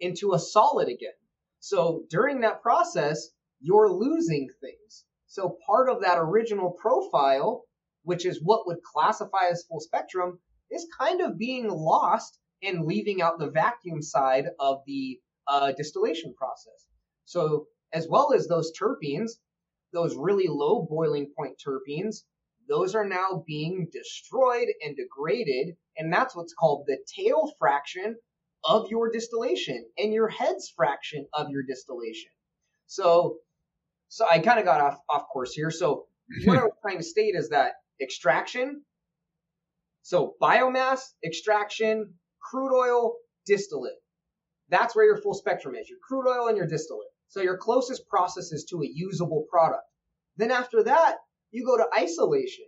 [0.00, 1.12] into a solid again.
[1.60, 3.28] So during that process,
[3.60, 5.04] you're losing things.
[5.26, 7.64] So part of that original profile,
[8.02, 10.40] which is what would classify as full spectrum,
[10.70, 16.34] is kind of being lost and leaving out the vacuum side of the uh, distillation
[16.36, 16.86] process.
[17.24, 19.32] So as well as those terpenes,
[19.92, 22.22] those really low boiling point terpenes,
[22.68, 25.76] those are now being destroyed and degraded.
[25.96, 28.16] And that's what's called the tail fraction
[28.64, 32.30] of your distillation and your head's fraction of your distillation.
[32.86, 33.36] So,
[34.08, 35.70] so I kind of got off, off course here.
[35.70, 36.06] So
[36.44, 38.82] what I was trying to state is that extraction,
[40.02, 43.14] so biomass, extraction, crude oil,
[43.46, 43.94] distillate.
[44.68, 47.08] That's where your full spectrum is, your crude oil and your distillate.
[47.28, 49.84] So your closest process is to a usable product.
[50.36, 51.16] Then after that,
[51.50, 52.64] you go to isolation.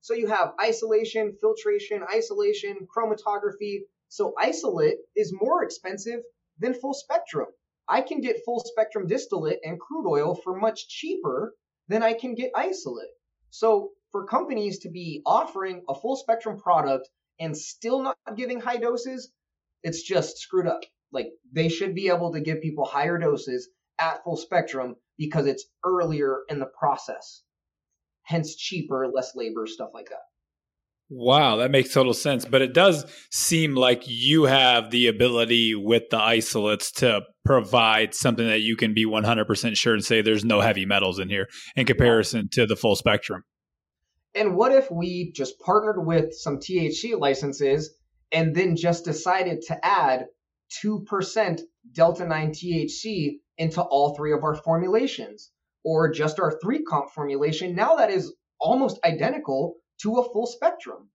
[0.00, 3.80] So you have isolation, filtration, isolation, chromatography,
[4.10, 6.20] so isolate is more expensive
[6.58, 7.46] than full spectrum.
[7.88, 11.54] I can get full spectrum distillate and crude oil for much cheaper
[11.86, 13.08] than I can get isolate.
[13.50, 17.08] So for companies to be offering a full spectrum product
[17.38, 19.32] and still not giving high doses,
[19.84, 20.82] it's just screwed up.
[21.12, 23.68] Like they should be able to give people higher doses
[24.00, 27.42] at full spectrum because it's earlier in the process.
[28.22, 30.29] Hence cheaper, less labor, stuff like that.
[31.12, 32.44] Wow, that makes total sense.
[32.44, 38.46] But it does seem like you have the ability with the isolates to provide something
[38.46, 41.84] that you can be 100% sure and say there's no heavy metals in here in
[41.84, 43.42] comparison to the full spectrum.
[44.36, 47.92] And what if we just partnered with some THC licenses
[48.30, 50.26] and then just decided to add
[50.84, 51.60] 2%
[51.92, 55.50] Delta 9 THC into all three of our formulations?
[55.84, 57.74] Or just our three comp formulation.
[57.74, 61.10] Now that is almost identical to a full spectrum.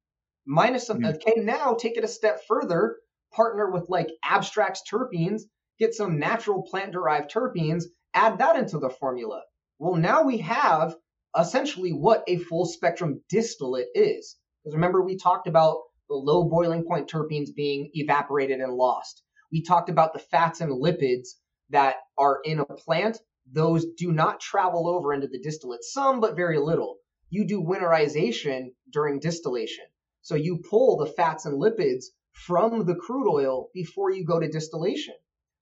[0.45, 1.15] Minus some, mm-hmm.
[1.15, 2.97] okay, now take it a step further,
[3.33, 5.43] partner with like Abstrax terpenes,
[5.79, 9.41] get some natural plant derived terpenes, add that into the formula.
[9.79, 10.95] Well, now we have
[11.37, 14.37] essentially what a full spectrum distillate is.
[14.63, 19.23] Because remember, we talked about the low boiling point terpenes being evaporated and lost.
[19.51, 21.29] We talked about the fats and lipids
[21.69, 23.17] that are in a plant.
[23.51, 26.97] Those do not travel over into the distillate, some, but very little.
[27.29, 29.85] You do winterization during distillation.
[30.21, 34.47] So you pull the fats and lipids from the crude oil before you go to
[34.47, 35.15] distillation.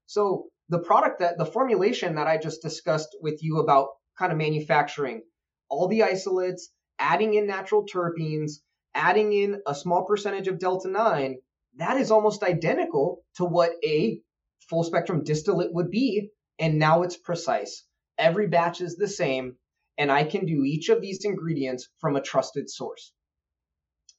[0.05, 4.37] So the product that the formulation that I just discussed with you about kind of
[4.37, 5.23] manufacturing
[5.69, 6.69] all the isolates,
[6.99, 8.53] adding in natural terpenes,
[8.93, 11.37] adding in a small percentage of delta 9,
[11.77, 14.21] that is almost identical to what a
[14.69, 16.29] full spectrum distillate would be.
[16.59, 17.83] And now it's precise.
[18.17, 19.57] Every batch is the same,
[19.97, 23.11] and I can do each of these ingredients from a trusted source.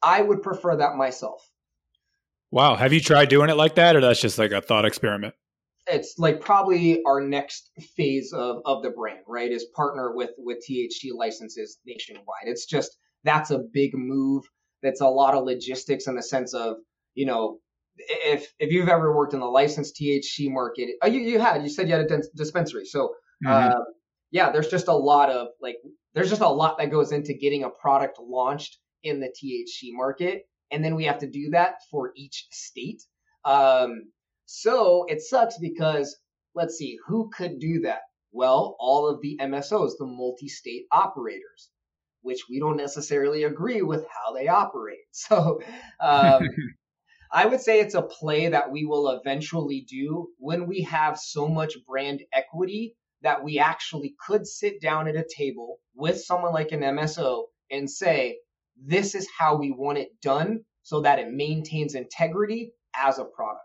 [0.03, 1.49] I would prefer that myself.
[2.51, 2.77] Wow.
[2.77, 5.35] Have you tried doing it like that, or that's just like a thought experiment?
[5.87, 9.51] it's like probably our next phase of, of the brand, right?
[9.51, 12.45] Is partner with with THC licenses nationwide.
[12.45, 14.45] It's just that's a big move.
[14.83, 16.77] That's a lot of logistics in the sense of
[17.15, 17.59] you know
[17.97, 21.69] if if you've ever worked in the licensed THC market, oh, you you had you
[21.69, 23.15] said you had a dispensary, so
[23.45, 23.53] mm-hmm.
[23.53, 23.81] uh,
[24.35, 25.77] yeah, there's just a lot of like
[26.13, 30.43] there's just a lot that goes into getting a product launched in the THC market,
[30.73, 33.01] and then we have to do that for each state.
[33.45, 34.11] Um,
[34.47, 36.17] so it sucks because
[36.53, 38.01] let's see, who could do that?
[38.33, 41.71] Well, all of the MSOs, the multi state operators,
[42.23, 44.99] which we don't necessarily agree with how they operate.
[45.13, 45.61] So
[46.01, 46.43] um,
[47.33, 51.47] I would say it's a play that we will eventually do when we have so
[51.47, 56.71] much brand equity that we actually could sit down at a table with someone like
[56.73, 58.39] an MSO and say,
[58.81, 63.63] this is how we want it done so that it maintains integrity as a product.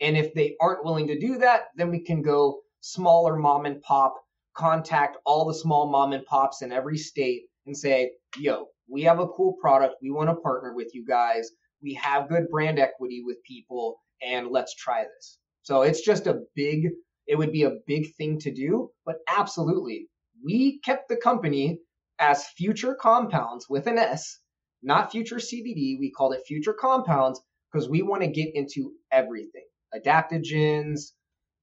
[0.00, 3.80] And if they aren't willing to do that, then we can go smaller mom and
[3.82, 4.14] pop,
[4.54, 9.20] contact all the small mom and pops in every state and say, yo, we have
[9.20, 9.96] a cool product.
[10.02, 11.50] We want to partner with you guys.
[11.82, 15.38] We have good brand equity with people, and let's try this.
[15.62, 16.88] So it's just a big,
[17.28, 20.08] it would be a big thing to do, but absolutely.
[20.44, 21.80] We kept the company
[22.18, 24.40] as future compounds with an S,
[24.82, 25.98] not future CBD.
[25.98, 27.40] We called it future compounds
[27.70, 29.64] because we want to get into everything
[29.94, 31.12] adaptogens,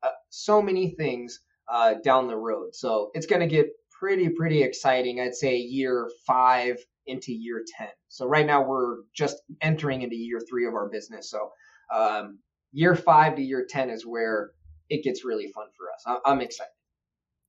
[0.03, 1.39] uh, so many things
[1.71, 2.69] uh, down the road.
[2.73, 3.67] So it's going to get
[3.99, 5.19] pretty, pretty exciting.
[5.19, 6.77] I'd say year five
[7.07, 7.87] into year 10.
[8.07, 11.29] So right now we're just entering into year three of our business.
[11.29, 11.51] So
[11.93, 12.39] um,
[12.71, 14.51] year five to year 10 is where
[14.89, 16.19] it gets really fun for us.
[16.25, 16.71] I'm excited.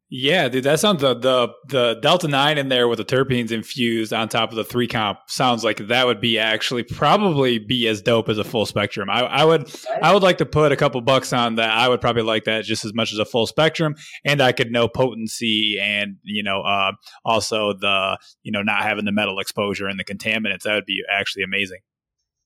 [0.09, 4.13] Yeah, dude, that sounds the the the Delta Nine in there with the terpenes infused
[4.13, 8.03] on top of the three comp sounds like that would be actually probably be as
[8.03, 9.11] dope as a full spectrum.
[9.11, 9.69] I, I would
[10.01, 11.71] I would like to put a couple bucks on that.
[11.71, 14.71] I would probably like that just as much as a full spectrum, and I could
[14.71, 16.93] know potency and you know uh,
[17.25, 20.63] also the you know not having the metal exposure and the contaminants.
[20.63, 21.81] That would be actually amazing.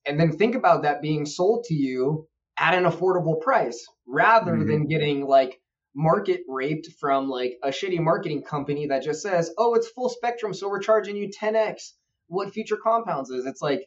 [0.07, 4.69] And then think about that being sold to you at an affordable price rather mm-hmm.
[4.69, 5.59] than getting like
[5.95, 10.53] market raped from like a shitty marketing company that just says, "Oh, it's full spectrum,
[10.53, 11.93] so we're charging you 10x
[12.27, 13.81] what future compounds is." It's like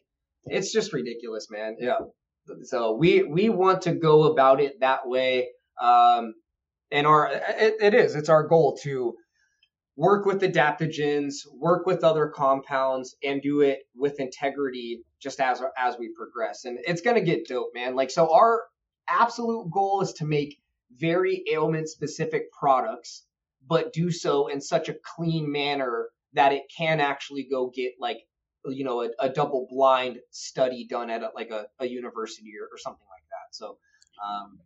[0.45, 1.77] it's just ridiculous, man.
[1.79, 1.99] Yeah.
[2.63, 5.49] So we we want to go about it that way.
[5.81, 6.33] Um,
[6.91, 9.15] and our it, it is it's our goal to
[9.95, 15.97] work with adaptogens, work with other compounds, and do it with integrity just as as
[15.97, 16.65] we progress.
[16.65, 17.95] And it's gonna get dope, man.
[17.95, 18.63] Like so, our
[19.07, 20.57] absolute goal is to make
[20.97, 23.25] very ailment specific products,
[23.67, 28.17] but do so in such a clean manner that it can actually go get like
[28.65, 32.65] you know a, a double blind study done at a, like a, a university or,
[32.73, 33.55] or, something like that.
[33.55, 33.77] So
[34.25, 34.59] um,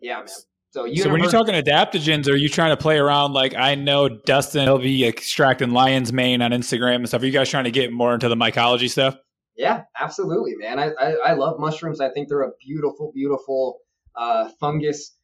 [0.00, 0.26] yeah, man.
[0.72, 3.34] So, so when you're talking adaptogens, are you trying to play around?
[3.34, 7.20] Like I know Dustin, he'll be extracting lion's mane on Instagram and stuff.
[7.20, 9.18] Are you guys trying to get more into the mycology stuff?
[9.54, 10.78] Yeah, absolutely, man.
[10.78, 12.00] I, I, I love mushrooms.
[12.00, 13.80] I think they're a beautiful, beautiful
[14.16, 15.14] uh, fungus.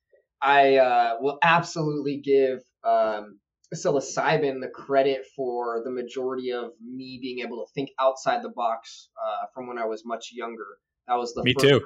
[0.43, 3.41] I uh, will absolutely give um,
[3.75, 9.09] psilocybin the credit for the majority of me being able to think outside the box
[9.27, 10.67] uh, from when I was much younger.
[11.07, 11.81] That was the me too.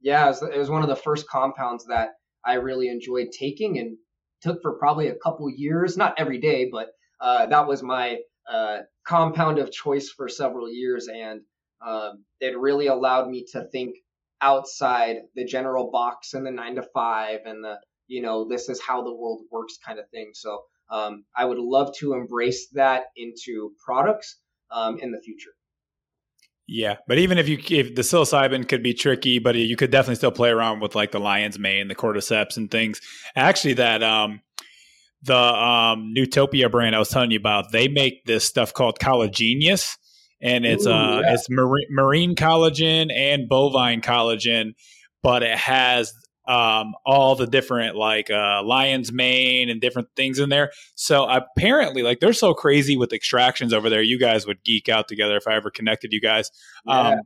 [0.00, 2.10] Yeah, it was, it was one of the first compounds that
[2.44, 3.96] I really enjoyed taking and
[4.42, 6.88] took for probably a couple years, not every day, but
[7.20, 8.18] uh, that was my
[8.50, 11.42] uh, compound of choice for several years, and
[11.86, 13.96] um, it really allowed me to think
[14.40, 17.76] outside the general box and the nine to five and the
[18.06, 20.30] you know this is how the world works kind of thing.
[20.34, 24.38] So um, I would love to embrace that into products
[24.70, 25.50] um, in the future.
[26.72, 30.14] Yeah, but even if you if the psilocybin could be tricky, but you could definitely
[30.14, 33.00] still play around with like the lion's mane, the cordyceps, and things.
[33.34, 34.40] Actually, that um,
[35.24, 39.96] the um, Nootopia brand I was telling you about, they make this stuff called Collagenius,
[40.40, 41.34] and it's Ooh, uh yeah.
[41.34, 44.74] it's marine, marine collagen and bovine collagen,
[45.24, 46.12] but it has
[46.50, 50.72] um, all the different like uh, lion's mane and different things in there.
[50.96, 54.02] So apparently, like they're so crazy with extractions over there.
[54.02, 56.50] You guys would geek out together if I ever connected you guys.
[56.86, 57.00] Yeah.
[57.00, 57.20] Um,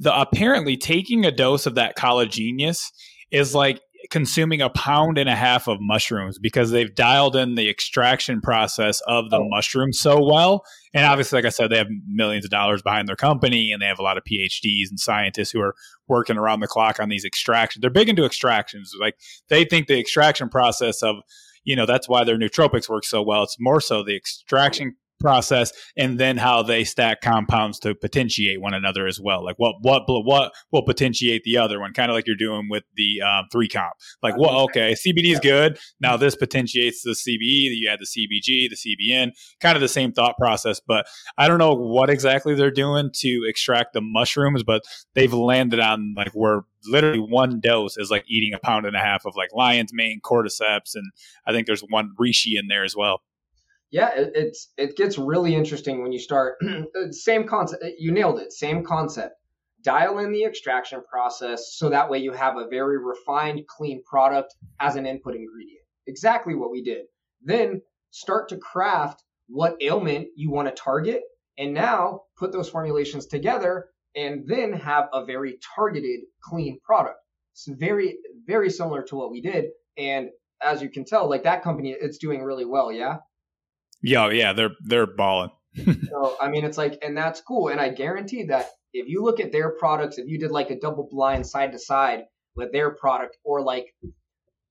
[0.00, 2.90] the apparently taking a dose of that Collagenius
[3.30, 3.80] is like
[4.10, 9.00] consuming a pound and a half of mushrooms because they've dialed in the extraction process
[9.06, 9.48] of the oh.
[9.48, 10.64] mushroom so well.
[10.94, 13.86] And obviously, like I said, they have millions of dollars behind their company and they
[13.86, 15.74] have a lot of PhDs and scientists who are
[16.08, 17.80] working around the clock on these extractions.
[17.80, 18.92] They're big into extractions.
[18.98, 19.14] Like
[19.48, 21.16] they think the extraction process of,
[21.64, 23.42] you know, that's why their nootropics work so well.
[23.42, 28.74] It's more so the extraction process and then how they stack compounds to potentiate one
[28.74, 29.44] another as well.
[29.44, 31.92] Like what what what will potentiate the other one?
[31.92, 33.92] Kind of like you're doing with the um, three comp.
[34.22, 35.78] Like well okay cbd is good.
[36.00, 39.30] Now this potentiates the cbe you add the cbg the cbn
[39.60, 41.06] kind of the same thought process but
[41.38, 44.82] i don't know what exactly they're doing to extract the mushrooms but
[45.14, 49.00] they've landed on like where literally one dose is like eating a pound and a
[49.00, 51.10] half of like lion's mane cordyceps and
[51.46, 53.22] i think there's one reishi in there as well
[53.96, 56.56] yeah, it, it's it gets really interesting when you start.
[56.66, 57.82] Uh, same concept.
[57.82, 58.52] Uh, you nailed it.
[58.52, 59.34] Same concept.
[59.82, 64.54] Dial in the extraction process so that way you have a very refined, clean product
[64.80, 65.84] as an input ingredient.
[66.06, 67.06] Exactly what we did.
[67.42, 71.22] Then start to craft what ailment you want to target,
[71.56, 77.18] and now put those formulations together, and then have a very targeted, clean product.
[77.52, 79.66] It's very, very similar to what we did.
[79.96, 80.28] And
[80.62, 82.92] as you can tell, like that company, it's doing really well.
[82.92, 83.18] Yeah.
[84.02, 85.50] Yeah, yeah, they're they're balling.
[86.10, 87.68] so I mean, it's like, and that's cool.
[87.68, 90.78] And I guarantee that if you look at their products, if you did like a
[90.78, 92.24] double blind side to side
[92.54, 93.86] with their product, or like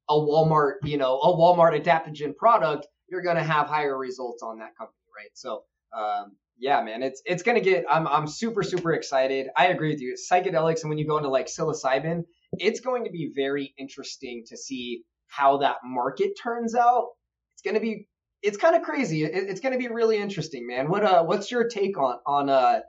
[0.10, 4.76] a Walmart, you know, a Walmart adaptogen product, you're gonna have higher results on that
[4.78, 5.32] company, right?
[5.34, 5.64] So,
[5.96, 7.86] um, yeah, man, it's it's gonna get.
[7.90, 9.48] I'm I'm super super excited.
[9.56, 10.16] I agree with you.
[10.32, 12.24] Psychedelics, and when you go into like psilocybin,
[12.54, 17.10] it's going to be very interesting to see how that market turns out.
[17.54, 18.08] It's to be
[18.46, 19.24] it's kind of crazy.
[19.24, 20.90] It, it's going to be really interesting, man.
[20.90, 22.82] What uh, what's your take on on uh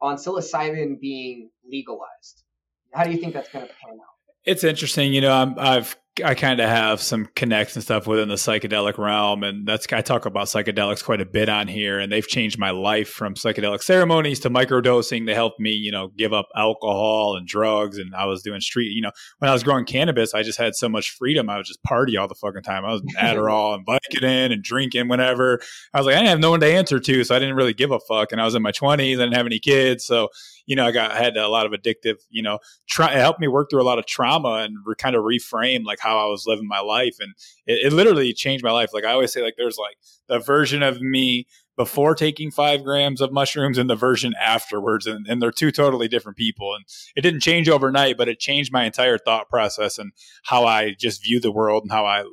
[0.00, 2.44] on psilocybin being legalized?
[2.92, 4.06] How do you think that's going to pan out?
[4.44, 5.12] It's interesting.
[5.12, 8.98] You know, I'm, I've I kind of have some connects and stuff within the psychedelic
[8.98, 12.58] realm, and that's I talk about psychedelics quite a bit on here, and they've changed
[12.58, 15.24] my life from psychedelic ceremonies to microdosing.
[15.24, 18.92] They helped me, you know, give up alcohol and drugs, and I was doing street.
[18.92, 21.48] You know, when I was growing cannabis, I just had so much freedom.
[21.48, 22.84] I would just party all the fucking time.
[22.84, 25.60] I was Adderall and Vicodin and drinking whenever.
[25.94, 27.74] I was like, I didn't have no one to answer to, so I didn't really
[27.74, 28.32] give a fuck.
[28.32, 30.28] And I was in my twenties, I didn't have any kids, so
[30.66, 32.16] you know, I got I had a lot of addictive.
[32.30, 32.58] You know,
[32.88, 35.84] try it helped me work through a lot of trauma and re- kind of reframe
[35.84, 37.16] like how I was living my life.
[37.20, 37.34] And
[37.66, 38.90] it, it literally changed my life.
[38.92, 39.96] Like I always say, like there's like
[40.28, 45.06] the version of me before taking five grams of mushrooms and the version afterwards.
[45.06, 46.74] And, and, they're two totally different people.
[46.74, 46.84] And
[47.16, 50.12] it didn't change overnight, but it changed my entire thought process and
[50.44, 52.24] how I just view the world and how I,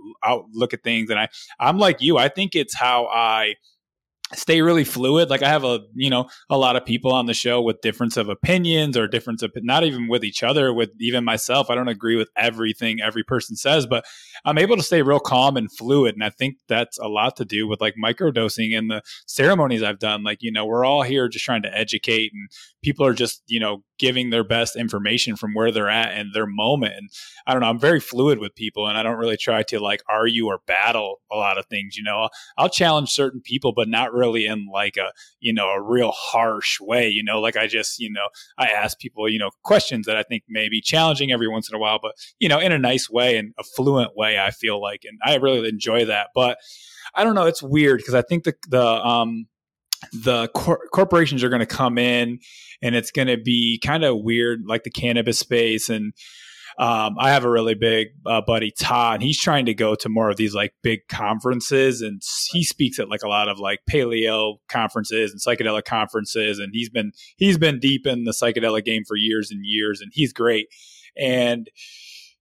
[0.51, 1.09] look at things.
[1.09, 1.29] And I,
[1.59, 3.55] I'm like you, I think it's how I
[4.33, 5.29] stay really fluid.
[5.29, 8.17] Like i have a you know a lot of people on the show with difference
[8.17, 11.69] of opinions or difference of not even with each other with even myself.
[11.69, 14.05] I don't agree with everything every person says but
[14.45, 16.15] i'm able to stay real calm and fluid.
[16.15, 19.99] And i think that's a lot to do with like microdosing and the ceremonies i've
[19.99, 20.23] done.
[20.23, 22.49] Like you know we're all here just trying to educate and
[22.83, 26.47] people are just you know giving their best information from where they're at and their
[26.47, 26.95] moment.
[26.95, 27.09] And
[27.45, 30.01] i don't know i'm very fluid with people and i don't really try to like
[30.09, 32.29] argue or battle a lot of things you know?
[32.57, 36.79] I'll, challenge certain people but not really in like a you know a real harsh
[36.79, 37.41] way you know?
[37.41, 38.27] Like i just you know
[38.57, 41.75] i ask people you know questions that i think may be challenging every once in
[41.75, 44.81] a while but you know in a nice way and a fluent way i feel
[44.81, 46.27] like and i really enjoy that.
[46.33, 46.57] But
[47.15, 49.47] i don't know it's weird because i think the the um
[50.13, 52.39] the cor- corporations are going to come in
[52.81, 56.13] and it's going to be kind of weird like the cannabis space and
[56.79, 60.07] um, I have a really big uh, buddy Todd, and he's trying to go to
[60.07, 62.21] more of these like big conferences, and
[62.51, 66.89] he speaks at like a lot of like paleo conferences and psychedelic conferences, and he's
[66.89, 70.67] been he's been deep in the psychedelic game for years and years, and he's great,
[71.17, 71.69] and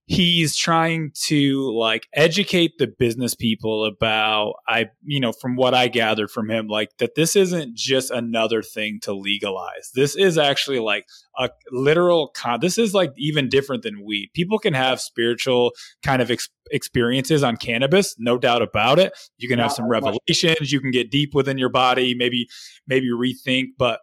[0.09, 5.87] he's trying to like educate the business people about i you know from what i
[5.87, 9.91] gathered from him like that this isn't just another thing to legalize.
[9.93, 11.05] This is actually like
[11.37, 14.29] a literal con this is like even different than weed.
[14.33, 15.71] People can have spiritual
[16.03, 19.13] kind of ex- experiences on cannabis no doubt about it.
[19.37, 20.71] You can have some revelations.
[20.71, 22.47] You can get deep within your body maybe
[22.87, 23.99] maybe rethink but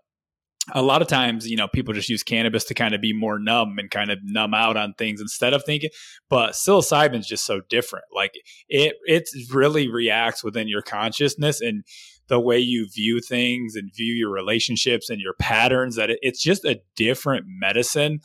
[0.75, 3.39] a lot of times, you know, people just use cannabis to kind of be more
[3.39, 5.91] numb and kind of numb out on things instead of thinking.
[6.29, 8.07] But psilocybin is just so different.
[8.15, 8.33] Like
[8.69, 11.85] it, it really reacts within your consciousness and
[12.29, 15.95] the way you view things and view your relationships and your patterns.
[15.97, 18.21] That it, it's just a different medicine.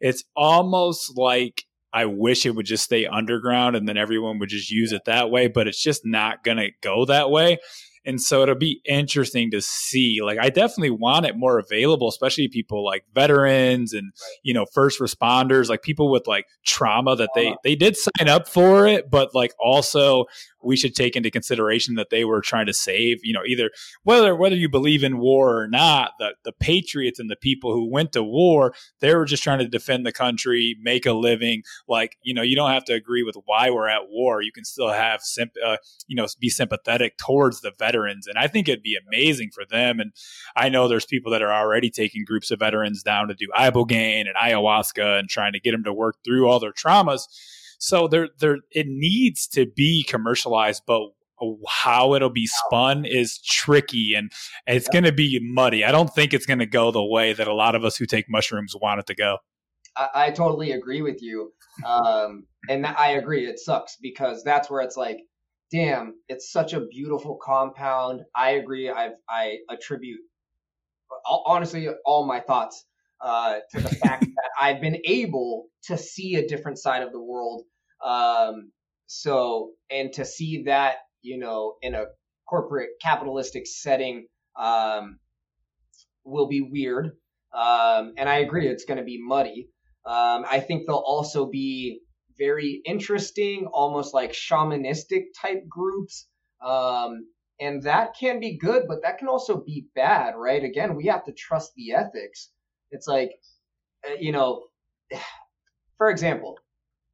[0.00, 4.70] It's almost like I wish it would just stay underground and then everyone would just
[4.70, 5.46] use it that way.
[5.46, 7.58] But it's just not going to go that way.
[8.06, 10.20] And so it'll be interesting to see.
[10.22, 14.12] Like, I definitely want it more available, especially people like veterans and,
[14.42, 18.48] you know, first responders, like people with like trauma that they, they did sign up
[18.48, 20.26] for it, but like also
[20.64, 23.70] we should take into consideration that they were trying to save, you know, either
[24.02, 27.90] whether whether you believe in war or not, the the patriots and the people who
[27.90, 31.62] went to war, they were just trying to defend the country, make a living.
[31.88, 34.42] Like, you know, you don't have to agree with why we're at war.
[34.42, 35.76] You can still have simp- uh,
[36.06, 40.00] you know, be sympathetic towards the veterans, and I think it'd be amazing for them.
[40.00, 40.12] And
[40.56, 44.24] I know there's people that are already taking groups of veterans down to do ibogaine
[44.26, 47.26] and ayahuasca and trying to get them to work through all their traumas
[47.78, 51.02] so there, there, it needs to be commercialized, but
[51.68, 54.30] how it'll be spun is tricky and
[54.66, 55.84] it's going to be muddy.
[55.84, 58.06] I don't think it's going to go the way that a lot of us who
[58.06, 59.38] take mushrooms want it to go.
[59.96, 61.52] I, I totally agree with you.
[61.84, 63.46] Um, and I agree.
[63.46, 65.18] It sucks because that's where it's like,
[65.70, 68.22] damn, it's such a beautiful compound.
[68.34, 68.88] I agree.
[68.90, 70.20] I've, I attribute
[71.26, 72.84] honestly all my thoughts
[73.24, 77.22] uh, to the fact that I've been able to see a different side of the
[77.22, 77.62] world.
[78.04, 78.70] Um,
[79.06, 82.04] so, and to see that, you know, in a
[82.46, 84.26] corporate capitalistic setting,
[84.56, 85.18] um,
[86.24, 87.12] will be weird.
[87.52, 89.68] Um, and I agree, it's going to be muddy.
[90.04, 92.00] Um, I think they'll also be
[92.38, 96.28] very interesting, almost like shamanistic type groups.
[96.62, 97.26] Um,
[97.60, 100.62] and that can be good, but that can also be bad, right?
[100.62, 102.50] Again, we have to trust the ethics.
[102.90, 103.32] It's like,
[104.08, 104.64] uh, you know,
[105.98, 106.58] for example,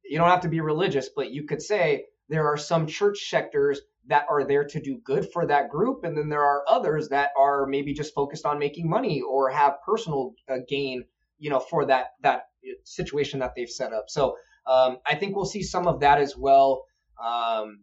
[0.03, 3.81] you don't have to be religious, but you could say there are some church sectors
[4.07, 7.29] that are there to do good for that group, and then there are others that
[7.37, 11.03] are maybe just focused on making money or have personal uh, gain,
[11.39, 12.43] you know, for that that
[12.83, 14.05] situation that they've set up.
[14.07, 16.83] So um, I think we'll see some of that as well.
[17.23, 17.81] Um,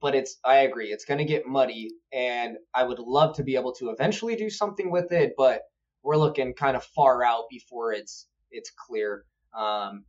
[0.00, 3.56] but it's I agree, it's going to get muddy, and I would love to be
[3.56, 5.62] able to eventually do something with it, but
[6.02, 9.24] we're looking kind of far out before it's it's clear.
[9.56, 10.04] Um,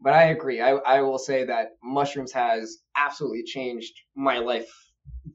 [0.00, 0.60] but I agree.
[0.60, 4.70] I, I will say that mushrooms has absolutely changed my life.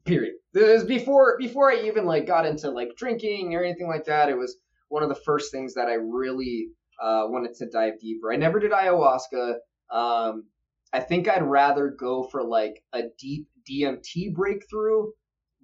[0.04, 0.34] Period.
[0.52, 4.28] This before before I even like got into like drinking or anything like that.
[4.28, 4.56] It was
[4.88, 6.68] one of the first things that I really
[7.00, 8.32] uh, wanted to dive deeper.
[8.32, 9.54] I never did ayahuasca.
[9.90, 10.44] Um,
[10.92, 15.06] I think I'd rather go for like a deep DMT breakthrough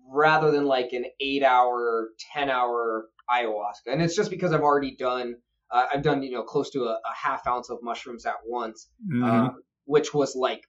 [0.08, 3.92] rather than like an eight hour, 10 hour ayahuasca.
[3.92, 5.36] And it's just because I've already done,
[5.70, 8.88] uh, I've done, you know, close to a, a, half ounce of mushrooms at once,
[9.04, 9.24] mm-hmm.
[9.24, 9.48] uh,
[9.84, 10.62] which was like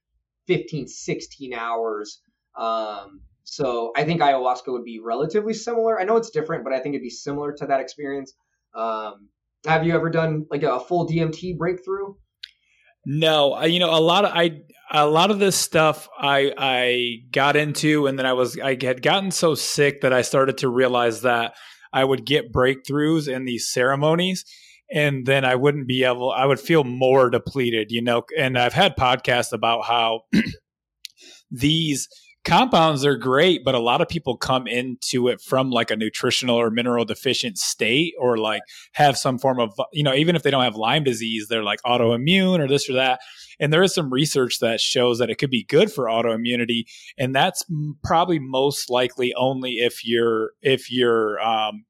[0.47, 2.21] 15, 16 hours.
[2.57, 5.99] Um, so I think ayahuasca would be relatively similar.
[5.99, 8.33] I know it's different, but I think it'd be similar to that experience.
[8.75, 9.29] Um,
[9.65, 12.15] have you ever done like a full DMT breakthrough?
[13.05, 14.61] No, I, you know, a lot of I
[14.91, 19.01] a lot of this stuff I I got into, and then I was I had
[19.01, 21.55] gotten so sick that I started to realize that
[21.93, 24.45] I would get breakthroughs in these ceremonies,
[24.91, 26.31] and then I wouldn't be able.
[26.31, 28.23] I would feel more depleted, you know.
[28.37, 30.21] And I've had podcasts about how
[31.51, 32.07] these
[32.47, 36.55] compounds are great, but a lot of people come into it from like a nutritional
[36.55, 38.61] or mineral deficient state or like
[38.93, 41.81] have some form of, you know, even if they don't have Lyme disease, they're like
[41.85, 43.19] autoimmune or this or that.
[43.59, 46.83] And there is some research that shows that it could be good for autoimmunity.
[47.17, 47.65] And that's
[48.03, 51.83] probably most likely only if you're, if you're, um,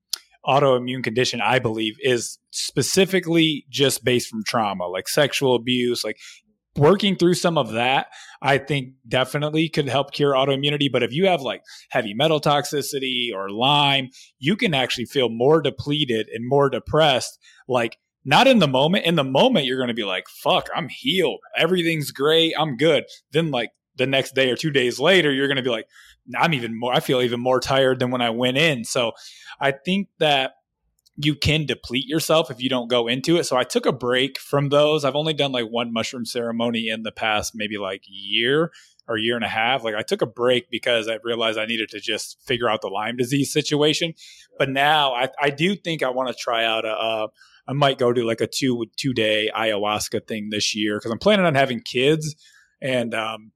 [0.46, 6.18] autoimmune condition, I believe, is specifically just based from trauma, like sexual abuse, like
[6.78, 8.08] working through some of that,
[8.42, 10.92] I think definitely could help cure autoimmunity.
[10.92, 14.10] But if you have like heavy metal toxicity or Lyme,
[14.40, 19.06] you can actually feel more depleted and more depressed, like not in the moment.
[19.06, 21.40] In the moment, you're going to be like, fuck, I'm healed.
[21.58, 22.54] Everything's great.
[22.60, 23.06] I'm good.
[23.32, 25.88] Then, like, the next day or two days later, you're going to be like,
[26.38, 28.84] I'm even more, I feel even more tired than when I went in.
[28.84, 29.14] So
[29.60, 30.57] I think that
[31.18, 33.46] you can deplete yourself if you don't go into it.
[33.46, 35.04] So I took a break from those.
[35.04, 38.72] I've only done like one mushroom ceremony in the past maybe like year
[39.08, 39.84] or year and a half.
[39.84, 42.90] Like I took a break because I realized I needed to just figure out the
[42.90, 44.14] Lyme disease situation.
[44.60, 47.28] But now I, I do think I want to try out a, a
[47.68, 51.20] I might go to like a two two day ayahuasca thing this year because I'm
[51.20, 52.36] planning on having kids,
[52.82, 53.52] and um,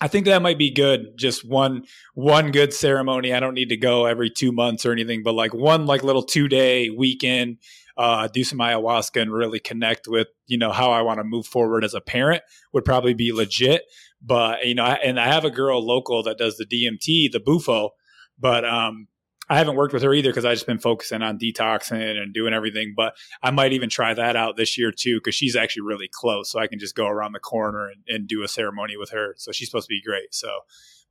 [0.00, 1.16] I think that might be good.
[1.16, 1.84] Just one
[2.14, 3.32] one good ceremony.
[3.32, 6.22] I don't need to go every two months or anything, but like one like little
[6.22, 7.58] two day weekend,
[7.96, 11.46] uh, do some ayahuasca and really connect with you know how I want to move
[11.46, 12.42] forward as a parent
[12.72, 13.82] would probably be legit.
[14.22, 17.90] But you know, and I have a girl local that does the DMT, the Bufo,
[18.38, 19.08] but um,
[19.50, 22.52] I haven't worked with her either because I've just been focusing on detoxing and doing
[22.52, 22.92] everything.
[22.96, 26.50] But I might even try that out this year too because she's actually really close.
[26.50, 29.34] So I can just go around the corner and, and do a ceremony with her.
[29.38, 30.34] So she's supposed to be great.
[30.34, 30.50] So,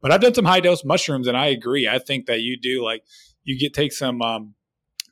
[0.01, 1.87] but I've done some high dose mushrooms and I agree.
[1.87, 3.03] I think that you do like
[3.43, 4.53] you get take some um,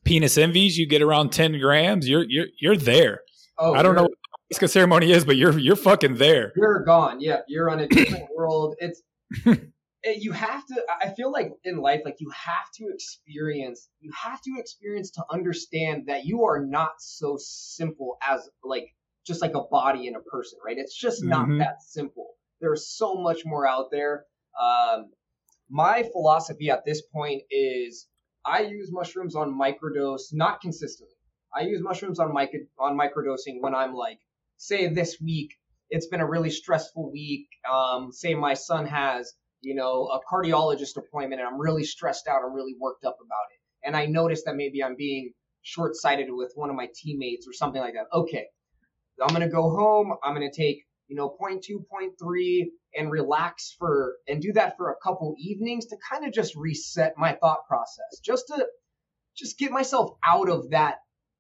[0.04, 3.22] penis envies, you get around 10 grams, you're, you're, you're there.
[3.58, 6.52] Oh, I don't know what the ceremony is, but you're, you're fucking there.
[6.56, 7.20] You're gone.
[7.22, 7.40] Yeah.
[7.48, 8.76] You're on a different world.
[8.80, 9.02] It's,
[10.06, 14.42] you have to i feel like in life like you have to experience you have
[14.42, 18.88] to experience to understand that you are not so simple as like
[19.26, 20.78] just like a body and a person right?
[20.78, 21.60] It's just not mm-hmm.
[21.60, 22.36] that simple.
[22.62, 24.26] There's so much more out there.
[24.60, 25.12] Um,
[25.70, 28.08] my philosophy at this point is
[28.46, 31.16] i use mushrooms on microdose not consistently.
[31.54, 34.20] I use mushrooms on micro on microdosing when i'm like
[34.58, 35.56] say this week
[35.90, 39.34] it's been a really stressful week um, say my son has
[39.66, 43.46] you know, a cardiologist appointment and I'm really stressed out, I'm really worked up about
[43.52, 43.88] it.
[43.88, 47.54] And I notice that maybe I'm being short sighted with one of my teammates or
[47.54, 48.06] something like that.
[48.14, 48.46] Okay,
[49.22, 50.14] I'm going to go home.
[50.24, 51.62] I'm going to take, you know, 0.2,
[52.22, 52.66] 0.3
[52.96, 57.14] and relax for, and do that for a couple evenings to kind of just reset
[57.18, 58.66] my thought process, just to,
[59.36, 61.00] just get myself out of that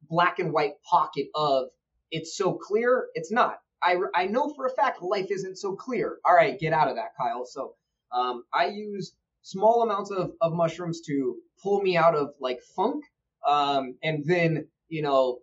[0.09, 1.65] black and white pocket of
[2.11, 3.07] it's so clear.
[3.13, 3.57] It's not.
[3.81, 6.17] I, I know for a fact life isn't so clear.
[6.25, 7.45] All right, get out of that, Kyle.
[7.45, 7.75] So
[8.15, 13.03] um, I use small amounts of, of mushrooms to pull me out of like funk.
[13.47, 15.39] Um, and then, you know,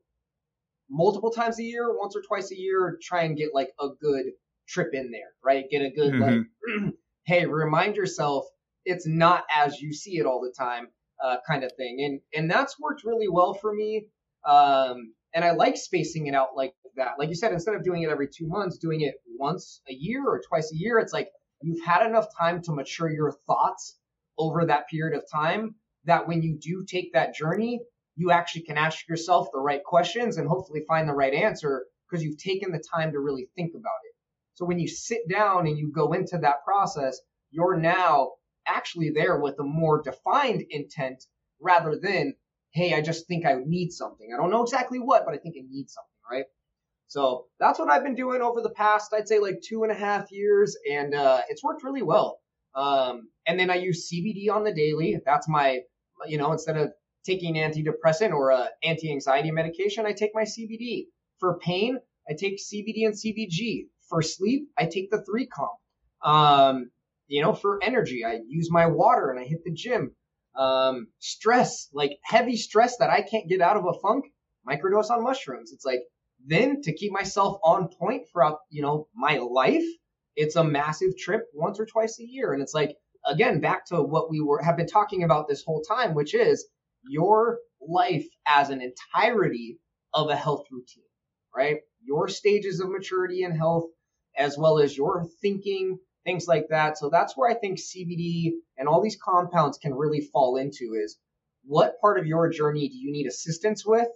[0.90, 4.24] multiple times a year, once or twice a year, try and get like a good
[4.68, 5.64] trip in there, right?
[5.70, 6.82] Get a good, mm-hmm.
[6.82, 6.94] like,
[7.26, 8.44] hey, remind yourself
[8.84, 10.88] it's not as you see it all the time,
[11.22, 11.98] uh, kind of thing.
[12.00, 14.06] And, and that's worked really well for me.
[14.44, 17.12] Um, and I like spacing it out like that.
[17.18, 20.26] Like you said, instead of doing it every two months, doing it once a year
[20.26, 21.28] or twice a year, it's like,
[21.62, 23.98] you've had enough time to mature your thoughts
[24.38, 25.74] over that period of time
[26.04, 27.80] that when you do take that journey,
[28.16, 32.24] you actually can ask yourself the right questions and hopefully find the right answer because
[32.24, 34.14] you've taken the time to really think about it.
[34.54, 37.20] So when you sit down and you go into that process,
[37.50, 38.32] you're now
[38.66, 41.24] actually there with a more defined intent
[41.60, 42.34] rather than,
[42.72, 44.28] hey, I just think I need something.
[44.32, 46.44] I don't know exactly what, but I think I need something, right?
[47.12, 49.94] So that's what I've been doing over the past, I'd say like two and a
[49.94, 52.38] half years, and uh, it's worked really well.
[52.74, 55.20] Um, and then I use CBD on the daily.
[55.22, 55.80] That's my,
[56.26, 56.90] you know, instead of
[57.26, 61.08] taking antidepressant or a anti-anxiety medication, I take my CBD.
[61.38, 63.88] For pain, I take CBD and CBG.
[64.08, 65.72] For sleep, I take the three comp.
[66.24, 66.92] Um,
[67.26, 70.16] you know, for energy, I use my water and I hit the gym.
[70.56, 74.24] Um, stress, like heavy stress that I can't get out of a funk,
[74.66, 75.72] microdose on mushrooms.
[75.72, 76.00] It's like
[76.46, 79.84] then to keep myself on point throughout, you know, my life,
[80.36, 82.52] it's a massive trip once or twice a year.
[82.52, 82.96] And it's like,
[83.26, 86.66] again, back to what we were have been talking about this whole time, which is
[87.08, 89.78] your life as an entirety
[90.14, 91.04] of a health routine,
[91.54, 91.78] right?
[92.00, 93.90] Your stages of maturity and health,
[94.36, 96.98] as well as your thinking, things like that.
[96.98, 101.18] So that's where I think CBD and all these compounds can really fall into is
[101.64, 104.08] what part of your journey do you need assistance with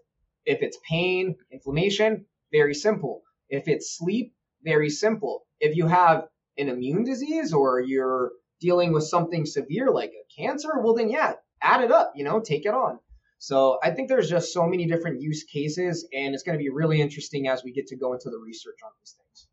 [0.46, 3.22] if it's pain, inflammation, very simple.
[3.48, 4.32] If it's sleep,
[4.64, 5.42] very simple.
[5.60, 10.70] If you have an immune disease or you're dealing with something severe like a cancer,
[10.82, 12.98] well then yeah, add it up, you know, take it on.
[13.38, 16.70] So I think there's just so many different use cases and it's going to be
[16.70, 19.48] really interesting as we get to go into the research on these things.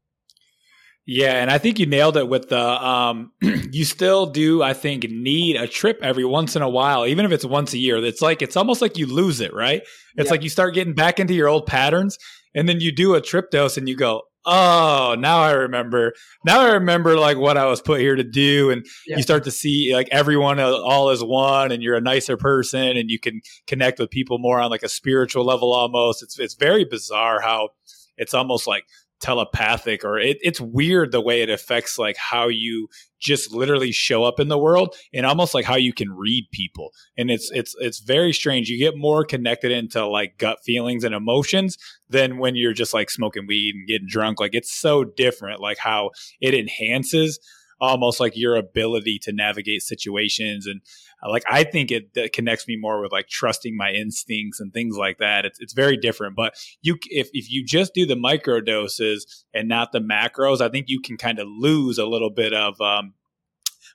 [1.06, 5.04] Yeah, and I think you nailed it with the um you still do I think
[5.10, 7.98] need a trip every once in a while, even if it's once a year.
[8.04, 9.82] It's like it's almost like you lose it, right?
[10.16, 10.32] It's yeah.
[10.32, 12.18] like you start getting back into your old patterns
[12.56, 16.14] and then you do a trip dose and you go, oh, now I remember.
[16.46, 19.18] Now I remember like what I was put here to do, and yeah.
[19.18, 23.10] you start to see like everyone all is one, and you're a nicer person, and
[23.10, 26.24] you can connect with people more on like a spiritual level almost.
[26.24, 27.70] It's it's very bizarre how
[28.18, 28.84] it's almost like
[29.24, 32.90] telepathic or it, it's weird the way it affects like how you
[33.22, 36.90] just literally show up in the world and almost like how you can read people.
[37.18, 38.68] And it's it's it's very strange.
[38.68, 41.78] You get more connected into like gut feelings and emotions
[42.10, 44.42] than when you're just like smoking weed and getting drunk.
[44.42, 46.10] Like it's so different like how
[46.42, 47.40] it enhances
[47.84, 50.82] almost like your ability to navigate situations and
[51.22, 54.96] uh, like I think it connects me more with like trusting my instincts and things
[54.96, 55.46] like that.
[55.46, 56.36] It's it's very different.
[56.36, 60.70] But you if if you just do the micro doses and not the macros, I
[60.70, 63.14] think you can kind of lose a little bit of um,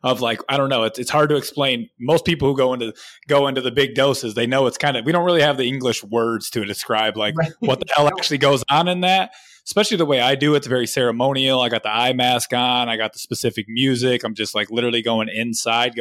[0.03, 0.85] of like I don't know.
[0.85, 1.89] It's it's hard to explain.
[1.99, 2.93] Most people who go into
[3.27, 5.69] go into the big doses, they know it's kind of we don't really have the
[5.69, 7.53] English words to describe like right.
[7.61, 9.31] what the hell actually goes on in that
[9.69, 10.59] especially the way I do it.
[10.59, 11.61] It's very ceremonial.
[11.61, 12.89] I got the eye mask on.
[12.89, 14.25] I got the specific music.
[14.25, 15.93] I'm just like literally going inside.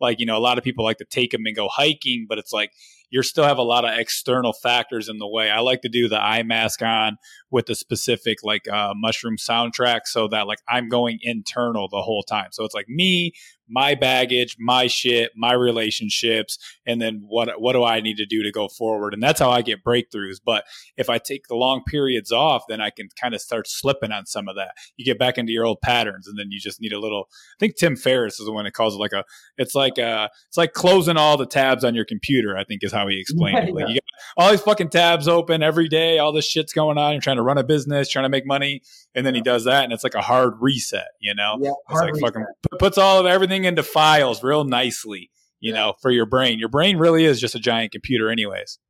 [0.00, 2.38] Like, you know, a lot of people like to take them and go hiking, but
[2.38, 2.72] it's like
[3.10, 5.50] you still have a lot of external factors in the way.
[5.50, 7.16] I like to do the eye mask on
[7.52, 12.24] with the specific like uh, mushroom soundtrack so that like I'm going internal the whole
[12.24, 12.48] time.
[12.50, 13.34] So it's like me
[13.68, 18.42] my baggage, my shit, my relationships, and then what what do I need to do
[18.42, 19.14] to go forward?
[19.14, 20.40] And that's how I get breakthroughs.
[20.44, 20.64] But
[20.96, 24.26] if I take the long periods off, then I can kind of start slipping on
[24.26, 24.72] some of that.
[24.96, 27.28] You get back into your old patterns, and then you just need a little.
[27.30, 29.24] I think Tim Ferriss is the one that calls it like a.
[29.56, 30.28] It's like a.
[30.48, 32.56] It's like closing all the tabs on your computer.
[32.56, 33.72] I think is how he explained yeah, it.
[33.82, 33.94] Like yeah.
[33.94, 36.18] you got all these fucking tabs open every day.
[36.18, 37.12] All this shit's going on.
[37.12, 38.82] You're trying to run a business, trying to make money,
[39.14, 41.08] and then he does that, and it's like a hard reset.
[41.20, 42.34] You know, yeah, it's like reset.
[42.34, 42.46] fucking
[42.78, 45.30] puts all of everything into files real nicely.
[45.60, 46.58] You know, for your brain.
[46.58, 48.80] Your brain really is just a giant computer, anyways.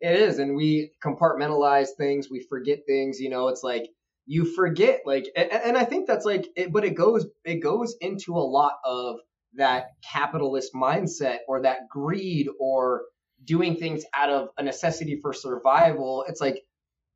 [0.00, 2.28] It is, and we compartmentalize things.
[2.30, 3.18] We forget things.
[3.18, 3.88] You know, it's like
[4.26, 7.96] you forget, like, and, and I think that's like, it, but it goes, it goes
[8.00, 9.16] into a lot of
[9.54, 13.02] that capitalist mindset or that greed or
[13.44, 16.24] doing things out of a necessity for survival.
[16.28, 16.62] It's like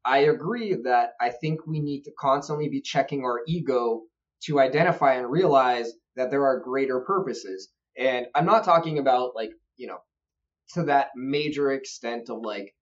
[0.07, 4.03] I agree that I think we need to constantly be checking our ego
[4.45, 7.69] to identify and realize that there are greater purposes.
[7.99, 9.99] And I'm not talking about like, you know,
[10.74, 12.73] to that major extent of like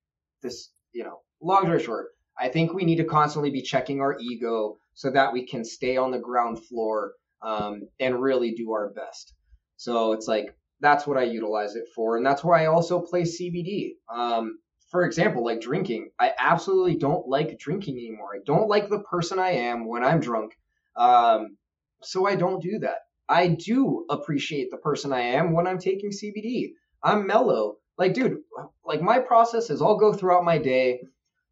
[0.42, 2.06] this, you know, long story short,
[2.38, 5.96] I think we need to constantly be checking our ego so that we can stay
[5.96, 9.32] on the ground floor um, and really do our best.
[9.76, 13.22] So it's like that's what I utilize it for, and that's why I also play
[13.22, 13.92] CBD.
[14.12, 14.58] Um,
[14.94, 16.10] for example, like drinking.
[16.20, 18.28] I absolutely don't like drinking anymore.
[18.36, 20.56] I don't like the person I am when I'm drunk.
[20.94, 21.56] Um,
[22.00, 22.98] so I don't do that.
[23.28, 26.74] I do appreciate the person I am when I'm taking CBD.
[27.02, 27.78] I'm mellow.
[27.98, 28.36] Like, dude,
[28.84, 31.00] like my process is I'll go throughout my day.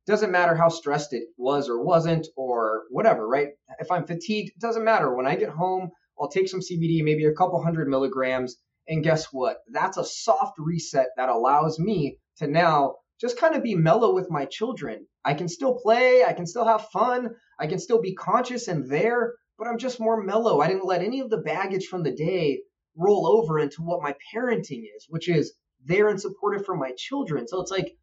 [0.06, 3.48] Doesn't matter how stressed it was or wasn't or whatever, right?
[3.81, 5.16] If I'm fatigued, it doesn't matter.
[5.16, 8.55] When I get home, I'll take some CBD, maybe a couple hundred milligrams.
[8.86, 9.56] And guess what?
[9.69, 14.31] That's a soft reset that allows me to now just kind of be mellow with
[14.31, 15.07] my children.
[15.24, 18.90] I can still play, I can still have fun, I can still be conscious and
[18.90, 20.61] there, but I'm just more mellow.
[20.61, 22.62] I didn't let any of the baggage from the day
[22.97, 25.55] roll over into what my parenting is, which is
[25.85, 27.47] there and supportive for my children.
[27.47, 27.97] So it's like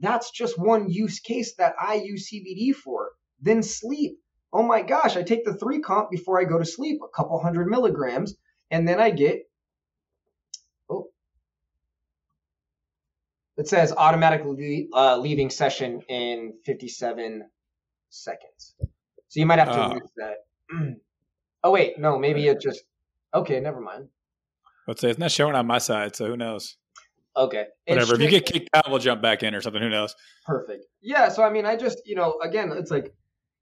[0.00, 3.12] that's just one use case that I use CBD for.
[3.40, 4.18] Then sleep.
[4.52, 7.38] Oh my gosh, I take the three comp before I go to sleep, a couple
[7.40, 8.36] hundred milligrams,
[8.70, 9.40] and then I get
[13.56, 17.42] It says automatically uh, leaving session in 57
[18.10, 18.74] seconds.
[19.28, 20.36] So you might have to uh, use that.
[21.64, 22.82] oh wait, no, maybe it just.
[23.34, 24.08] Okay, never mind.
[24.86, 26.76] Let's say it's not showing on my side, so who knows?
[27.36, 27.66] Okay.
[27.86, 28.14] Whatever.
[28.14, 29.82] If you get kicked out, we'll jump back in or something.
[29.82, 30.14] Who knows?
[30.44, 30.84] Perfect.
[31.02, 31.28] Yeah.
[31.28, 33.14] So I mean, I just you know, again, it's like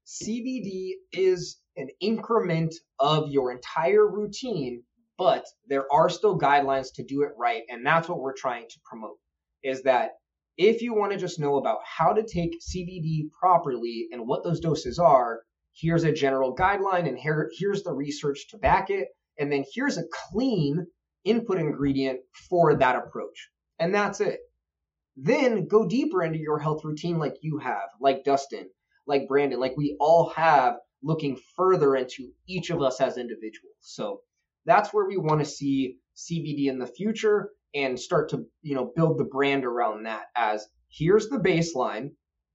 [0.05, 4.83] CBD is an increment of your entire routine,
[5.17, 8.79] but there are still guidelines to do it right, and that's what we're trying to
[8.85, 9.17] promote
[9.65, 10.11] is that
[10.57, 14.59] if you want to just know about how to take CBD properly and what those
[14.59, 15.41] doses are,
[15.73, 19.09] here's a general guideline and here, here's the research to back it.
[19.37, 20.87] And then here's a clean
[21.25, 22.19] input ingredient
[22.49, 23.49] for that approach.
[23.79, 24.39] And that's it.
[25.17, 28.69] Then go deeper into your health routine like you have, like Dustin,
[29.07, 33.75] like Brandon, like we all have, looking further into each of us as individuals.
[33.81, 34.21] So
[34.65, 38.91] that's where we want to see CBD in the future and start to you know
[38.95, 42.09] build the brand around that as here's the baseline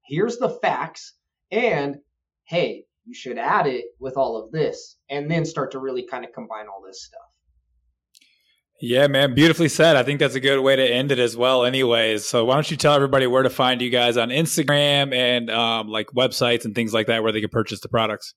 [0.06, 1.14] here's the facts
[1.52, 1.96] and
[2.44, 6.24] hey you should add it with all of this and then start to really kind
[6.24, 7.20] of combine all this stuff
[8.82, 9.96] Yeah, man, beautifully said.
[9.96, 11.66] I think that's a good way to end it as well.
[11.66, 15.50] Anyways, so why don't you tell everybody where to find you guys on Instagram and
[15.50, 18.32] um, like websites and things like that where they can purchase the products?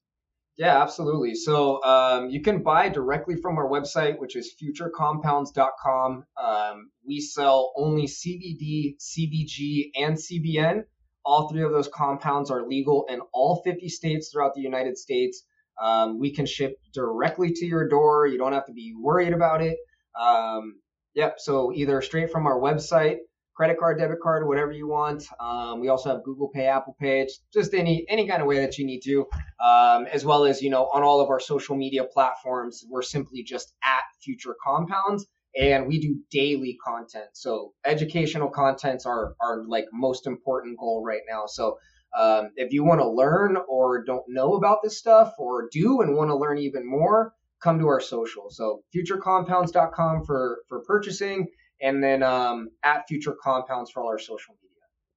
[0.57, 1.33] Yeah, absolutely.
[1.33, 6.25] So um, you can buy directly from our website, which is futurecompounds.com.
[6.41, 10.83] Um, we sell only CBD, CBG, and CBN.
[11.25, 15.43] All three of those compounds are legal in all 50 states throughout the United States.
[15.81, 18.27] Um, we can ship directly to your door.
[18.27, 19.77] You don't have to be worried about it.
[20.19, 20.75] Um,
[21.15, 21.39] yep.
[21.39, 23.17] So either straight from our website,
[23.55, 25.25] credit card, debit card, whatever you want.
[25.39, 28.77] Um, we also have Google Pay, Apple Pay, just any any kind of way that
[28.77, 29.27] you need to,
[29.63, 32.85] um, as well as you know on all of our social media platforms.
[32.89, 35.25] We're simply just at Future Compounds,
[35.55, 37.29] and we do daily content.
[37.33, 41.45] So educational contents are are like most important goal right now.
[41.47, 41.77] So
[42.17, 46.15] um, if you want to learn or don't know about this stuff, or do and
[46.15, 48.49] want to learn even more, come to our social.
[48.49, 51.47] So futurecompounds.com for for purchasing,
[51.83, 54.55] and then um, at Future Compounds for all our social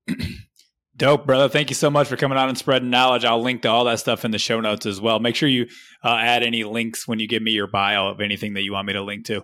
[0.09, 0.27] media.
[0.97, 1.49] Dope, brother.
[1.49, 3.25] Thank you so much for coming on and spreading knowledge.
[3.25, 5.21] I'll link to all that stuff in the show notes as well.
[5.21, 5.67] Make sure you
[6.03, 8.87] uh, add any links when you give me your bio of anything that you want
[8.87, 9.43] me to link to.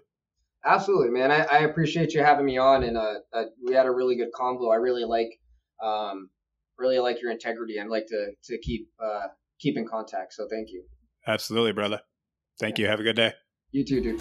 [0.65, 1.31] Absolutely, man.
[1.31, 4.29] I, I appreciate you having me on, and uh, uh, we had a really good
[4.39, 4.73] convo.
[4.73, 5.29] I really like,
[5.83, 6.31] um,
[6.79, 7.79] really like your integrity.
[7.79, 9.27] I'd like to to keep uh,
[9.61, 10.33] keep in contact.
[10.35, 10.85] So thank you.
[11.27, 12.01] Absolutely, brother.
[12.61, 12.87] Thank you.
[12.87, 13.33] Have a good day.
[13.73, 14.21] You too, dude.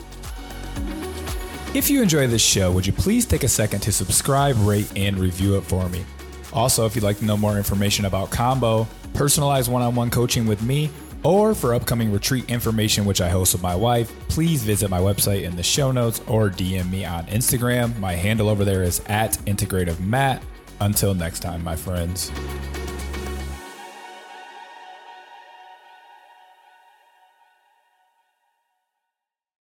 [1.74, 5.18] If you enjoy this show, would you please take a second to subscribe, rate, and
[5.18, 6.04] review it for me?
[6.52, 10.46] Also, if you'd like to know more information about Kambo, personalized one on one coaching
[10.46, 10.90] with me,
[11.24, 15.44] or for upcoming retreat information, which I host with my wife, please visit my website
[15.44, 17.98] in the show notes or DM me on Instagram.
[18.00, 20.44] My handle over there is at Integrative Matt.
[20.82, 22.32] Until next time, my friends.